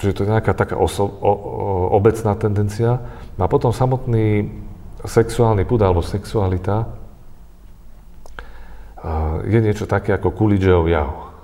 Čiže 0.00 0.12
to 0.12 0.22
je 0.24 0.32
nejaká 0.32 0.52
taká 0.56 0.76
oso- 0.76 1.08
o, 1.08 1.32
o, 1.32 1.32
obecná 1.96 2.36
tendencia. 2.36 3.00
A 3.36 3.46
potom 3.48 3.72
samotný 3.72 4.52
sexuálny 5.04 5.68
púd 5.68 5.84
alebo 5.84 6.00
sexualita 6.00 6.88
je 9.44 9.58
niečo 9.60 9.84
také 9.84 10.16
ako 10.16 10.32
Coolidgeov 10.32 10.88
jav. 10.88 11.36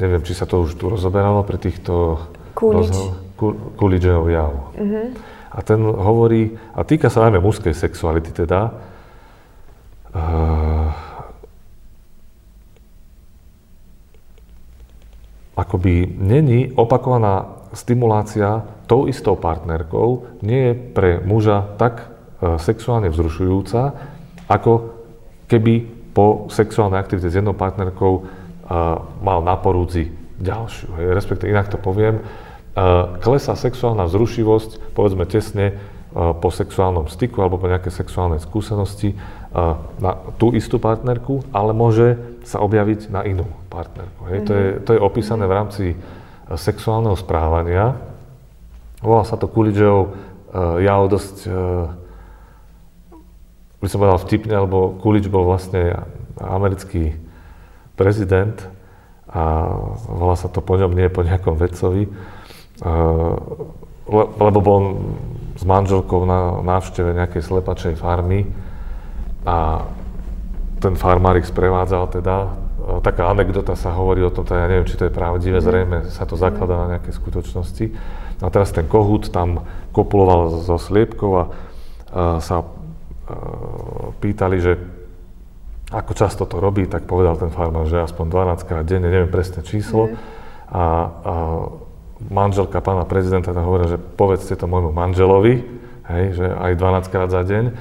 Neviem, 0.00 0.24
či 0.24 0.32
sa 0.32 0.48
to 0.48 0.64
už 0.64 0.80
tu 0.80 0.88
rozoberalo 0.88 1.44
pre 1.44 1.60
týchto 1.60 2.24
Coolidgeov 3.76 4.24
jav. 4.32 4.52
Mm-hmm. 4.80 5.06
A 5.50 5.58
ten 5.66 5.82
hovorí, 5.82 6.56
a 6.72 6.80
týka 6.86 7.10
sa 7.12 7.26
najmä 7.26 7.42
mužskej 7.42 7.74
sexuality 7.74 8.32
teda, 8.32 8.70
uh, 10.14 10.88
akoby 15.58 16.16
není 16.16 16.72
opakovaná 16.72 17.60
stimulácia 17.74 18.62
tou 18.86 19.06
istou 19.10 19.36
partnerkou, 19.36 20.40
nie 20.42 20.70
je 20.70 20.74
pre 20.74 21.10
muža 21.22 21.76
tak 21.78 22.09
sexuálne 22.40 23.12
vzrušujúca, 23.12 23.92
ako 24.48 24.72
keby 25.44 25.84
po 26.10 26.48
sexuálnej 26.48 26.98
aktivite 26.98 27.30
s 27.30 27.36
jednou 27.38 27.54
partnerkou 27.54 28.12
uh, 28.16 28.24
mal 29.20 29.44
na 29.44 29.54
porúdzi 29.60 30.10
ďalšiu. 30.40 30.88
Hej. 30.98 31.06
Respektíve, 31.14 31.52
inak 31.52 31.68
to 31.68 31.78
poviem, 31.78 32.24
uh, 32.24 33.20
klesá 33.20 33.54
sexuálna 33.54 34.08
vzrušivosť, 34.08 34.96
povedzme 34.96 35.28
tesne, 35.28 35.76
po 36.10 36.50
sexuálnom 36.50 37.06
styku 37.06 37.38
alebo 37.38 37.54
po 37.54 37.70
nejakej 37.70 38.02
sexuálnej 38.02 38.42
skúsenosti 38.42 39.14
na 40.02 40.12
tú 40.42 40.50
istú 40.50 40.82
partnerku, 40.82 41.46
ale 41.54 41.70
môže 41.70 42.18
sa 42.42 42.58
objaviť 42.66 43.14
na 43.14 43.22
inú 43.22 43.46
partnerku. 43.70 44.26
Hej. 44.26 44.38
Mm-hmm. 44.42 44.48
To, 44.50 44.52
je, 44.54 44.66
mhm. 44.66 44.78
to 44.82 44.90
je 44.94 45.00
opísané 45.00 45.44
v 45.46 45.54
rámci 45.54 45.84
sexuálneho 46.50 47.14
správania. 47.14 47.94
Volá 48.98 49.22
sa 49.22 49.38
to 49.38 49.46
Coolidgeov 49.46 50.10
ja 50.82 50.98
dosť, 51.06 51.46
by 53.80 53.86
som 53.88 54.00
povedal 54.04 54.20
vtipne, 54.20 54.56
lebo 54.60 55.00
Coolidge 55.00 55.32
bol 55.32 55.48
vlastne 55.48 56.04
americký 56.36 57.16
prezident 57.96 58.56
a 59.28 59.72
volá 60.08 60.36
sa 60.36 60.52
to 60.52 60.60
po 60.60 60.76
ňom, 60.76 60.92
nie 60.92 61.08
po 61.12 61.24
nejakom 61.24 61.56
vedcovi, 61.56 62.08
lebo 64.40 64.58
bol 64.60 64.80
s 65.56 65.62
manželkou 65.64 66.24
na 66.24 66.60
návšteve 66.64 67.12
nejakej 67.14 67.42
slepačej 67.44 67.94
farmy 68.00 68.48
a 69.44 69.84
ten 70.80 70.96
farmár 70.96 71.36
ich 71.36 71.48
sprevádzal 71.48 72.08
teda. 72.08 72.56
Taká 73.04 73.28
anekdota 73.28 73.76
sa 73.76 73.92
hovorí 73.92 74.24
o 74.24 74.32
tom, 74.32 74.48
teda 74.48 74.66
ja 74.66 74.68
neviem, 74.72 74.88
či 74.88 74.96
to 74.96 75.06
je 75.06 75.14
pravdivé, 75.14 75.60
mhm. 75.60 75.64
zrejme 75.64 75.98
sa 76.08 76.24
to 76.24 76.34
zakladá 76.40 76.74
na 76.80 76.86
nejaké 76.96 77.12
skutočnosti. 77.12 77.92
A 78.40 78.48
teraz 78.48 78.72
ten 78.72 78.88
kohút 78.88 79.28
tam 79.28 79.68
kopuloval 79.92 80.64
so 80.64 80.80
sliepkou 80.80 81.32
a, 81.36 81.44
sa 82.40 82.64
pýtali, 84.18 84.56
že 84.60 84.72
ako 85.90 86.12
často 86.14 86.46
to 86.46 86.62
robí, 86.62 86.86
tak 86.86 87.02
povedal 87.10 87.34
ten 87.34 87.50
farmár, 87.50 87.90
že 87.90 87.98
aspoň 87.98 88.26
12 88.30 88.68
krát 88.68 88.86
denne, 88.86 89.10
neviem 89.10 89.30
presné 89.30 89.66
číslo. 89.66 90.06
Mm. 90.06 90.14
A, 90.70 90.78
a 90.78 90.84
manželka 92.30 92.78
pána 92.78 93.02
prezidenta 93.02 93.50
tam 93.50 93.66
hovorila, 93.66 93.98
že 93.98 93.98
povedzte 93.98 94.54
to 94.54 94.70
môjmu 94.70 94.94
manželovi, 94.94 95.66
hej, 96.14 96.24
že 96.38 96.46
aj 96.46 96.78
12 96.78 97.10
krát 97.10 97.28
za 97.34 97.42
deň. 97.42 97.74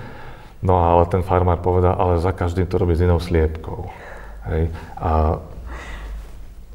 No 0.65 0.75
ale 0.75 1.05
ten 1.07 1.21
farmár 1.21 1.61
povedal, 1.61 1.93
ale 1.95 2.17
za 2.17 2.33
každým 2.33 2.65
to 2.65 2.81
robí 2.81 2.97
s 2.97 3.05
inou 3.05 3.21
sliepkou. 3.21 3.93
Hej. 4.49 4.73
A 4.97 5.39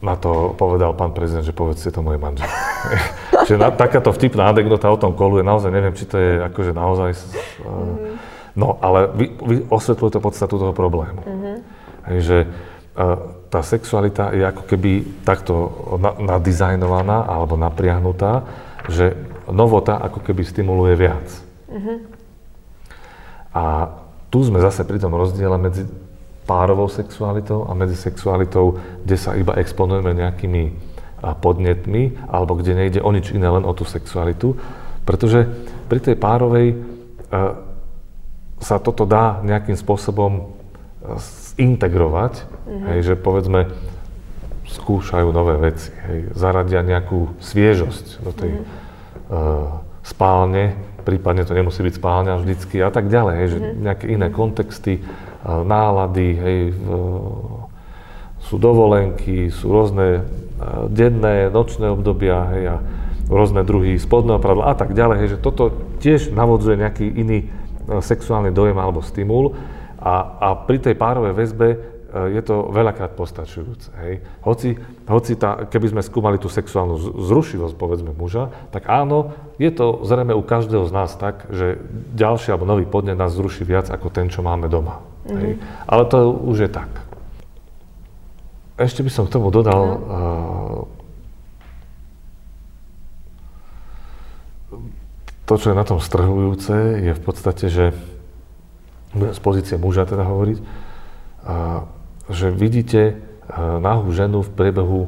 na 0.05 0.14
to 0.20 0.53
povedal 0.55 0.93
pán 0.93 1.16
prezident, 1.16 1.43
že 1.43 1.57
povedzte 1.57 1.89
to 1.91 2.05
môj 2.05 2.20
manžel. 2.20 2.49
Čiže 3.49 3.59
na, 3.59 3.75
takáto 3.75 4.12
vtipná 4.12 4.53
anekdota 4.53 4.87
o 4.93 5.01
tom 5.01 5.16
kolu 5.16 5.41
je 5.41 5.45
naozaj, 5.45 5.72
neviem, 5.72 5.97
či 5.97 6.05
to 6.05 6.16
je 6.16 6.33
akože 6.45 6.72
naozaj... 6.77 7.11
Mm-hmm. 7.12 8.34
No, 8.55 8.79
ale 8.79 9.11
vy, 9.15 9.27
vy 9.35 9.57
osvetľujete 9.67 10.23
podstatu 10.23 10.59
toho 10.63 10.71
problému. 10.71 11.23
Mm-hmm. 11.27 11.57
Hej, 12.07 12.19
že 12.23 12.39
tá 13.51 13.61
sexualita 13.63 14.31
je 14.31 14.47
ako 14.47 14.63
keby 14.71 15.23
takto 15.27 15.55
nadizajnovaná 16.23 17.27
alebo 17.27 17.59
napriahnutá, 17.59 18.47
že 18.87 19.19
novota 19.51 19.99
ako 19.99 20.23
keby 20.23 20.43
stimuluje 20.47 20.95
viac. 20.95 21.27
Uh-huh. 21.67 21.99
A 23.51 23.65
tu 24.31 24.47
sme 24.47 24.63
zase 24.63 24.87
pri 24.87 25.03
tom 25.03 25.15
rozdiele 25.19 25.59
medzi 25.59 25.91
párovou 26.47 26.87
sexualitou 26.87 27.67
a 27.67 27.75
medzi 27.75 27.99
sexualitou, 27.99 28.79
kde 29.03 29.17
sa 29.19 29.35
iba 29.35 29.59
exponujeme 29.59 30.15
nejakými 30.15 30.63
podnetmi, 31.43 32.31
alebo 32.31 32.55
kde 32.61 32.79
nejde 32.79 33.01
o 33.03 33.11
nič 33.11 33.35
iné, 33.35 33.49
len 33.49 33.67
o 33.67 33.73
tú 33.75 33.83
sexualitu. 33.83 34.55
Pretože 35.03 35.51
pri 35.91 35.99
tej 35.99 36.15
párovej 36.15 36.79
sa 38.65 38.81
toto 38.81 39.05
dá 39.05 39.45
nejakým 39.45 39.77
spôsobom 39.77 40.57
integrovať, 41.61 42.43
mm-hmm. 42.43 42.87
hej, 42.91 43.01
že 43.12 43.15
povedzme 43.21 43.69
skúšajú 44.65 45.29
nové 45.31 45.61
veci, 45.61 45.93
hej, 46.09 46.33
zaradia 46.33 46.81
nejakú 46.81 47.37
sviežosť 47.39 48.25
do 48.25 48.33
tej 48.33 48.53
mm-hmm. 48.59 49.29
uh, 49.29 49.85
spálne, 50.01 50.75
prípadne 51.05 51.45
to 51.45 51.53
nemusí 51.53 51.85
byť 51.85 51.95
spálňa 52.01 52.41
vždycky 52.41 52.81
a 52.81 52.89
tak 52.89 53.12
ďalej, 53.12 53.35
hej, 53.37 53.49
že 53.53 53.59
mm-hmm. 53.61 53.81
nejaké 53.85 54.07
iné 54.09 54.27
kontexty, 54.33 55.05
uh, 55.05 55.61
nálady, 55.62 56.29
hej, 56.35 56.59
v, 56.73 56.87
sú 58.49 58.57
dovolenky, 58.57 59.53
sú 59.53 59.69
rôzne 59.69 60.25
uh, 60.25 60.89
denné, 60.89 61.53
nočné 61.53 61.93
obdobia, 61.93 62.49
hej, 62.57 62.65
a 62.73 62.77
rôzne 63.29 63.61
druhy 63.65 64.01
spodného 64.01 64.41
pradla 64.41 64.73
a 64.73 64.75
tak 64.75 64.97
ďalej, 64.97 65.17
hej, 65.21 65.29
že 65.37 65.45
toto 65.45 65.71
tiež 66.01 66.33
navodzuje 66.33 66.81
nejaký 66.81 67.07
iný 67.12 67.53
sexuálny 68.01 68.51
dojem 68.51 68.76
alebo 68.76 69.05
stimul 69.05 69.55
a, 70.05 70.14
a 70.41 70.49
pri 70.68 70.85
tej 70.85 70.95
párovej 71.01 71.32
väzbe 71.32 71.68
e, 71.72 71.78
je 72.37 72.43
to 72.45 72.68
veľakrát 72.68 73.16
postačujúce. 73.16 73.89
Hej. 74.05 74.20
Hoci, 74.45 74.76
hoci 75.09 75.32
tá, 75.41 75.64
keby 75.64 75.97
sme 75.97 76.03
skúmali 76.05 76.37
tú 76.37 76.53
sexuálnu 76.53 77.01
zrušivosť, 77.24 77.74
povedzme, 77.76 78.12
muža, 78.12 78.53
tak 78.68 78.85
áno, 78.89 79.32
je 79.57 79.72
to 79.72 80.05
zrejme 80.05 80.37
u 80.37 80.45
každého 80.45 80.85
z 80.85 80.93
nás 80.93 81.16
tak, 81.16 81.49
že 81.49 81.80
ďalší 82.12 82.53
alebo 82.53 82.68
nový 82.68 82.85
podnet 82.85 83.16
nás 83.16 83.32
zruší 83.32 83.64
viac 83.64 83.89
ako 83.89 84.12
ten, 84.12 84.28
čo 84.28 84.45
máme 84.45 84.68
doma. 84.68 85.01
Mm-hmm. 85.24 85.39
Hej. 85.41 85.53
Ale 85.89 86.03
to 86.05 86.37
už 86.37 86.68
je 86.68 86.70
tak. 86.70 86.91
Ešte 88.74 89.07
by 89.07 89.11
som 89.11 89.24
k 89.30 89.39
tomu 89.39 89.55
dodal, 89.55 89.82
uh, 89.87 89.99
to, 95.45 95.55
čo 95.61 95.73
je 95.73 95.77
na 95.77 95.85
tom 95.85 96.01
strhujúce, 96.01 96.73
je 97.05 97.13
v 97.13 97.23
podstate, 97.23 97.69
že 97.69 97.93
z 99.15 99.41
pozície 99.45 99.79
muža 99.79 100.09
teda 100.09 100.25
hovoriť, 100.27 100.59
a, 101.45 101.85
že 102.33 102.49
vidíte 102.49 103.21
nahú 103.61 104.09
ženu 104.11 104.41
v 104.41 104.51
priebehu 104.57 105.01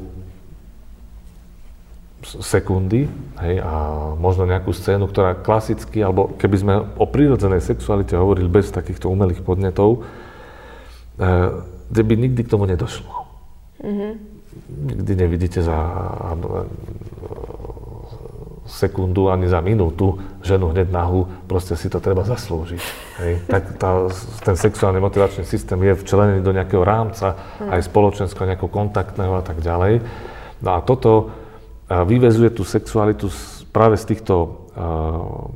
sekundy 2.27 3.09
hej, 3.39 3.63
a 3.63 3.73
možno 4.19 4.45
nejakú 4.45 4.75
scénu, 4.75 5.09
ktorá 5.09 5.39
klasicky, 5.39 6.03
alebo 6.03 6.35
keby 6.37 6.57
sme 6.59 6.75
o 7.01 7.07
prírodzenej 7.09 7.63
sexualite 7.63 8.19
hovorili 8.19 8.51
bez 8.51 8.69
takýchto 8.75 9.09
umelých 9.09 9.41
podnetov, 9.47 10.05
kde 11.89 12.03
by 12.03 12.15
nikdy 12.19 12.45
k 12.45 12.51
tomu 12.51 12.67
nedošlo. 12.67 13.09
Mm-hmm. 13.81 14.13
Nikdy 14.91 15.13
nevidíte 15.17 15.61
za 15.63 15.77
sekundu 18.67 19.31
ani 19.31 19.47
za 19.47 19.63
minútu 19.63 20.19
ženu 20.43 20.75
hneď 20.75 20.91
nahu, 20.91 21.47
proste 21.47 21.79
si 21.79 21.87
to 21.87 22.03
treba 22.03 22.27
zaslúžiť. 22.27 22.83
Hej. 23.23 23.33
Tak 23.47 23.63
tá, 23.79 24.11
ten 24.43 24.57
sexuálny 24.59 24.99
motivačný 25.01 25.47
systém 25.47 25.79
je 25.83 25.95
včlenený 25.95 26.43
do 26.43 26.53
nejakého 26.53 26.83
rámca, 26.83 27.35
hmm. 27.35 27.71
aj 27.73 27.81
spoločenského, 27.87 28.47
nejakého 28.47 28.71
kontaktného 28.71 29.35
a 29.39 29.43
tak 29.47 29.63
ďalej. 29.63 30.03
No 30.61 30.71
a 30.77 30.83
toto 30.83 31.31
vyvezuje 31.87 32.51
tú 32.51 32.67
sexualitu 32.67 33.31
práve 33.71 33.95
z 33.95 34.05
týchto 34.11 34.35
uh, 34.75 35.47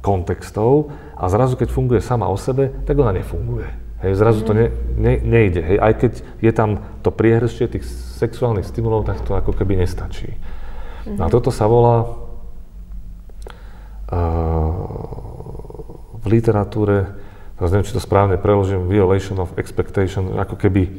kontextov 0.00 0.88
a 1.16 1.28
zrazu, 1.28 1.60
keď 1.60 1.68
funguje 1.68 2.00
sama 2.00 2.30
o 2.30 2.36
sebe, 2.40 2.72
tak 2.88 2.96
ona 2.96 3.12
nefunguje. 3.12 3.68
Hej, 4.02 4.18
zrazu 4.18 4.42
to 4.42 4.50
ne, 4.50 4.66
ne, 4.98 5.22
nejde. 5.22 5.62
Hej. 5.62 5.78
Aj 5.78 5.92
keď 5.94 6.12
je 6.42 6.52
tam 6.54 6.82
to 7.06 7.14
priehrštie 7.14 7.70
tých 7.70 7.86
sexuálnych 8.18 8.66
stimulov, 8.66 9.06
tak 9.06 9.22
to 9.22 9.38
ako 9.38 9.54
keby 9.54 9.78
nestačí. 9.78 10.34
Mm-hmm. 10.34 11.18
No 11.18 11.22
a 11.26 11.28
toto 11.30 11.54
sa 11.54 11.70
volá 11.70 12.06
v 16.22 16.24
literatúre, 16.28 17.08
teraz 17.56 17.70
neviem, 17.72 17.88
či 17.88 17.96
to 17.96 18.02
správne 18.04 18.36
preložím, 18.36 18.84
violation 18.84 19.40
of 19.40 19.56
expectation, 19.56 20.36
ako 20.36 20.60
keby 20.60 20.92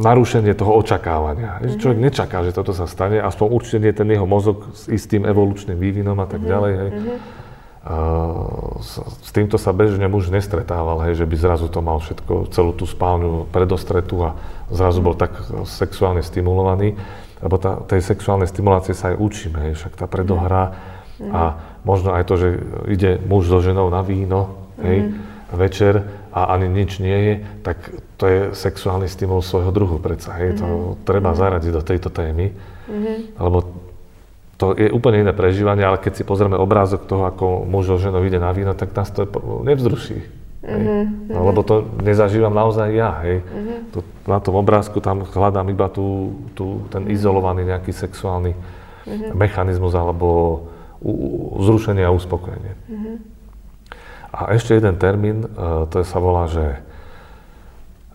narušenie 0.00 0.56
toho 0.56 0.72
očakávania. 0.80 1.60
Mm-hmm. 1.60 1.78
Človek 1.78 1.98
nečaká, 2.00 2.40
že 2.42 2.56
toto 2.56 2.72
sa 2.72 2.88
stane, 2.88 3.20
aspoň 3.20 3.46
určite 3.52 3.78
nie 3.84 3.92
ten 3.92 4.08
jeho 4.08 4.24
mozog 4.24 4.72
s 4.72 4.88
istým 4.88 5.28
evolučným 5.28 5.76
vývinom 5.76 6.16
a 6.18 6.26
tak 6.26 6.40
mm-hmm. 6.40 6.52
ďalej. 6.52 6.72
Hej. 6.72 6.90
Mm-hmm. 6.90 7.18
Uh, 7.80 8.76
s, 8.84 9.00
s 9.00 9.30
týmto 9.32 9.56
sa 9.56 9.72
bežne 9.72 10.04
muž 10.04 10.28
nestretával, 10.28 11.00
hej, 11.08 11.24
že 11.24 11.24
by 11.24 11.36
zrazu 11.36 11.64
to 11.72 11.80
mal 11.80 11.96
všetko, 11.96 12.52
celú 12.52 12.76
tú 12.76 12.84
spálňu 12.84 13.48
predostretú 13.48 14.20
a 14.20 14.36
zrazu 14.68 15.00
bol 15.00 15.16
tak 15.16 15.32
sexuálne 15.64 16.20
stimulovaný 16.20 16.92
lebo 17.40 17.56
tá, 17.56 17.80
tej 17.88 18.04
sexuálnej 18.04 18.48
stimulácie 18.48 18.92
sa 18.92 19.12
aj 19.12 19.16
učíme, 19.20 19.58
hej, 19.68 19.74
však 19.80 19.96
tá 19.96 20.06
predohra 20.06 20.76
mm. 21.16 21.32
a 21.32 21.42
možno 21.84 22.12
aj 22.12 22.24
to, 22.28 22.34
že 22.36 22.48
ide 22.92 23.16
muž 23.24 23.48
so 23.48 23.64
ženou 23.64 23.88
na 23.88 24.04
víno, 24.04 24.70
hej, 24.80 25.08
mm. 25.08 25.56
večer 25.56 26.04
a 26.30 26.52
ani 26.52 26.68
nič 26.68 27.00
nie 27.00 27.18
je, 27.18 27.34
tak 27.64 27.76
to 28.20 28.24
je 28.28 28.40
sexuálny 28.52 29.08
stimul 29.08 29.40
svojho 29.40 29.72
druhu 29.72 29.96
predsa, 29.98 30.36
hej, 30.36 30.54
mm. 30.54 30.58
to 30.60 30.66
mhm. 30.66 30.92
treba 31.08 31.32
mm. 31.32 31.36
zaradiť 31.36 31.72
do 31.72 31.82
tejto 31.82 32.08
témy, 32.12 32.52
mm. 32.88 33.40
lebo 33.40 33.58
to 34.60 34.76
je 34.76 34.92
úplne 34.92 35.24
iné 35.24 35.32
prežívanie, 35.32 35.80
ale 35.80 35.96
keď 35.96 36.20
si 36.20 36.24
pozrieme 36.28 36.52
obrázok 36.60 37.08
toho, 37.08 37.24
ako 37.24 37.64
muž 37.64 37.88
so 37.88 37.96
ženou 37.96 38.20
ide 38.28 38.36
na 38.36 38.52
víno, 38.52 38.76
tak 38.76 38.92
nás 38.92 39.08
to 39.08 39.24
nevzruší. 39.64 40.39
Mm-hmm. 40.60 41.32
No, 41.32 41.48
lebo 41.48 41.64
to 41.64 41.88
nezažívam 42.04 42.52
naozaj 42.52 42.92
ja. 42.92 43.16
Hej. 43.24 43.40
Mm-hmm. 43.40 43.78
Tu, 43.96 43.98
na 44.28 44.38
tom 44.44 44.60
obrázku 44.60 45.00
tam 45.00 45.24
hľadám 45.24 45.64
iba 45.72 45.88
tú, 45.88 46.36
tú, 46.52 46.84
ten 46.92 47.08
izolovaný 47.08 47.64
nejaký 47.64 47.96
sexuálny 47.96 48.52
mm-hmm. 48.52 49.32
mechanizmus 49.32 49.96
alebo 49.96 50.60
u, 51.00 51.12
u, 51.12 51.28
zrušenie 51.64 52.04
a 52.04 52.12
uspokojenie. 52.12 52.72
Mm-hmm. 52.76 53.16
A 54.30 54.52
ešte 54.52 54.76
jeden 54.76 55.00
termín, 55.00 55.48
uh, 55.48 55.88
to 55.88 56.04
je, 56.04 56.06
sa 56.06 56.20
volá, 56.20 56.44
že 56.44 56.84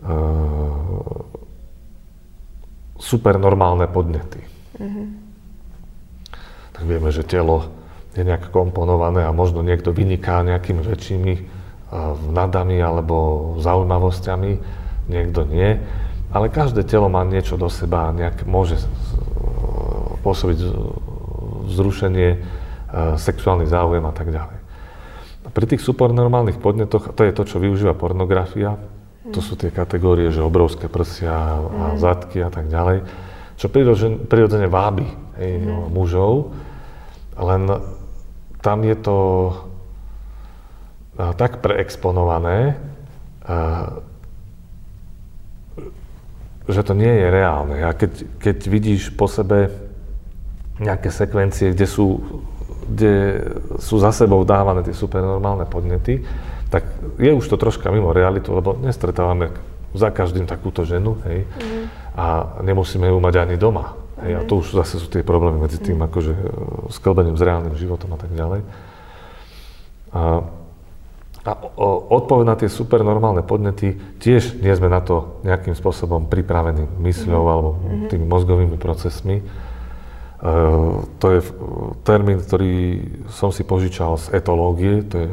uh, 0.06 1.26
supernormálne 3.02 3.89
podnety. 3.89 4.39
Mm-hmm. 4.78 5.08
Tak 6.78 6.84
vieme, 6.86 7.10
že 7.10 7.26
telo 7.26 7.74
je 8.14 8.22
nejak 8.22 8.54
komponované 8.54 9.26
a 9.26 9.34
možno 9.34 9.66
niekto 9.66 9.91
vyniká 9.91 10.46
nejakými 10.46 10.86
väčšími 10.86 11.55
nadami 12.33 12.81
alebo 12.81 13.55
zaujímavosťami, 13.61 14.51
niekto 15.09 15.45
nie. 15.45 15.77
Ale 16.33 16.51
každé 16.51 16.83
telo 16.83 17.07
má 17.07 17.23
niečo 17.23 17.55
do 17.55 17.69
seba 17.69 18.11
nejak 18.11 18.43
môže 18.43 18.81
pôsobiť 20.25 20.59
vzrušenie, 21.69 22.29
e, 22.33 22.38
sexuálny 23.21 23.69
záujem 23.69 24.01
a 24.01 24.13
tak 24.13 24.33
ďalej. 24.33 24.57
Pri 25.53 25.65
tých 25.69 25.86
supernormálnych 25.86 26.57
podnetoch, 26.57 27.13
to 27.13 27.21
je 27.21 27.31
to, 27.31 27.43
čo 27.45 27.61
využíva 27.61 27.93
pornografia, 27.93 28.81
to 29.29 29.41
sú 29.41 29.57
tie 29.57 29.73
kategórie, 29.73 30.29
že 30.29 30.41
obrovské 30.41 30.89
prsia 30.89 31.33
a 31.33 31.93
mm. 31.93 31.97
zadky 31.97 32.41
a 32.41 32.49
tak 32.49 32.69
ďalej, 32.69 33.05
čo 33.57 33.69
prirodzene 33.69 34.69
vábi 34.69 35.05
hej, 35.38 35.65
mm. 35.65 35.93
mužov, 35.93 36.53
len 37.38 37.69
tam 38.61 38.81
je 38.81 38.95
to 38.97 39.17
tak 41.16 41.63
preexponované, 41.63 42.76
že 46.66 46.82
to 46.82 46.93
nie 46.97 47.09
je 47.09 47.28
reálne. 47.30 47.78
A 47.86 47.93
keď, 47.95 48.26
keď 48.41 48.57
vidíš 48.68 49.13
po 49.13 49.30
sebe 49.30 49.72
nejaké 50.82 51.07
sekvencie, 51.07 51.72
kde 51.72 51.88
sú, 51.88 52.20
kde 52.89 53.47
sú 53.80 53.95
za 54.01 54.11
sebou 54.11 54.43
dávané 54.43 54.84
tie 54.84 54.97
supernormálne 54.97 55.63
podnety, 55.70 56.26
tak 56.68 56.84
je 57.22 57.32
už 57.32 57.45
to 57.47 57.55
troška 57.55 57.88
mimo 57.93 58.11
realitu, 58.11 58.51
lebo 58.51 58.76
nestretávame 58.76 59.53
za 59.95 60.11
každým 60.11 60.43
takúto 60.43 60.84
ženu, 60.84 61.16
hej, 61.24 61.47
mm. 61.47 61.86
a 62.20 62.26
nemusíme 62.59 63.07
ju 63.07 63.18
mať 63.24 63.47
ani 63.47 63.55
doma. 63.55 63.95
Hej, 64.20 64.34
a 64.36 64.41
to 64.43 64.59
už 64.59 64.76
zase 64.76 64.99
sú 64.99 65.07
tie 65.07 65.24
problémy 65.24 65.63
medzi 65.63 65.80
tým, 65.80 66.03
mm. 66.03 66.07
akože 66.11 66.34
sklbením 66.91 67.39
s 67.39 67.45
reálnym 67.45 67.80
životom 67.80 68.11
a 68.11 68.20
tak 68.20 68.36
ďalej. 68.36 68.61
A, 70.11 70.43
a 71.46 71.54
odpoveď 72.10 72.46
na 72.50 72.58
tie 72.58 72.66
supernormálne 72.66 73.46
podnety, 73.46 73.93
tiež 74.18 74.58
nie 74.66 74.74
sme 74.74 74.89
na 74.89 74.98
to 74.98 75.38
nejakým 75.46 75.78
spôsobom 75.78 76.26
pripravení 76.26 76.89
mysľou 77.06 77.38
mm-hmm. 77.38 77.54
alebo 77.54 77.70
mhm. 77.78 78.08
tými 78.10 78.26
mozgovými 78.26 78.78
procesmi. 78.82 79.46
Uh, 80.46 81.06
to 81.22 81.38
je 81.38 81.39
termín, 82.02 82.41
ktorý 82.41 83.02
som 83.30 83.54
si 83.54 83.62
požičal 83.62 84.18
z 84.18 84.36
etológie, 84.41 85.06
to 85.06 85.22
je 85.22 85.30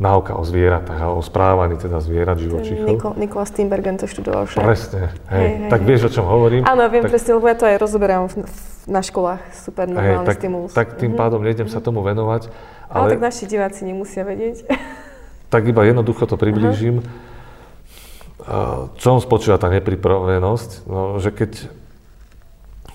náuka 0.00 0.32
o 0.32 0.42
zvieratách 0.42 0.96
a 0.96 1.08
o 1.12 1.20
správaní 1.20 1.76
teda 1.76 2.00
zvierat, 2.00 2.40
živočíchov. 2.40 2.88
Niko, 2.88 3.08
Nikola 3.20 3.44
Steenbergen 3.44 4.00
to 4.00 4.08
študoval 4.08 4.48
však. 4.48 4.64
Presne, 4.64 5.12
hej. 5.28 5.36
hej, 5.36 5.48
hej 5.60 5.70
tak 5.70 5.80
vieš, 5.84 6.08
o 6.08 6.10
čom 6.10 6.24
hovorím? 6.24 6.64
Áno, 6.64 6.88
viem 6.88 7.04
tak, 7.04 7.12
presne, 7.12 7.36
lebo 7.36 7.46
ja 7.52 7.56
to 7.60 7.68
aj 7.68 7.76
rozoberám 7.76 8.32
v, 8.32 8.48
v, 8.48 8.56
na 8.88 9.04
školách, 9.04 9.40
super 9.52 9.84
normálny 9.92 10.24
hej, 10.24 10.30
tak, 10.32 10.40
stimulus. 10.40 10.72
Tak 10.72 10.96
tým 10.96 11.12
mm-hmm. 11.12 11.20
pádom 11.20 11.40
nejdem 11.44 11.68
sa 11.68 11.84
tomu 11.84 12.00
venovať. 12.00 12.48
Ale, 12.88 12.96
ale 12.96 13.06
tak 13.12 13.22
naši 13.28 13.44
diváci 13.44 13.84
nemusia 13.84 14.24
vedieť. 14.24 14.64
tak 15.50 15.66
iba 15.66 15.82
jednoducho 15.82 16.30
to 16.30 16.38
priblížim. 16.38 17.02
Uh-huh. 17.02 17.28
Čom 18.96 19.20
spočíva 19.20 19.60
tá 19.60 19.68
nepripravenosť? 19.68 20.88
No, 20.88 21.20
že 21.20 21.34
keď, 21.34 21.68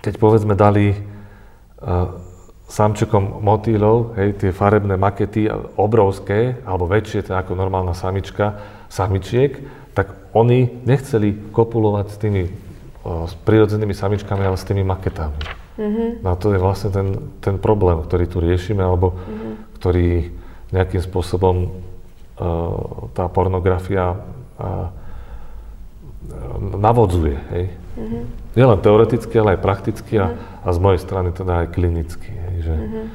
keď 0.02 0.14
povedzme 0.18 0.58
dali 0.58 0.96
uh, 0.96 2.18
samčekom 2.66 3.46
motýlov, 3.46 4.18
hej, 4.18 4.42
tie 4.42 4.52
farebné 4.56 4.98
makety, 4.98 5.46
obrovské, 5.78 6.60
alebo 6.66 6.90
väčšie, 6.90 7.30
teda 7.30 7.46
ako 7.46 7.54
normálna 7.54 7.94
samička, 7.94 8.58
samičiek, 8.90 9.62
tak 9.94 10.12
oni 10.34 10.82
nechceli 10.84 11.54
kopulovať 11.54 12.06
s 12.10 12.18
tými 12.18 12.44
uh, 12.50 13.30
s 13.30 13.38
prirodzenými 13.46 13.94
samičkami, 13.94 14.44
ale 14.44 14.58
s 14.58 14.66
tými 14.66 14.82
maketami. 14.82 15.38
Uh-huh. 15.76 16.10
No 16.26 16.28
a 16.34 16.36
to 16.40 16.56
je 16.56 16.60
vlastne 16.60 16.90
ten, 16.90 17.08
ten 17.40 17.56
problém, 17.62 18.02
ktorý 18.02 18.26
tu 18.26 18.42
riešime, 18.42 18.82
alebo 18.82 19.14
uh-huh. 19.14 19.78
ktorý 19.78 20.34
nejakým 20.74 21.06
spôsobom 21.06 21.85
tá 23.16 23.26
pornografia 23.32 24.20
navodzuje. 26.76 27.38
Hej. 27.54 27.66
Mm-hmm. 27.96 28.24
Nielen 28.60 28.80
teoreticky, 28.84 29.36
ale 29.40 29.56
aj 29.56 29.64
prakticky 29.64 30.14
a, 30.20 30.32
mm-hmm. 30.32 30.68
a 30.68 30.70
z 30.74 30.80
mojej 30.84 31.00
strany 31.00 31.30
teda 31.32 31.54
aj 31.64 31.68
klinicky. 31.72 32.28
Hej, 32.28 32.56
že... 32.66 32.76
mm-hmm. 32.76 33.06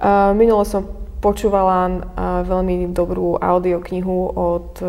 uh, 0.00 0.32
minulo 0.32 0.64
som 0.64 0.88
počúvala 1.20 1.88
uh, 1.88 2.00
veľmi 2.48 2.96
dobrú 2.96 3.36
audioknihu 3.36 4.32
od 4.32 4.68
uh, 4.80 4.88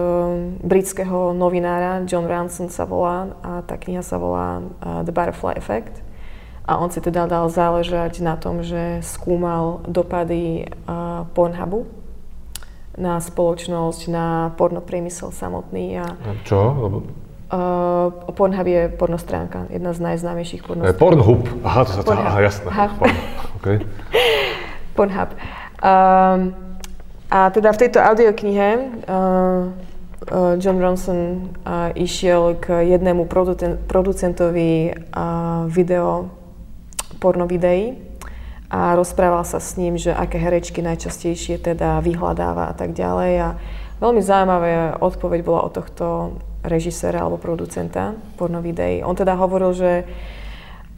britského 0.63 1.35
novinára, 1.35 2.07
John 2.07 2.23
Ransom 2.23 2.71
sa 2.71 2.87
volá, 2.87 3.35
a 3.43 3.59
tá 3.67 3.75
kniha 3.75 3.99
sa 3.99 4.15
volá 4.15 4.63
uh, 4.63 5.03
The 5.03 5.11
Butterfly 5.11 5.59
Effect. 5.59 5.99
A 6.63 6.79
on 6.79 6.87
si 6.87 7.03
teda 7.03 7.27
dal 7.27 7.51
záležať 7.51 8.23
na 8.23 8.39
tom, 8.39 8.63
že 8.63 9.03
skúmal 9.03 9.83
dopady 9.91 10.71
uh, 10.87 11.27
Pornhubu, 11.35 11.83
na 12.99 13.23
spoločnosť, 13.23 14.01
na 14.11 14.51
pornopriemysel 14.59 15.31
samotný. 15.31 16.03
A, 16.03 16.07
a 16.15 16.31
čo? 16.43 16.59
Lebo... 16.59 16.97
Uh, 17.51 18.31
Pornhub 18.31 18.63
je 18.63 18.87
pornostránka, 18.95 19.67
jedna 19.67 19.91
z 19.91 19.99
najznámejších 19.99 20.63
pornostránk. 20.63 20.99
Pornhub, 20.99 21.43
aha, 21.67 21.83
to 21.83 21.91
sa 21.99 22.01
to, 22.07 22.15
aha, 22.15 22.39
jasné. 22.47 22.71
Okay. 23.59 23.83
Pornhub. 24.95 25.35
Um, 25.83 26.55
a 27.27 27.51
teda 27.51 27.75
v 27.75 27.77
tejto 27.79 27.99
audioknihe 27.99 28.69
uh, 28.79 29.67
uh, 30.31 30.55
John 30.63 30.79
Ronson 30.79 31.51
uh, 31.67 31.91
išiel 31.91 32.55
k 32.59 32.87
jednému 32.87 33.27
producentovi 33.87 34.95
uh, 35.11 35.67
video, 35.67 36.31
porno 37.19 37.43
videí 37.51 38.10
a 38.71 38.95
rozprával 38.95 39.43
sa 39.43 39.59
s 39.59 39.75
ním, 39.75 39.99
že 39.99 40.15
aké 40.15 40.39
herečky 40.39 40.79
najčastejšie 40.79 41.59
teda 41.59 41.99
vyhľadáva 41.99 42.71
a 42.71 42.73
tak 42.73 42.95
ďalej 42.95 43.33
a 43.43 43.49
veľmi 43.99 44.23
zaujímavá 44.23 45.03
odpoveď 45.03 45.39
bola 45.43 45.67
od 45.67 45.75
tohto 45.75 46.05
režiséra 46.63 47.27
alebo 47.27 47.35
producenta 47.35 48.15
pornovideí. 48.39 49.03
On 49.03 49.11
teda 49.11 49.35
hovoril, 49.35 49.75
že 49.75 49.91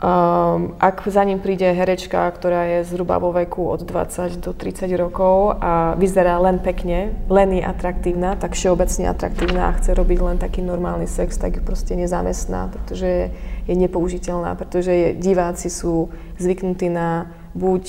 Um, 0.04 0.76
ak 0.84 1.08
za 1.08 1.24
ním 1.24 1.40
príde 1.40 1.64
herečka, 1.64 2.28
ktorá 2.36 2.68
je 2.68 2.92
zhruba 2.92 3.24
vo 3.24 3.32
veku 3.32 3.72
od 3.72 3.88
20 3.88 4.36
do 4.44 4.52
30 4.52 4.92
rokov 5.00 5.56
a 5.64 5.96
vyzerá 5.96 6.44
len 6.44 6.60
pekne, 6.60 7.16
len 7.32 7.56
je 7.56 7.64
atraktívna, 7.64 8.36
tak 8.36 8.52
všeobecne 8.52 9.08
atraktívna 9.08 9.72
a 9.72 9.76
chce 9.80 9.96
robiť 9.96 10.20
len 10.20 10.36
taký 10.44 10.60
normálny 10.60 11.08
sex, 11.08 11.40
tak 11.40 11.56
ju 11.56 11.64
proste 11.64 11.96
nezamestná, 11.96 12.68
pretože 12.68 13.32
je, 13.64 13.76
nepoužiteľná, 13.80 14.60
pretože 14.60 15.16
diváci 15.16 15.72
sú 15.72 16.12
zvyknutí 16.36 16.92
na 16.92 17.32
buď, 17.54 17.84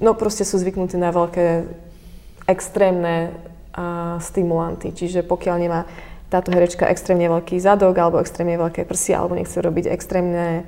no 0.00 0.16
proste 0.16 0.44
sú 0.44 0.56
zvyknutí 0.60 0.96
na 0.96 1.12
veľké 1.12 1.68
extrémne 2.48 3.36
a, 3.72 4.18
stimulanty. 4.18 4.92
Čiže 4.92 5.22
pokiaľ 5.24 5.56
nemá 5.60 5.80
táto 6.30 6.54
herečka 6.54 6.86
extrémne 6.86 7.26
veľký 7.26 7.58
zadok 7.58 7.98
alebo 7.98 8.22
extrémne 8.22 8.54
veľké 8.54 8.86
prsia 8.86 9.18
alebo 9.18 9.34
nechce 9.34 9.58
robiť 9.58 9.90
extrémne 9.90 10.62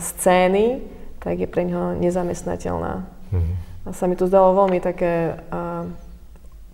scény, 0.00 0.82
tak 1.22 1.38
je 1.38 1.46
pre 1.46 1.62
ňoho 1.62 2.02
nezamestnateľná. 2.02 3.06
Mm-hmm. 3.30 3.54
A 3.86 3.88
sa 3.94 4.10
mi 4.10 4.18
to 4.18 4.26
zdalo 4.26 4.58
veľmi 4.58 4.82
také 4.82 5.38
uh, 5.38 5.86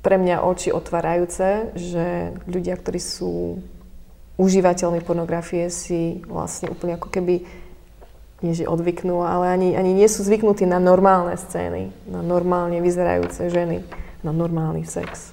pre 0.00 0.16
mňa 0.16 0.40
oči 0.40 0.72
otvárajúce, 0.72 1.76
že 1.76 2.32
ľudia, 2.48 2.80
ktorí 2.80 2.96
sú 2.96 3.60
užívateľmi 4.40 5.04
pornografie, 5.04 5.68
si 5.68 6.24
vlastne 6.24 6.72
úplne 6.72 6.96
ako 6.96 7.12
keby 7.12 7.44
nie 8.42 8.52
že 8.52 8.66
odvyknú, 8.66 9.22
ale 9.22 9.54
ani, 9.54 9.78
ani 9.78 9.94
nie 9.94 10.10
sú 10.10 10.26
zvyknutí 10.26 10.66
na 10.66 10.82
normálne 10.82 11.38
scény, 11.38 11.94
na 12.10 12.20
normálne 12.20 12.82
vyzerajúce 12.82 13.48
ženy, 13.48 13.86
na 14.26 14.34
normálny 14.34 14.82
sex. 14.84 15.30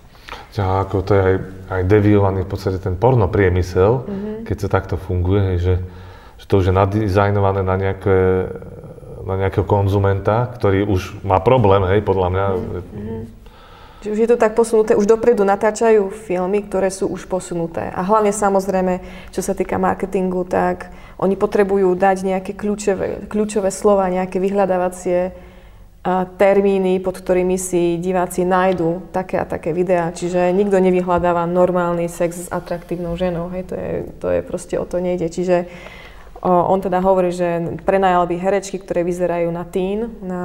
Ja, 0.54 0.86
ako 0.86 1.02
to 1.02 1.12
je 1.18 1.22
aj, 1.22 1.36
aj 1.74 1.82
deviovaný 1.90 2.46
v 2.46 2.52
podstate 2.54 2.78
ten 2.78 2.94
porno 2.94 3.26
priemysel, 3.26 4.06
mm-hmm. 4.06 4.36
keď 4.46 4.56
to 4.62 4.68
takto 4.70 4.96
funguje, 4.96 5.58
že 5.58 5.76
že 6.40 6.46
to 6.48 6.64
už 6.64 6.72
je 6.72 6.74
nadizajnované 6.74 7.62
na, 7.68 7.76
nejaké, 7.76 8.48
na 9.28 9.36
nejakého 9.36 9.68
konzumenta, 9.68 10.48
ktorý 10.56 10.88
už 10.88 11.20
má 11.28 11.44
problém, 11.44 11.84
hej, 11.92 12.00
podľa 12.00 12.28
mňa. 12.32 12.46
Mm-hmm. 12.48 13.22
Že 14.00 14.16
už 14.16 14.20
je 14.24 14.30
to 14.32 14.40
tak 14.40 14.56
posunuté, 14.56 14.96
už 14.96 15.12
dopredu 15.12 15.44
natáčajú 15.44 16.08
filmy, 16.24 16.64
ktoré 16.64 16.88
sú 16.88 17.12
už 17.12 17.28
posunuté. 17.28 17.92
A 17.92 18.00
hlavne 18.00 18.32
samozrejme, 18.32 19.04
čo 19.36 19.44
sa 19.44 19.52
týka 19.52 19.76
marketingu, 19.76 20.48
tak 20.48 20.88
oni 21.20 21.36
potrebujú 21.36 22.00
dať 22.00 22.24
nejaké 22.24 22.56
kľúčové, 22.56 23.28
kľúčové 23.28 23.68
slova, 23.76 24.08
nejaké 24.08 24.40
vyhľadávacie 24.40 25.36
termíny, 26.40 27.04
pod 27.04 27.20
ktorými 27.20 27.60
si 27.60 28.00
diváci 28.00 28.48
nájdú 28.48 29.12
také 29.12 29.36
a 29.36 29.44
také 29.44 29.76
videá. 29.76 30.16
Čiže 30.16 30.56
nikto 30.56 30.80
nevyhľadáva 30.80 31.44
normálny 31.44 32.08
sex 32.08 32.48
s 32.48 32.52
atraktívnou 32.56 33.20
ženou. 33.20 33.52
Hej, 33.52 33.68
to 33.68 33.76
je, 33.76 33.92
to 34.16 34.28
je 34.32 34.40
proste 34.48 34.80
o 34.80 34.88
to 34.88 35.04
nejde. 35.04 35.28
Čiže 35.28 35.68
on 36.40 36.80
teda 36.80 37.04
hovorí, 37.04 37.36
že 37.36 37.84
prenajal 37.84 38.32
by 38.32 38.36
herečky, 38.40 38.80
ktoré 38.80 39.04
vyzerajú 39.04 39.52
na 39.52 39.68
teen, 39.68 40.16
na 40.24 40.44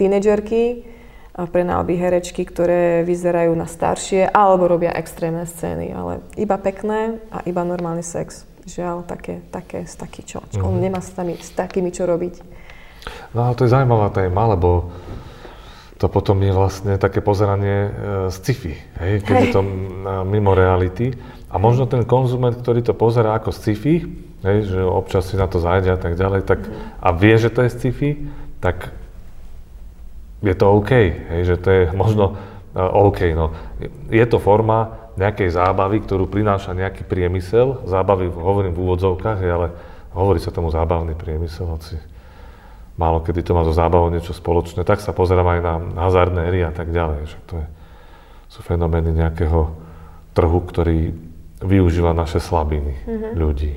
tínedžerky, 0.00 0.93
prenajal 1.34 1.82
by 1.82 1.94
herečky, 1.98 2.46
ktoré 2.46 3.02
vyzerajú 3.02 3.50
na 3.58 3.66
staršie, 3.66 4.30
alebo 4.30 4.70
robia 4.70 4.94
extrémne 4.94 5.42
scény, 5.42 5.90
ale 5.90 6.22
iba 6.38 6.54
pekné 6.54 7.18
a 7.34 7.42
iba 7.42 7.66
normálny 7.66 8.06
sex. 8.06 8.46
Žiaľ, 8.64 9.04
také, 9.04 9.44
také, 9.52 9.84
taký 9.84 10.22
čo. 10.24 10.40
Mm-hmm. 10.40 10.64
On 10.64 10.74
mhm. 10.78 10.82
nemá 10.82 11.00
s, 11.02 11.10
tami, 11.12 11.36
s 11.36 11.52
takými 11.52 11.90
čo 11.90 12.06
robiť. 12.06 12.34
No 13.36 13.50
ale 13.50 13.58
to 13.58 13.68
je 13.68 13.74
zaujímavá 13.74 14.08
téma, 14.14 14.48
lebo 14.56 14.94
to 16.00 16.06
potom 16.08 16.40
je 16.40 16.52
vlastne 16.54 16.96
také 16.96 17.20
pozeranie 17.20 17.78
e, 17.86 17.90
sci-fi, 18.32 18.72
hej, 18.98 19.12
keď 19.22 19.34
hey. 19.36 19.42
je 19.44 19.48
to 19.54 19.62
mimo 20.24 20.56
reality. 20.56 21.12
A 21.52 21.60
možno 21.60 21.86
ten 21.86 22.02
konzument, 22.02 22.56
ktorý 22.56 22.82
to 22.82 22.96
pozera 22.96 23.36
ako 23.36 23.54
sci-fi, 23.54 24.02
hej, 24.42 24.58
že 24.70 24.80
občas 24.80 25.30
si 25.30 25.38
na 25.38 25.46
to 25.46 25.62
zájde 25.62 25.94
a 25.94 26.00
tak 26.00 26.18
ďalej, 26.18 26.40
tak, 26.48 26.66
a 26.98 27.08
vie, 27.14 27.34
že 27.36 27.52
to 27.52 27.62
je 27.62 27.70
sci-fi, 27.70 28.10
tak 28.58 28.90
je 30.44 30.54
to 30.54 30.66
OK, 30.68 30.92
hej, 31.08 31.42
že 31.48 31.56
to 31.56 31.68
je 31.72 31.82
možno 32.02 32.36
uh, 32.76 33.08
OK. 33.08 33.32
No. 33.32 33.56
Je 34.12 34.24
to 34.28 34.36
forma 34.36 35.10
nejakej 35.16 35.54
zábavy, 35.54 36.02
ktorú 36.04 36.26
prináša 36.26 36.74
nejaký 36.74 37.06
priemysel, 37.06 37.86
zábavy 37.86 38.28
hovorím 38.28 38.74
v 38.74 38.82
úvodzovkách, 38.82 39.38
hej, 39.40 39.50
ale 39.50 39.66
hovorí 40.14 40.42
sa 40.42 40.54
tomu 40.54 40.70
zábavný 40.70 41.14
priemysel, 41.14 41.70
hoci 41.70 41.96
málo 42.94 43.22
kedy 43.22 43.42
to 43.42 43.54
má 43.54 43.66
so 43.66 43.74
zábavou 43.74 44.10
niečo 44.10 44.30
spoločné, 44.30 44.86
tak 44.86 45.02
sa 45.02 45.10
pozerám 45.10 45.58
aj 45.58 45.60
na 45.62 45.74
hazardné 46.06 46.42
hry 46.46 46.60
a 46.62 46.70
tak 46.70 46.94
ďalej, 46.94 47.26
že 47.26 47.38
to 47.50 47.54
je, 47.58 47.66
sú 48.54 48.60
fenomény 48.62 49.10
nejakého 49.10 49.74
trhu, 50.34 50.60
ktorý 50.62 51.14
využíva 51.62 52.14
naše 52.14 52.38
slabiny 52.38 52.94
mm-hmm. 53.06 53.32
ľudí. 53.34 53.74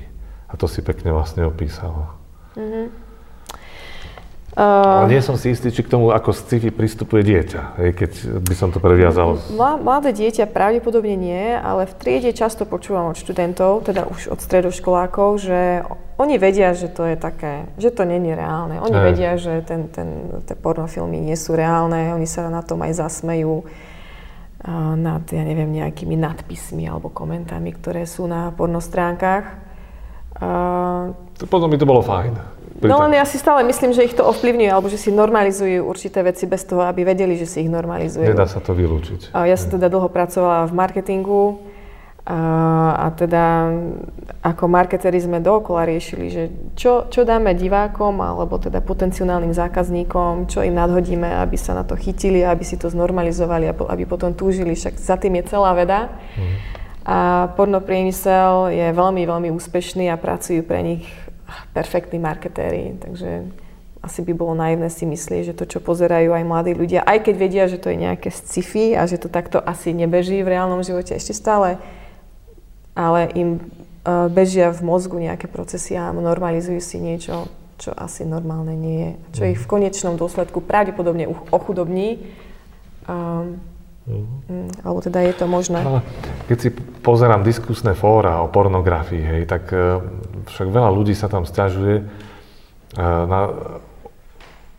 A 0.49 0.53
to 0.57 0.69
si 0.69 0.85
pekne 0.85 1.13
vlastne 1.13 1.45
opísala. 1.45 2.13
Mm-hmm. 2.57 3.06
Uh, 4.57 5.05
Ale 5.05 5.13
nie 5.13 5.21
som 5.21 5.37
si 5.37 5.53
istý, 5.53 5.69
či 5.69 5.85
k 5.85 5.93
tomu 5.93 6.09
ako 6.09 6.33
sci-fi 6.33 6.73
pristupuje 6.73 7.21
dieťa, 7.21 7.77
hej, 7.77 7.89
keď 7.93 8.11
by 8.41 8.53
som 8.57 8.73
to 8.73 8.81
previazal. 8.81 9.37
Mladé 9.53 10.17
dieťa 10.17 10.49
pravdepodobne 10.49 11.13
nie, 11.13 11.53
ale 11.53 11.85
v 11.85 11.93
triede 11.93 12.33
často 12.33 12.65
počúvam 12.65 13.13
od 13.13 13.21
študentov, 13.21 13.85
teda 13.85 14.09
už 14.09 14.33
od 14.33 14.41
stredoškolákov, 14.41 15.29
že 15.37 15.85
oni 16.17 16.41
vedia, 16.41 16.73
že 16.73 16.89
to 16.89 17.05
je 17.05 17.21
také, 17.21 17.69
že 17.77 17.93
to 17.93 18.01
není 18.01 18.33
reálne. 18.33 18.81
Oni 18.81 18.97
hey. 18.97 19.05
vedia, 19.13 19.37
že 19.37 19.61
ten, 19.61 19.93
ten, 19.93 20.41
tie 20.49 20.57
pornofilmy 20.57 21.21
nie 21.21 21.37
sú 21.37 21.53
reálne, 21.53 22.17
oni 22.17 22.25
sa 22.25 22.49
na 22.49 22.65
tom 22.65 22.81
aj 22.81 22.97
zasmejú 22.97 23.61
nad, 24.97 25.21
ja 25.29 25.43
neviem, 25.45 25.69
nejakými 25.69 26.17
nadpismi 26.17 26.89
alebo 26.89 27.13
komentami, 27.13 27.77
ktoré 27.77 28.09
sú 28.09 28.25
na 28.25 28.49
pornostránkach. 28.57 29.53
To 31.37 31.45
potom 31.45 31.69
by 31.69 31.77
to 31.77 31.85
bolo 31.85 32.01
fajn. 32.01 32.56
No 32.81 33.01
len 33.01 33.17
ja 33.17 33.25
si 33.25 33.41
stále 33.41 33.65
myslím, 33.65 33.89
že 33.89 34.05
ich 34.05 34.13
to 34.13 34.21
ovplyvňuje, 34.21 34.69
alebo 34.69 34.85
že 34.85 35.01
si 35.01 35.09
normalizujú 35.09 35.81
určité 35.81 36.21
veci 36.21 36.45
bez 36.45 36.61
toho, 36.61 36.85
aby 36.85 37.01
vedeli, 37.09 37.33
že 37.33 37.49
si 37.49 37.65
ich 37.65 37.71
normalizujú. 37.73 38.29
Nedá 38.29 38.45
sa 38.45 38.61
to 38.61 38.77
vylúčiť. 38.77 39.33
Ja 39.33 39.57
som 39.57 39.73
teda 39.73 39.89
dlho 39.89 40.09
pracovala 40.13 40.69
v 40.69 40.73
marketingu 40.77 41.57
a, 42.27 42.39
a 43.01 43.07
teda 43.15 43.71
ako 44.43 44.67
marketeri 44.67 45.15
sme 45.15 45.39
dookola 45.39 45.87
riešili, 45.87 46.25
že 46.27 46.43
čo, 46.75 47.07
čo 47.07 47.23
dáme 47.23 47.55
divákom 47.55 48.19
alebo 48.19 48.59
teda 48.59 48.83
potenciálnym 48.83 49.55
zákazníkom, 49.55 50.51
čo 50.51 50.59
im 50.59 50.75
nadhodíme, 50.75 51.39
aby 51.39 51.55
sa 51.55 51.71
na 51.71 51.87
to 51.87 51.95
chytili, 51.95 52.43
aby 52.43 52.67
si 52.67 52.75
to 52.75 52.91
znormalizovali 52.91 53.71
aby 53.71 54.03
potom 54.03 54.35
túžili. 54.35 54.75
Však 54.75 54.99
za 54.99 55.15
tým 55.15 55.39
je 55.39 55.43
celá 55.49 55.71
veda. 55.71 56.11
Mm. 56.35 56.55
A 57.07 57.17
pornopriemysel 57.55 58.75
je 58.75 58.87
veľmi, 58.91 59.23
veľmi 59.23 59.49
úspešný 59.55 60.11
a 60.11 60.19
pracujú 60.19 60.67
pre 60.67 60.83
nich 60.83 61.07
perfektní 61.71 62.19
marketéri. 62.19 62.97
Takže 62.99 63.47
asi 64.03 64.19
by 64.21 64.33
bolo 64.37 64.53
naivné 64.53 64.87
si 64.93 65.03
myslieť, 65.09 65.51
že 65.51 65.57
to, 65.57 65.65
čo 65.65 65.79
pozerajú 65.81 66.31
aj 66.31 66.43
mladí 66.45 66.73
ľudia, 66.77 67.03
aj 67.03 67.27
keď 67.27 67.35
vedia, 67.35 67.65
že 67.65 67.81
to 67.81 67.89
je 67.91 67.97
nejaké 67.97 68.29
sci-fi 68.29 68.93
a 68.93 69.09
že 69.09 69.17
to 69.17 69.27
takto 69.27 69.57
asi 69.57 69.91
nebeží 69.91 70.45
v 70.45 70.53
reálnom 70.53 70.85
živote, 70.85 71.17
ešte 71.17 71.33
stále 71.33 71.81
ale 72.97 73.29
im 73.37 73.49
e, 73.53 73.59
bežia 74.33 74.73
v 74.73 74.81
mozgu 74.81 75.21
nejaké 75.21 75.45
procesy 75.45 75.93
a 75.93 76.09
normalizujú 76.09 76.81
si 76.81 76.97
niečo, 76.97 77.45
čo 77.77 77.93
asi 77.93 78.25
normálne 78.25 78.73
nie 78.73 78.97
je. 78.97 79.11
Čo 79.37 79.43
ich 79.53 79.59
v 79.61 79.69
konečnom 79.69 80.17
dôsledku 80.17 80.65
pravdepodobne 80.65 81.29
ochudobní. 81.53 82.25
Um, 83.05 83.61
mm. 84.09 84.81
Alebo 84.81 84.99
teda 85.05 85.21
je 85.21 85.33
to 85.37 85.45
možné. 85.45 85.85
Ale 85.85 86.01
keď 86.49 86.57
si 86.57 86.69
pozerám 87.05 87.45
diskusné 87.45 87.93
fóra 87.93 88.41
o 88.41 88.49
pornografii, 88.49 89.21
hej, 89.21 89.41
tak 89.45 89.69
uh, 89.69 90.01
však 90.47 90.67
veľa 90.71 90.89
ľudí 90.91 91.13
sa 91.13 91.27
tam 91.27 91.43
stiažuje 91.43 92.03
uh, 92.03 93.23
na 93.27 93.41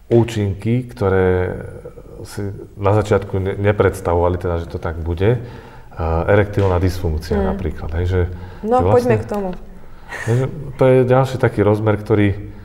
účinky, 0.08 0.88
ktoré 0.88 1.52
si 2.24 2.50
na 2.74 2.96
začiatku 2.96 3.38
ne, 3.38 3.54
nepredstavovali, 3.60 4.40
teda, 4.40 4.64
že 4.64 4.66
to 4.66 4.80
tak 4.80 4.98
bude 4.98 5.38
erektilná 6.26 6.78
dysfunkcia 6.78 7.42
mm. 7.42 7.46
napríklad. 7.54 7.90
Hej, 7.98 8.06
že, 8.06 8.22
no, 8.62 8.78
že 8.78 8.84
vlastne, 8.86 8.94
poďme 8.94 9.16
k 9.18 9.24
tomu. 9.26 9.48
Hej, 10.26 10.38
to 10.78 10.84
je 10.86 10.98
ďalší 11.04 11.36
taký 11.36 11.60
rozmer, 11.66 11.98
ktorý 11.98 12.56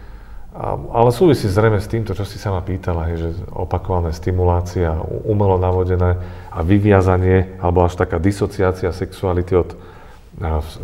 ale 0.94 1.10
súvisí 1.10 1.50
zrejme 1.50 1.82
s 1.82 1.90
týmto, 1.90 2.14
čo 2.14 2.30
si 2.30 2.38
sa 2.38 2.54
ma 2.54 2.62
pýtala, 2.62 3.10
hej, 3.10 3.18
že 3.26 3.30
opakované 3.50 4.14
stimulácia, 4.14 5.02
umelo 5.26 5.58
navodené 5.58 6.22
a 6.54 6.62
vyviazanie, 6.62 7.58
alebo 7.58 7.82
až 7.82 7.98
taká 7.98 8.22
disociácia 8.22 8.94
sexuality 8.94 9.58
od 9.58 9.74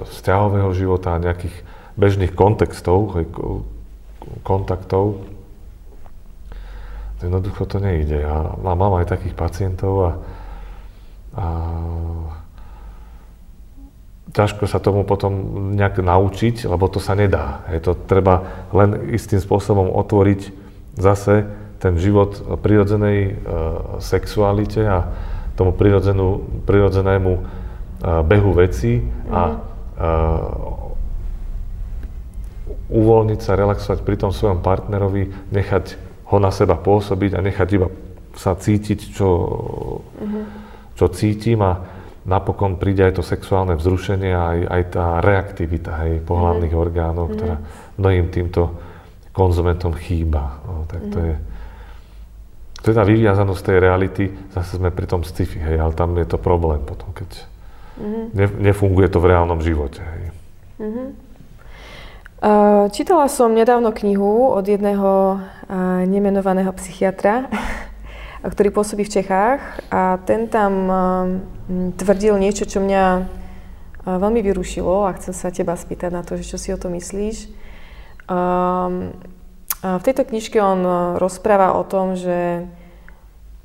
vzťahového 0.10 0.74
života 0.74 1.14
a 1.14 1.22
nejakých 1.22 1.54
bežných 2.00 2.32
kontextov, 2.32 3.12
kontaktov. 4.48 5.28
Jednoducho 7.20 7.68
to 7.68 7.84
nejde. 7.84 8.24
Ja 8.24 8.56
mám 8.64 8.96
aj 8.96 9.12
takých 9.12 9.36
pacientov 9.36 9.94
a, 10.00 10.12
a 11.36 11.46
ťažko 14.32 14.64
sa 14.72 14.80
tomu 14.80 15.04
potom 15.04 15.76
nejak 15.76 16.00
naučiť, 16.00 16.64
lebo 16.64 16.88
to 16.88 17.04
sa 17.04 17.20
nedá. 17.20 17.68
Je 17.76 17.84
to 17.84 18.00
treba 18.08 18.66
len 18.72 19.12
istým 19.12 19.44
spôsobom 19.44 19.92
otvoriť 19.92 20.56
zase 20.96 21.44
ten 21.84 22.00
život 22.00 22.40
prirodzenej 22.64 23.18
e, 23.20 23.32
sexualite 24.00 24.84
a 24.88 25.12
tomu 25.60 25.76
prirodzenému 26.64 27.32
behu 28.00 28.52
veci 28.56 29.04
a 29.28 29.60
mm. 29.60 30.79
Uvoľniť 32.90 33.40
sa, 33.40 33.58
relaxovať 33.58 34.02
pri 34.02 34.16
tom 34.18 34.32
svojom 34.34 34.66
partnerovi, 34.66 35.54
nechať 35.54 35.86
ho 36.30 36.38
na 36.38 36.50
seba 36.50 36.78
pôsobiť 36.78 37.38
a 37.38 37.46
nechať 37.46 37.68
iba 37.74 37.88
sa 38.38 38.54
cítiť, 38.54 39.00
čo, 39.14 39.30
mm-hmm. 40.14 40.44
čo 40.98 41.06
cítim 41.10 41.60
a 41.66 41.82
napokon 42.26 42.78
príde 42.78 43.06
aj 43.06 43.18
to 43.18 43.24
sexuálne 43.26 43.74
vzrušenie 43.74 44.32
a 44.32 44.44
aj, 44.54 44.60
aj 44.70 44.84
tá 44.94 45.06
reaktivita 45.22 45.92
hej, 46.06 46.22
pohľadných 46.26 46.74
mm-hmm. 46.74 46.86
orgánov, 46.86 47.26
mm-hmm. 47.30 47.38
ktorá 47.38 47.56
mnohým 47.98 48.28
týmto 48.30 48.62
konzumentom 49.34 49.98
chýba. 49.98 50.62
No, 50.66 50.86
tak 50.86 51.02
to 51.10 51.18
mm-hmm. 51.18 51.30
je 51.30 51.48
to 52.80 52.86
je 52.92 52.96
tá 52.96 53.04
vyviazanosť 53.04 53.60
tej 53.60 53.78
reality, 53.84 54.24
zase 54.56 54.80
sme 54.80 54.88
pri 54.88 55.04
tom 55.04 55.28
sci-fi, 55.28 55.60
hej, 55.60 55.84
ale 55.84 55.92
tam 55.92 56.16
je 56.16 56.24
to 56.24 56.40
problém 56.40 56.80
potom, 56.80 57.12
keď 57.12 57.28
ne, 58.32 58.48
nefunguje 58.72 59.12
to 59.12 59.20
v 59.20 59.36
reálnom 59.36 59.60
živote. 59.60 60.00
Hej. 60.00 60.24
Mm-hmm. 60.80 61.08
Čítala 62.96 63.28
som 63.28 63.52
nedávno 63.52 63.92
knihu 63.92 64.56
od 64.56 64.64
jedného 64.64 65.44
nemenovaného 66.08 66.72
psychiatra, 66.80 67.52
ktorý 68.56 68.72
pôsobí 68.72 69.04
v 69.04 69.12
Čechách 69.20 69.60
a 69.92 70.24
ten 70.24 70.48
tam 70.48 70.88
tvrdil 72.00 72.40
niečo, 72.40 72.64
čo 72.64 72.80
mňa 72.80 73.28
veľmi 74.08 74.40
vyrušilo 74.40 75.04
a 75.04 75.16
chcem 75.20 75.36
sa 75.36 75.52
teba 75.52 75.76
spýtať 75.76 76.16
na 76.16 76.24
to, 76.24 76.40
že 76.40 76.56
čo 76.56 76.56
si 76.56 76.72
o 76.72 76.80
to 76.80 76.88
myslíš. 76.88 77.52
V 79.84 80.04
tejto 80.08 80.24
knižke 80.24 80.64
on 80.64 80.80
rozpráva 81.20 81.76
o 81.76 81.84
tom, 81.84 82.16
že 82.16 82.68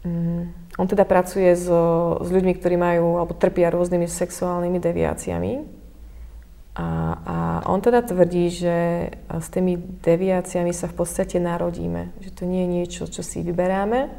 um, 0.07 0.51
on 0.79 0.87
teda 0.87 1.03
pracuje 1.03 1.51
so, 1.59 2.23
s 2.23 2.29
ľuďmi, 2.31 2.55
ktorí 2.55 2.79
majú 2.79 3.19
alebo 3.19 3.35
trpia 3.35 3.71
rôznymi 3.75 4.07
sexuálnymi 4.07 4.79
deviáciami 4.79 5.84
a, 6.75 6.87
a 7.23 7.37
on 7.71 7.79
teda 7.79 8.03
tvrdí, 8.03 8.51
že 8.51 9.07
s 9.31 9.47
tými 9.55 9.79
deviáciami 9.79 10.75
sa 10.75 10.91
v 10.91 10.99
podstate 10.99 11.39
narodíme. 11.39 12.11
Že 12.19 12.31
to 12.35 12.43
nie 12.51 12.67
je 12.67 12.73
niečo, 12.83 13.03
čo 13.07 13.23
si 13.23 13.47
vyberáme, 13.47 14.11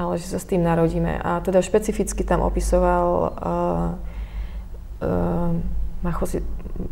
ale 0.00 0.12
že 0.16 0.32
sa 0.32 0.40
s 0.40 0.48
tým 0.48 0.64
narodíme. 0.64 1.20
A 1.20 1.44
teda 1.44 1.60
špecificky 1.60 2.24
tam 2.24 2.40
opisoval 2.40 3.06
uh, 3.20 3.88
uh, 5.04 5.52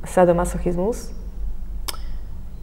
sadomasochizmus. 0.04 1.16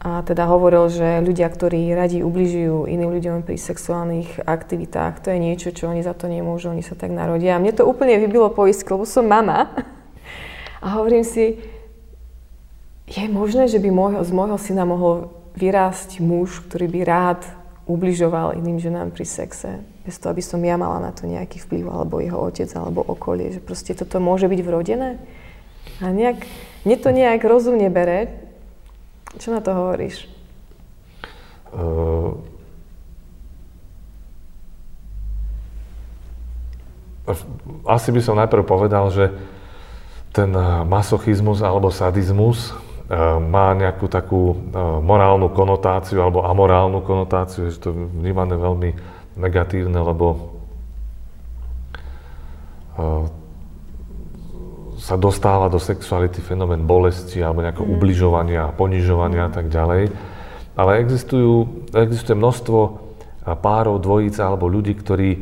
A 0.00 0.22
teda 0.22 0.46
hovoril, 0.46 0.86
že 0.88 1.20
ľudia, 1.20 1.50
ktorí 1.50 1.92
radi 1.92 2.22
ubližujú 2.22 2.88
iným 2.88 3.10
ľuďom 3.10 3.36
pri 3.44 3.58
sexuálnych 3.58 4.46
aktivitách, 4.48 5.20
to 5.20 5.34
je 5.34 5.38
niečo, 5.42 5.74
čo 5.76 5.90
oni 5.90 6.00
za 6.00 6.16
to 6.16 6.30
nemôžu, 6.30 6.72
oni 6.72 6.80
sa 6.80 6.96
tak 6.96 7.10
narodia. 7.10 7.58
A 7.58 7.60
mne 7.60 7.74
to 7.74 7.84
úplne 7.84 8.16
vybilo 8.16 8.54
poistky, 8.54 8.86
lebo 8.94 9.02
som 9.02 9.26
mama. 9.26 9.66
A 10.80 10.96
hovorím 10.96 11.26
si, 11.26 11.60
je 13.10 13.26
možné, 13.26 13.66
že 13.66 13.82
by 13.82 13.90
môjho, 13.90 14.20
z 14.22 14.30
môjho 14.30 14.58
syna 14.62 14.86
mohol 14.86 15.34
vyrásť 15.58 16.22
muž, 16.22 16.62
ktorý 16.70 16.86
by 16.86 17.00
rád 17.02 17.40
ubližoval 17.90 18.54
iným 18.54 18.78
ženám 18.78 19.10
pri 19.10 19.26
sexe, 19.26 19.82
bez 20.06 20.14
toho, 20.22 20.30
aby 20.30 20.42
som 20.46 20.62
ja 20.62 20.78
mala 20.78 21.02
na 21.02 21.10
to 21.10 21.26
nejaký 21.26 21.58
vplyv, 21.58 21.90
alebo 21.90 22.22
jeho 22.22 22.38
otec, 22.38 22.70
alebo 22.78 23.02
okolie, 23.02 23.58
že 23.58 23.60
proste 23.60 23.98
toto 23.98 24.22
môže 24.22 24.46
byť 24.46 24.60
vrodené? 24.62 25.18
A 25.98 26.14
nejak, 26.14 26.46
mne 26.86 26.96
to 27.02 27.10
nejak 27.10 27.42
rozumne 27.42 27.90
bere. 27.90 28.30
Čo 29.42 29.50
na 29.50 29.58
to 29.58 29.74
hovoríš? 29.74 30.30
Uh, 31.74 32.38
asi 37.86 38.14
by 38.14 38.20
som 38.22 38.38
najprv 38.38 38.62
povedal, 38.62 39.10
že 39.10 39.34
ten 40.30 40.50
masochizmus 40.86 41.58
alebo 41.58 41.90
sadizmus 41.90 42.70
má 43.42 43.74
nejakú 43.74 44.06
takú 44.06 44.54
eh, 44.54 44.78
morálnu 45.02 45.50
konotáciu 45.50 46.22
alebo 46.22 46.46
amorálnu 46.46 47.02
konotáciu, 47.02 47.66
že 47.66 47.82
to 47.82 47.90
je 47.90 48.06
vnímané 48.06 48.54
veľmi 48.54 48.90
negatívne, 49.34 49.98
lebo 49.98 50.26
eh, 52.94 53.26
sa 55.00 55.16
dostáva 55.18 55.66
do 55.66 55.82
sexuality 55.82 56.38
fenomén 56.38 56.86
bolesti 56.86 57.42
alebo 57.42 57.66
nejakého 57.66 57.88
mm. 57.88 57.94
ubližovania, 57.98 58.70
ponižovania 58.78 59.48
a 59.48 59.52
tak 59.58 59.66
ďalej. 59.66 60.14
Ale 60.78 61.02
existujú, 61.02 61.88
existuje 61.90 62.38
množstvo 62.38 63.10
párov, 63.58 63.98
dvojíc 63.98 64.36
alebo 64.38 64.68
ľudí, 64.68 64.92
ktorí 64.94 65.40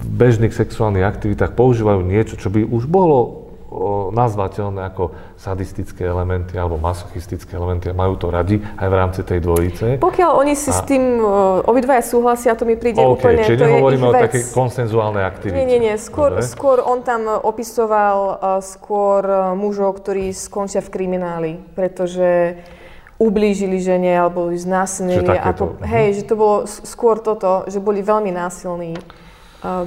v 0.00 0.06
bežných 0.12 0.52
sexuálnych 0.52 1.02
aktivitách 1.02 1.56
používajú 1.56 2.04
niečo, 2.04 2.36
čo 2.36 2.52
by 2.52 2.68
už 2.68 2.84
bolo 2.86 3.39
nazvateľné 4.10 4.90
ako 4.90 5.14
sadistické 5.38 6.02
elementy 6.02 6.58
alebo 6.58 6.74
masochistické 6.76 7.54
elementy 7.54 7.90
a 7.90 7.94
majú 7.94 8.18
to 8.18 8.26
radi 8.26 8.58
aj 8.58 8.88
v 8.90 8.94
rámci 8.98 9.20
tej 9.22 9.38
dvojice. 9.46 9.84
Pokiaľ 10.02 10.30
oni 10.42 10.58
si 10.58 10.74
a... 10.74 10.76
s 10.76 10.82
tým 10.82 11.22
obidvaja 11.70 12.02
súhlasia, 12.02 12.58
to 12.58 12.66
mi 12.66 12.74
príde 12.74 12.98
okay, 12.98 13.14
úplne, 13.14 13.42
čiže 13.46 13.62
to 13.62 13.70
nehovoríme 13.70 14.06
o 14.10 14.12
také 14.12 14.42
konsenzuálnej 14.50 15.22
aktivite. 15.22 15.54
Nie, 15.54 15.66
nie, 15.70 15.78
nie, 15.78 15.94
skôr, 16.02 16.42
skôr 16.42 16.82
on 16.82 17.06
tam 17.06 17.30
opisoval 17.30 18.42
skôr 18.58 19.54
mužov, 19.54 20.02
ktorí 20.02 20.34
skončia 20.34 20.82
v 20.82 20.90
krimináli, 20.90 21.52
pretože 21.78 22.58
ublížili 23.22 23.78
žene 23.78 24.16
alebo 24.16 24.50
znásilnili. 24.50 25.30
Ako, 25.30 25.78
hej, 25.84 26.18
že 26.18 26.22
to 26.26 26.34
bolo 26.34 26.64
skôr 26.66 27.22
toto, 27.22 27.68
že 27.70 27.78
boli 27.78 28.02
veľmi 28.02 28.34
násilní 28.34 28.98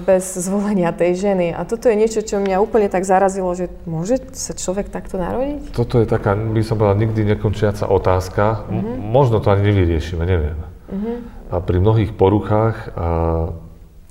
bez 0.06 0.38
zvolenia 0.38 0.94
tej 0.94 1.18
ženy. 1.18 1.50
A 1.50 1.66
toto 1.66 1.90
je 1.90 1.98
niečo, 1.98 2.22
čo 2.22 2.38
mňa 2.38 2.62
úplne 2.62 2.94
tak 2.94 3.10
zarazilo, 3.10 3.50
že 3.58 3.74
môže 3.90 4.22
sa 4.38 4.54
človek 4.54 4.94
takto 4.94 5.18
narodiť? 5.18 5.74
Toto 5.74 5.98
je 5.98 6.06
taká, 6.06 6.38
by 6.38 6.62
som 6.62 6.78
povedal, 6.78 7.02
nikdy 7.02 7.26
nekončiaca 7.34 7.90
otázka. 7.90 8.70
Uh-huh. 8.70 9.02
možno 9.02 9.42
to 9.42 9.50
ani 9.50 9.74
nevyriešime, 9.74 10.24
neviem. 10.30 10.58
Uh-huh. 10.62 11.26
A 11.50 11.56
pri 11.58 11.82
mnohých 11.82 12.14
poruchách, 12.14 12.94
a, 12.94 13.50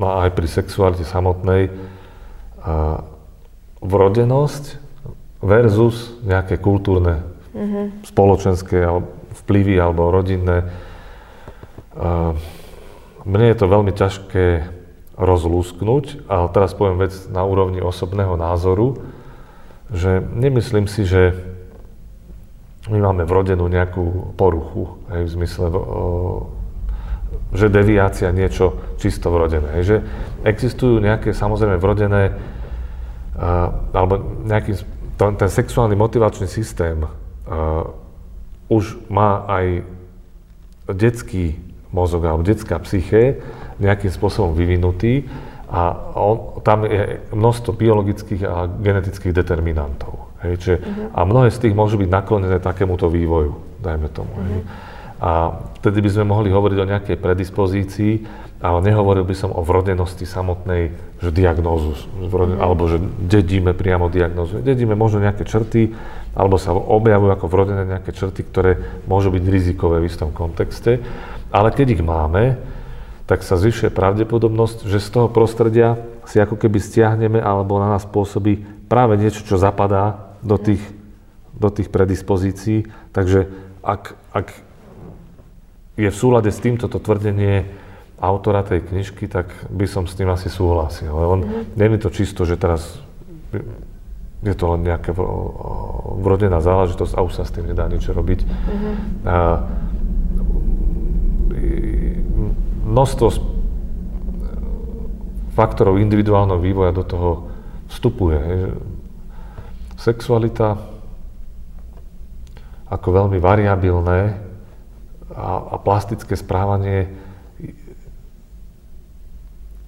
no 0.03 0.07
aj 0.19 0.35
pri 0.35 0.51
sexualite 0.51 1.07
samotnej, 1.07 1.71
a, 2.59 3.07
vrodenosť 3.79 4.83
versus 5.47 6.19
nejaké 6.27 6.59
kultúrne, 6.59 7.23
uh-huh. 7.55 8.03
spoločenské 8.03 8.83
vplyvy 9.47 9.79
alebo 9.79 10.11
rodinné. 10.11 10.67
A, 11.95 12.35
mne 13.23 13.47
je 13.47 13.57
to 13.63 13.71
veľmi 13.71 13.95
ťažké 13.95 14.82
rozlúsknuť, 15.23 16.27
ale 16.27 16.47
teraz 16.51 16.75
poviem 16.75 16.99
vec 16.99 17.15
na 17.31 17.47
úrovni 17.47 17.79
osobného 17.79 18.35
názoru, 18.35 18.99
že 19.95 20.19
nemyslím 20.19 20.91
si, 20.91 21.07
že 21.07 21.39
my 22.91 22.99
máme 22.99 23.23
vrodenú 23.23 23.71
nejakú 23.71 24.35
poruchu, 24.35 24.99
hej, 25.15 25.31
v 25.31 25.35
zmysle, 25.39 25.67
o, 25.71 25.79
že 27.55 27.71
deviácia 27.71 28.35
niečo 28.35 28.75
čisto 28.99 29.31
vrodené. 29.31 29.79
Hej, 29.79 29.85
že 29.87 29.97
existujú 30.43 30.99
nejaké 30.99 31.31
samozrejme 31.31 31.79
vrodené, 31.79 32.35
a, 33.39 33.71
alebo 33.95 34.19
nejaký, 34.43 34.83
ten, 35.15 35.39
ten 35.39 35.51
sexuálny 35.51 35.95
motivačný 35.95 36.51
systém 36.51 37.07
a, 37.07 37.87
už 38.67 38.99
má 39.07 39.47
aj 39.47 39.87
detský 40.91 41.61
mozog 41.93 42.25
alebo 42.25 42.43
detská 42.43 42.81
psyché, 42.83 43.39
nejakým 43.83 44.13
spôsobom 44.15 44.55
vyvinutý 44.55 45.27
a 45.73 45.97
on, 46.15 46.61
tam 46.63 46.85
je 46.85 47.19
množstvo 47.33 47.73
biologických 47.73 48.43
a 48.45 48.69
genetických 48.69 49.33
determinantov. 49.33 50.31
Hej, 50.45 50.53
čiže, 50.61 50.77
uh-huh. 50.83 51.17
A 51.17 51.21
mnohé 51.25 51.49
z 51.49 51.59
tých 51.65 51.75
môžu 51.75 51.97
byť 51.97 52.11
naklonené 52.11 52.59
takémuto 52.59 53.09
vývoju, 53.09 53.81
dajme 53.81 54.09
tomu. 54.13 54.35
Uh-huh. 54.37 54.47
Hej. 54.53 54.61
A 55.23 55.31
vtedy 55.79 56.03
by 56.03 56.11
sme 56.11 56.25
mohli 56.35 56.51
hovoriť 56.51 56.79
o 56.83 56.91
nejakej 56.91 57.17
predispozícii, 57.17 58.13
ale 58.63 58.79
nehovoril 58.83 59.23
by 59.23 59.35
som 59.39 59.55
o 59.55 59.63
vrodenosti 59.63 60.27
samotnej, 60.27 60.95
že 61.23 61.31
diagnózu, 61.31 61.95
vroden, 62.27 62.59
uh-huh. 62.59 62.67
alebo 62.69 62.91
že 62.91 62.99
dedíme 63.23 63.73
priamo 63.73 64.11
diagnózu. 64.11 64.61
Dedíme 64.61 64.99
možno 64.99 65.23
nejaké 65.23 65.47
črty, 65.47 65.95
alebo 66.37 66.61
sa 66.61 66.77
objavujú 66.77 67.31
ako 67.33 67.47
vrodené 67.49 67.83
nejaké 67.87 68.13
črty, 68.13 68.45
ktoré 68.45 68.73
môžu 69.09 69.33
byť 69.33 69.45
rizikové 69.47 70.03
v 70.03 70.09
istom 70.11 70.35
kontexte. 70.35 71.01
Ale 71.53 71.71
keď 71.71 71.97
ich 71.97 72.03
máme, 72.03 72.57
tak 73.33 73.49
sa 73.49 73.57
zvyšuje 73.57 73.89
pravdepodobnosť, 73.97 74.85
že 74.85 75.01
z 75.01 75.09
toho 75.09 75.33
prostredia 75.33 75.97
si 76.29 76.37
ako 76.37 76.61
keby 76.61 76.77
stiahneme 76.77 77.41
alebo 77.41 77.81
na 77.81 77.97
nás 77.97 78.05
pôsobí 78.05 78.61
práve 78.93 79.17
niečo, 79.17 79.41
čo 79.41 79.57
zapadá 79.57 80.37
do 80.45 80.61
tých, 80.61 80.85
do 81.57 81.73
tých 81.73 81.89
predispozícií. 81.89 82.93
Takže 83.17 83.49
ak, 83.81 84.21
ak 84.37 84.53
je 85.97 86.13
v 86.13 86.21
súlade 86.21 86.53
s 86.53 86.61
týmto 86.61 86.93
tvrdenie 86.93 87.73
autora 88.21 88.69
tej 88.69 88.85
knižky, 88.85 89.33
tak 89.33 89.49
by 89.73 89.89
som 89.89 90.05
s 90.05 90.13
tým 90.13 90.29
asi 90.29 90.53
súhlasil. 90.53 91.09
Ale 91.09 91.25
on, 91.25 91.41
nie 91.73 91.89
je 91.89 92.05
to 92.05 92.13
čisto, 92.13 92.45
že 92.45 92.61
teraz 92.61 93.01
je 94.45 94.53
to 94.53 94.77
len 94.77 94.85
nejaká 94.85 95.17
vrodená 96.21 96.61
záležitosť 96.61 97.17
a 97.17 97.25
už 97.25 97.33
sa 97.33 97.49
s 97.49 97.55
tým 97.57 97.65
nedá 97.65 97.89
nič 97.89 98.05
robiť. 98.13 98.45
Mm-hmm. 98.45 98.95
A, 99.25 99.65
množstvo 102.93 103.29
faktorov 105.57 106.01
individuálneho 106.01 106.61
vývoja 106.61 106.93
do 106.93 107.05
toho 107.05 107.31
vstupuje. 107.89 108.73
Sexualita 109.97 110.77
ako 112.93 113.09
veľmi 113.09 113.41
variabilné 113.41 114.37
a, 115.33 115.51
a 115.73 115.77
plastické 115.81 116.37
správanie 116.37 117.09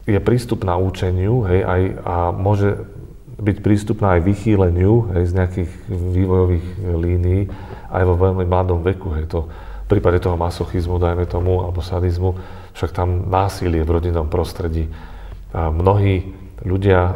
je 0.05 0.21
prístupná 0.21 0.77
učeniu 0.77 1.45
hej, 1.49 1.61
aj, 1.65 1.83
a 2.05 2.15
môže 2.33 2.77
byť 3.41 3.57
prístupná 3.61 4.21
aj 4.21 4.25
vychýleniu 4.25 5.13
hej, 5.17 5.33
z 5.33 5.33
nejakých 5.33 5.71
vývojových 5.89 6.67
línií 6.97 7.43
aj 7.89 8.03
vo 8.05 8.15
veľmi 8.17 8.45
mladom 8.45 8.85
veku. 8.85 9.17
Hej, 9.17 9.33
to, 9.33 9.49
v 9.85 9.87
prípade 9.89 10.21
toho 10.21 10.37
masochizmu, 10.41 10.97
dajme 10.97 11.29
tomu, 11.29 11.61
alebo 11.61 11.85
sadizmu, 11.85 12.37
však 12.75 12.91
tam 12.91 13.31
násilie 13.31 13.87
v 13.87 13.95
rodinnom 13.95 14.27
prostredí. 14.27 14.91
A 15.55 15.70
mnohí 15.70 16.35
ľudia 16.62 17.01
a, 17.01 17.14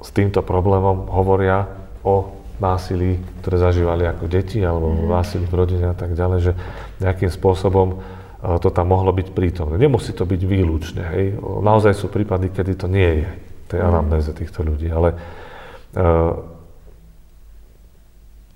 s 0.00 0.08
týmto 0.16 0.40
problémom 0.40 1.12
hovoria 1.12 1.68
o 2.00 2.40
násilí, 2.60 3.20
ktoré 3.40 3.56
zažívali 3.60 4.04
ako 4.08 4.24
deti, 4.28 4.60
alebo 4.60 4.92
mm. 4.92 5.08
násilí 5.08 5.44
v 5.48 5.56
rodine 5.56 5.86
a 5.92 5.96
tak 5.96 6.12
ďalej, 6.12 6.40
že 6.40 6.52
nejakým 7.00 7.32
spôsobom 7.32 8.00
to 8.40 8.72
tam 8.72 8.88
mohlo 8.88 9.12
byť 9.12 9.36
prítomné. 9.36 9.76
Nemusí 9.76 10.16
to 10.16 10.24
byť 10.24 10.40
výlučne. 10.48 11.04
Hej. 11.12 11.24
Naozaj 11.40 11.92
sú 11.92 12.08
prípady, 12.08 12.48
kedy 12.48 12.72
to 12.72 12.86
nie 12.88 13.24
je, 13.24 13.28
tej 13.68 13.80
mhm. 13.84 13.88
anamnéze 13.92 14.32
týchto 14.32 14.64
ľudí, 14.64 14.88
ale 14.88 15.12
uh, 15.12 16.40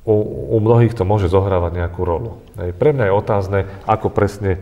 u, 0.08 0.16
u 0.52 0.58
mnohých 0.60 0.96
to 0.96 1.04
môže 1.04 1.28
zohrávať 1.28 1.84
nejakú 1.84 2.00
rolu. 2.00 2.40
Hej. 2.56 2.72
Pre 2.76 2.90
mňa 2.96 3.04
je 3.08 3.12
otázne, 3.12 3.60
ako 3.84 4.08
presne, 4.08 4.60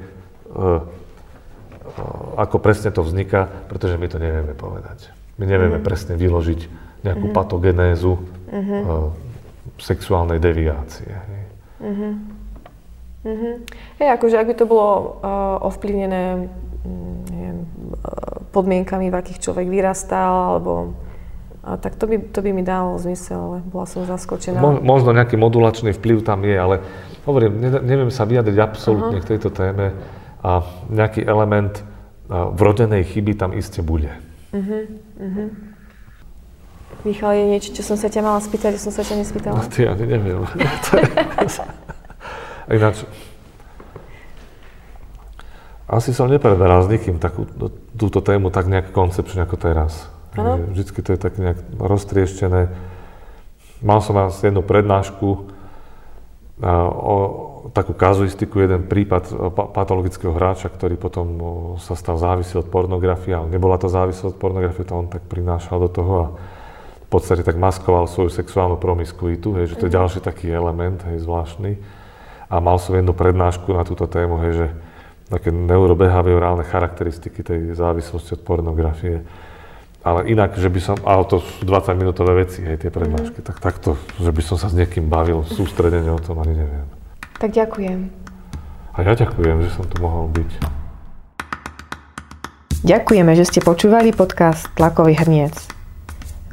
ako 2.36 2.56
presne 2.62 2.94
to 2.94 3.04
vzniká, 3.04 3.48
pretože 3.68 3.98
my 4.00 4.06
to 4.08 4.16
nevieme 4.16 4.54
povedať. 4.56 5.12
My 5.36 5.44
nevieme 5.44 5.80
mm. 5.80 5.84
presne 5.84 6.14
vyložiť 6.16 6.60
nejakú 7.02 7.26
mm. 7.28 7.34
patogenézu 7.34 8.14
mm-hmm. 8.48 8.80
sexuálnej 9.80 10.38
deviácie. 10.38 11.12
Mm-hmm. 11.82 12.12
Mm-hmm. 13.22 13.54
Hej, 14.02 14.08
akože 14.18 14.36
ak 14.38 14.48
by 14.50 14.54
to 14.58 14.66
bolo 14.66 15.18
uh, 15.22 15.66
ovplyvnené 15.66 16.50
mm, 16.82 17.16
neviem, 17.30 17.58
podmienkami, 18.50 19.14
v 19.14 19.18
akých 19.18 19.42
človek 19.42 19.66
vyrastal, 19.70 20.58
alebo 20.58 20.94
uh, 21.62 21.78
tak 21.78 21.94
to 21.98 22.10
by, 22.10 22.18
to 22.18 22.42
by 22.42 22.50
mi 22.50 22.66
dalo 22.66 22.98
zmysel, 22.98 23.38
ale 23.38 23.58
bola 23.62 23.86
som 23.86 24.02
zaskočená. 24.06 24.58
Mo, 24.58 24.78
možno 24.82 25.14
nejaký 25.14 25.38
modulačný 25.38 25.94
vplyv 25.94 26.26
tam 26.26 26.42
je, 26.42 26.54
ale 26.54 26.82
hovorím, 27.26 27.62
ne, 27.62 27.70
neviem 27.82 28.10
sa 28.10 28.26
vyjadriť 28.26 28.58
absolútne 28.58 29.18
uh-huh. 29.18 29.26
k 29.26 29.30
tejto 29.38 29.50
téme 29.54 29.94
a 30.42 30.66
nejaký 30.90 31.22
element 31.22 31.86
vrodenej 32.28 33.06
chyby 33.06 33.38
tam 33.38 33.54
iste 33.54 33.82
bude. 33.82 34.10
Uh-huh. 34.52 34.84
Uh-huh. 35.18 35.48
Michal, 37.02 37.34
je 37.34 37.44
niečo, 37.50 37.70
čo 37.74 37.82
som 37.82 37.96
sa 37.98 38.06
ťa 38.06 38.22
mala 38.22 38.38
spýtať, 38.38 38.78
som 38.78 38.94
sa 38.94 39.02
ťa 39.02 39.18
nespýtala? 39.18 39.58
No, 39.58 39.66
ty 39.66 39.86
ani 39.90 40.06
neviem. 40.06 40.46
Ináč, 42.70 43.02
asi 45.90 46.14
som 46.14 46.30
nepreberal 46.30 46.86
s 46.86 46.88
nikým 46.88 47.18
takú, 47.18 47.44
túto 47.98 48.22
tému 48.22 48.54
tak 48.54 48.70
nejak 48.70 48.94
koncepčne 48.94 49.42
ako 49.42 49.56
teraz. 49.58 50.06
Ano. 50.38 50.72
Vždycky 50.72 51.04
to 51.04 51.12
je 51.12 51.20
tak 51.20 51.36
nejak 51.36 51.58
roztrieštené. 51.76 52.72
Mal 53.82 53.98
som 54.00 54.16
raz 54.16 54.40
jednu 54.40 54.62
prednášku 54.62 55.28
o 56.96 57.16
takú 57.70 57.94
kazuistiku, 57.94 58.58
jeden 58.58 58.90
prípad 58.90 59.54
patologického 59.70 60.34
hráča, 60.34 60.66
ktorý 60.66 60.98
potom 60.98 61.26
sa 61.78 61.94
stal 61.94 62.18
závislý 62.18 62.66
od 62.66 62.68
pornografie, 62.74 63.38
ale 63.38 63.46
nebola 63.54 63.78
to 63.78 63.86
závislosť 63.86 64.34
od 64.34 64.40
pornografie, 64.42 64.82
to 64.82 64.98
on 64.98 65.06
tak 65.06 65.22
prinášal 65.30 65.78
do 65.78 65.90
toho 65.92 66.14
a 66.18 66.28
podstate 67.12 67.44
tak 67.44 67.60
maskoval 67.60 68.08
svoju 68.08 68.32
sexuálnu 68.32 68.80
promiskuitu, 68.80 69.52
hej, 69.60 69.76
že 69.76 69.76
to 69.76 69.84
je 69.84 69.92
mhm. 69.92 69.98
ďalší 70.00 70.20
taký 70.24 70.48
element, 70.48 71.04
hej, 71.04 71.20
zvláštny. 71.20 71.76
A 72.48 72.60
mal 72.60 72.80
som 72.80 72.96
jednu 72.96 73.12
prednášku 73.12 73.68
na 73.76 73.84
túto 73.84 74.08
tému, 74.08 74.40
hej, 74.48 74.52
že 74.56 74.66
také 75.28 75.52
neurobehaviorálne 75.52 76.64
charakteristiky 76.64 77.44
tej 77.44 77.60
závislosti 77.76 78.40
od 78.40 78.42
pornografie. 78.44 79.24
Ale 80.02 80.28
inak, 80.28 80.58
že 80.58 80.68
by 80.68 80.80
som, 80.82 80.96
ale 81.06 81.24
to 81.24 81.40
sú 81.40 81.62
20 81.64 81.94
minútové 81.94 82.44
veci, 82.44 82.64
hej, 82.64 82.80
tie 82.80 82.90
prednášky, 82.90 83.40
mm. 83.40 83.46
tak 83.46 83.62
takto, 83.62 83.96
že 84.18 84.32
by 84.32 84.42
som 84.42 84.56
sa 84.58 84.68
s 84.68 84.74
niekým 84.76 85.06
bavil, 85.06 85.46
sústredene 85.46 86.10
o 86.10 86.20
tom 86.20 86.42
ani 86.42 86.58
neviem. 86.58 87.01
Tak 87.42 87.50
ďakujem. 87.50 88.06
A 88.94 89.02
ja 89.02 89.18
ďakujem, 89.18 89.66
že 89.66 89.70
som 89.74 89.82
tu 89.90 89.98
mohol 89.98 90.30
byť. 90.30 90.50
Ďakujeme, 92.86 93.34
že 93.34 93.50
ste 93.50 93.58
počúvali 93.58 94.14
podcast 94.14 94.70
Tlakový 94.78 95.18
hrniec. 95.18 95.58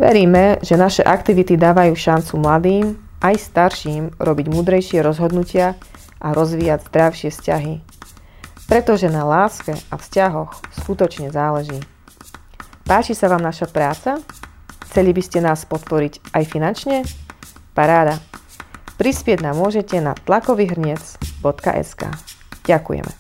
Veríme, 0.02 0.58
že 0.66 0.82
naše 0.82 1.06
aktivity 1.06 1.62
dávajú 1.62 1.94
šancu 1.94 2.42
mladým 2.42 2.98
aj 3.22 3.36
starším 3.38 4.18
robiť 4.18 4.50
múdrejšie 4.50 5.06
rozhodnutia 5.06 5.78
a 6.18 6.34
rozvíjať 6.34 6.90
zdravšie 6.90 7.30
vzťahy. 7.38 7.74
Pretože 8.66 9.14
na 9.14 9.30
láske 9.30 9.78
a 9.94 9.96
vzťahoch 10.00 10.58
skutočne 10.74 11.30
záleží. 11.30 11.78
Páči 12.90 13.14
sa 13.14 13.30
vám 13.30 13.46
naša 13.46 13.70
práca? 13.70 14.18
Chceli 14.90 15.14
by 15.14 15.22
ste 15.22 15.46
nás 15.46 15.70
podporiť 15.70 16.34
aj 16.34 16.44
finančne? 16.50 17.06
Paráda. 17.78 18.39
Prispieť 19.00 19.40
nám 19.40 19.56
môžete 19.56 19.96
na 20.04 20.12
tlakovyhrniec.sk. 20.12 22.02
Ďakujeme. 22.68 23.19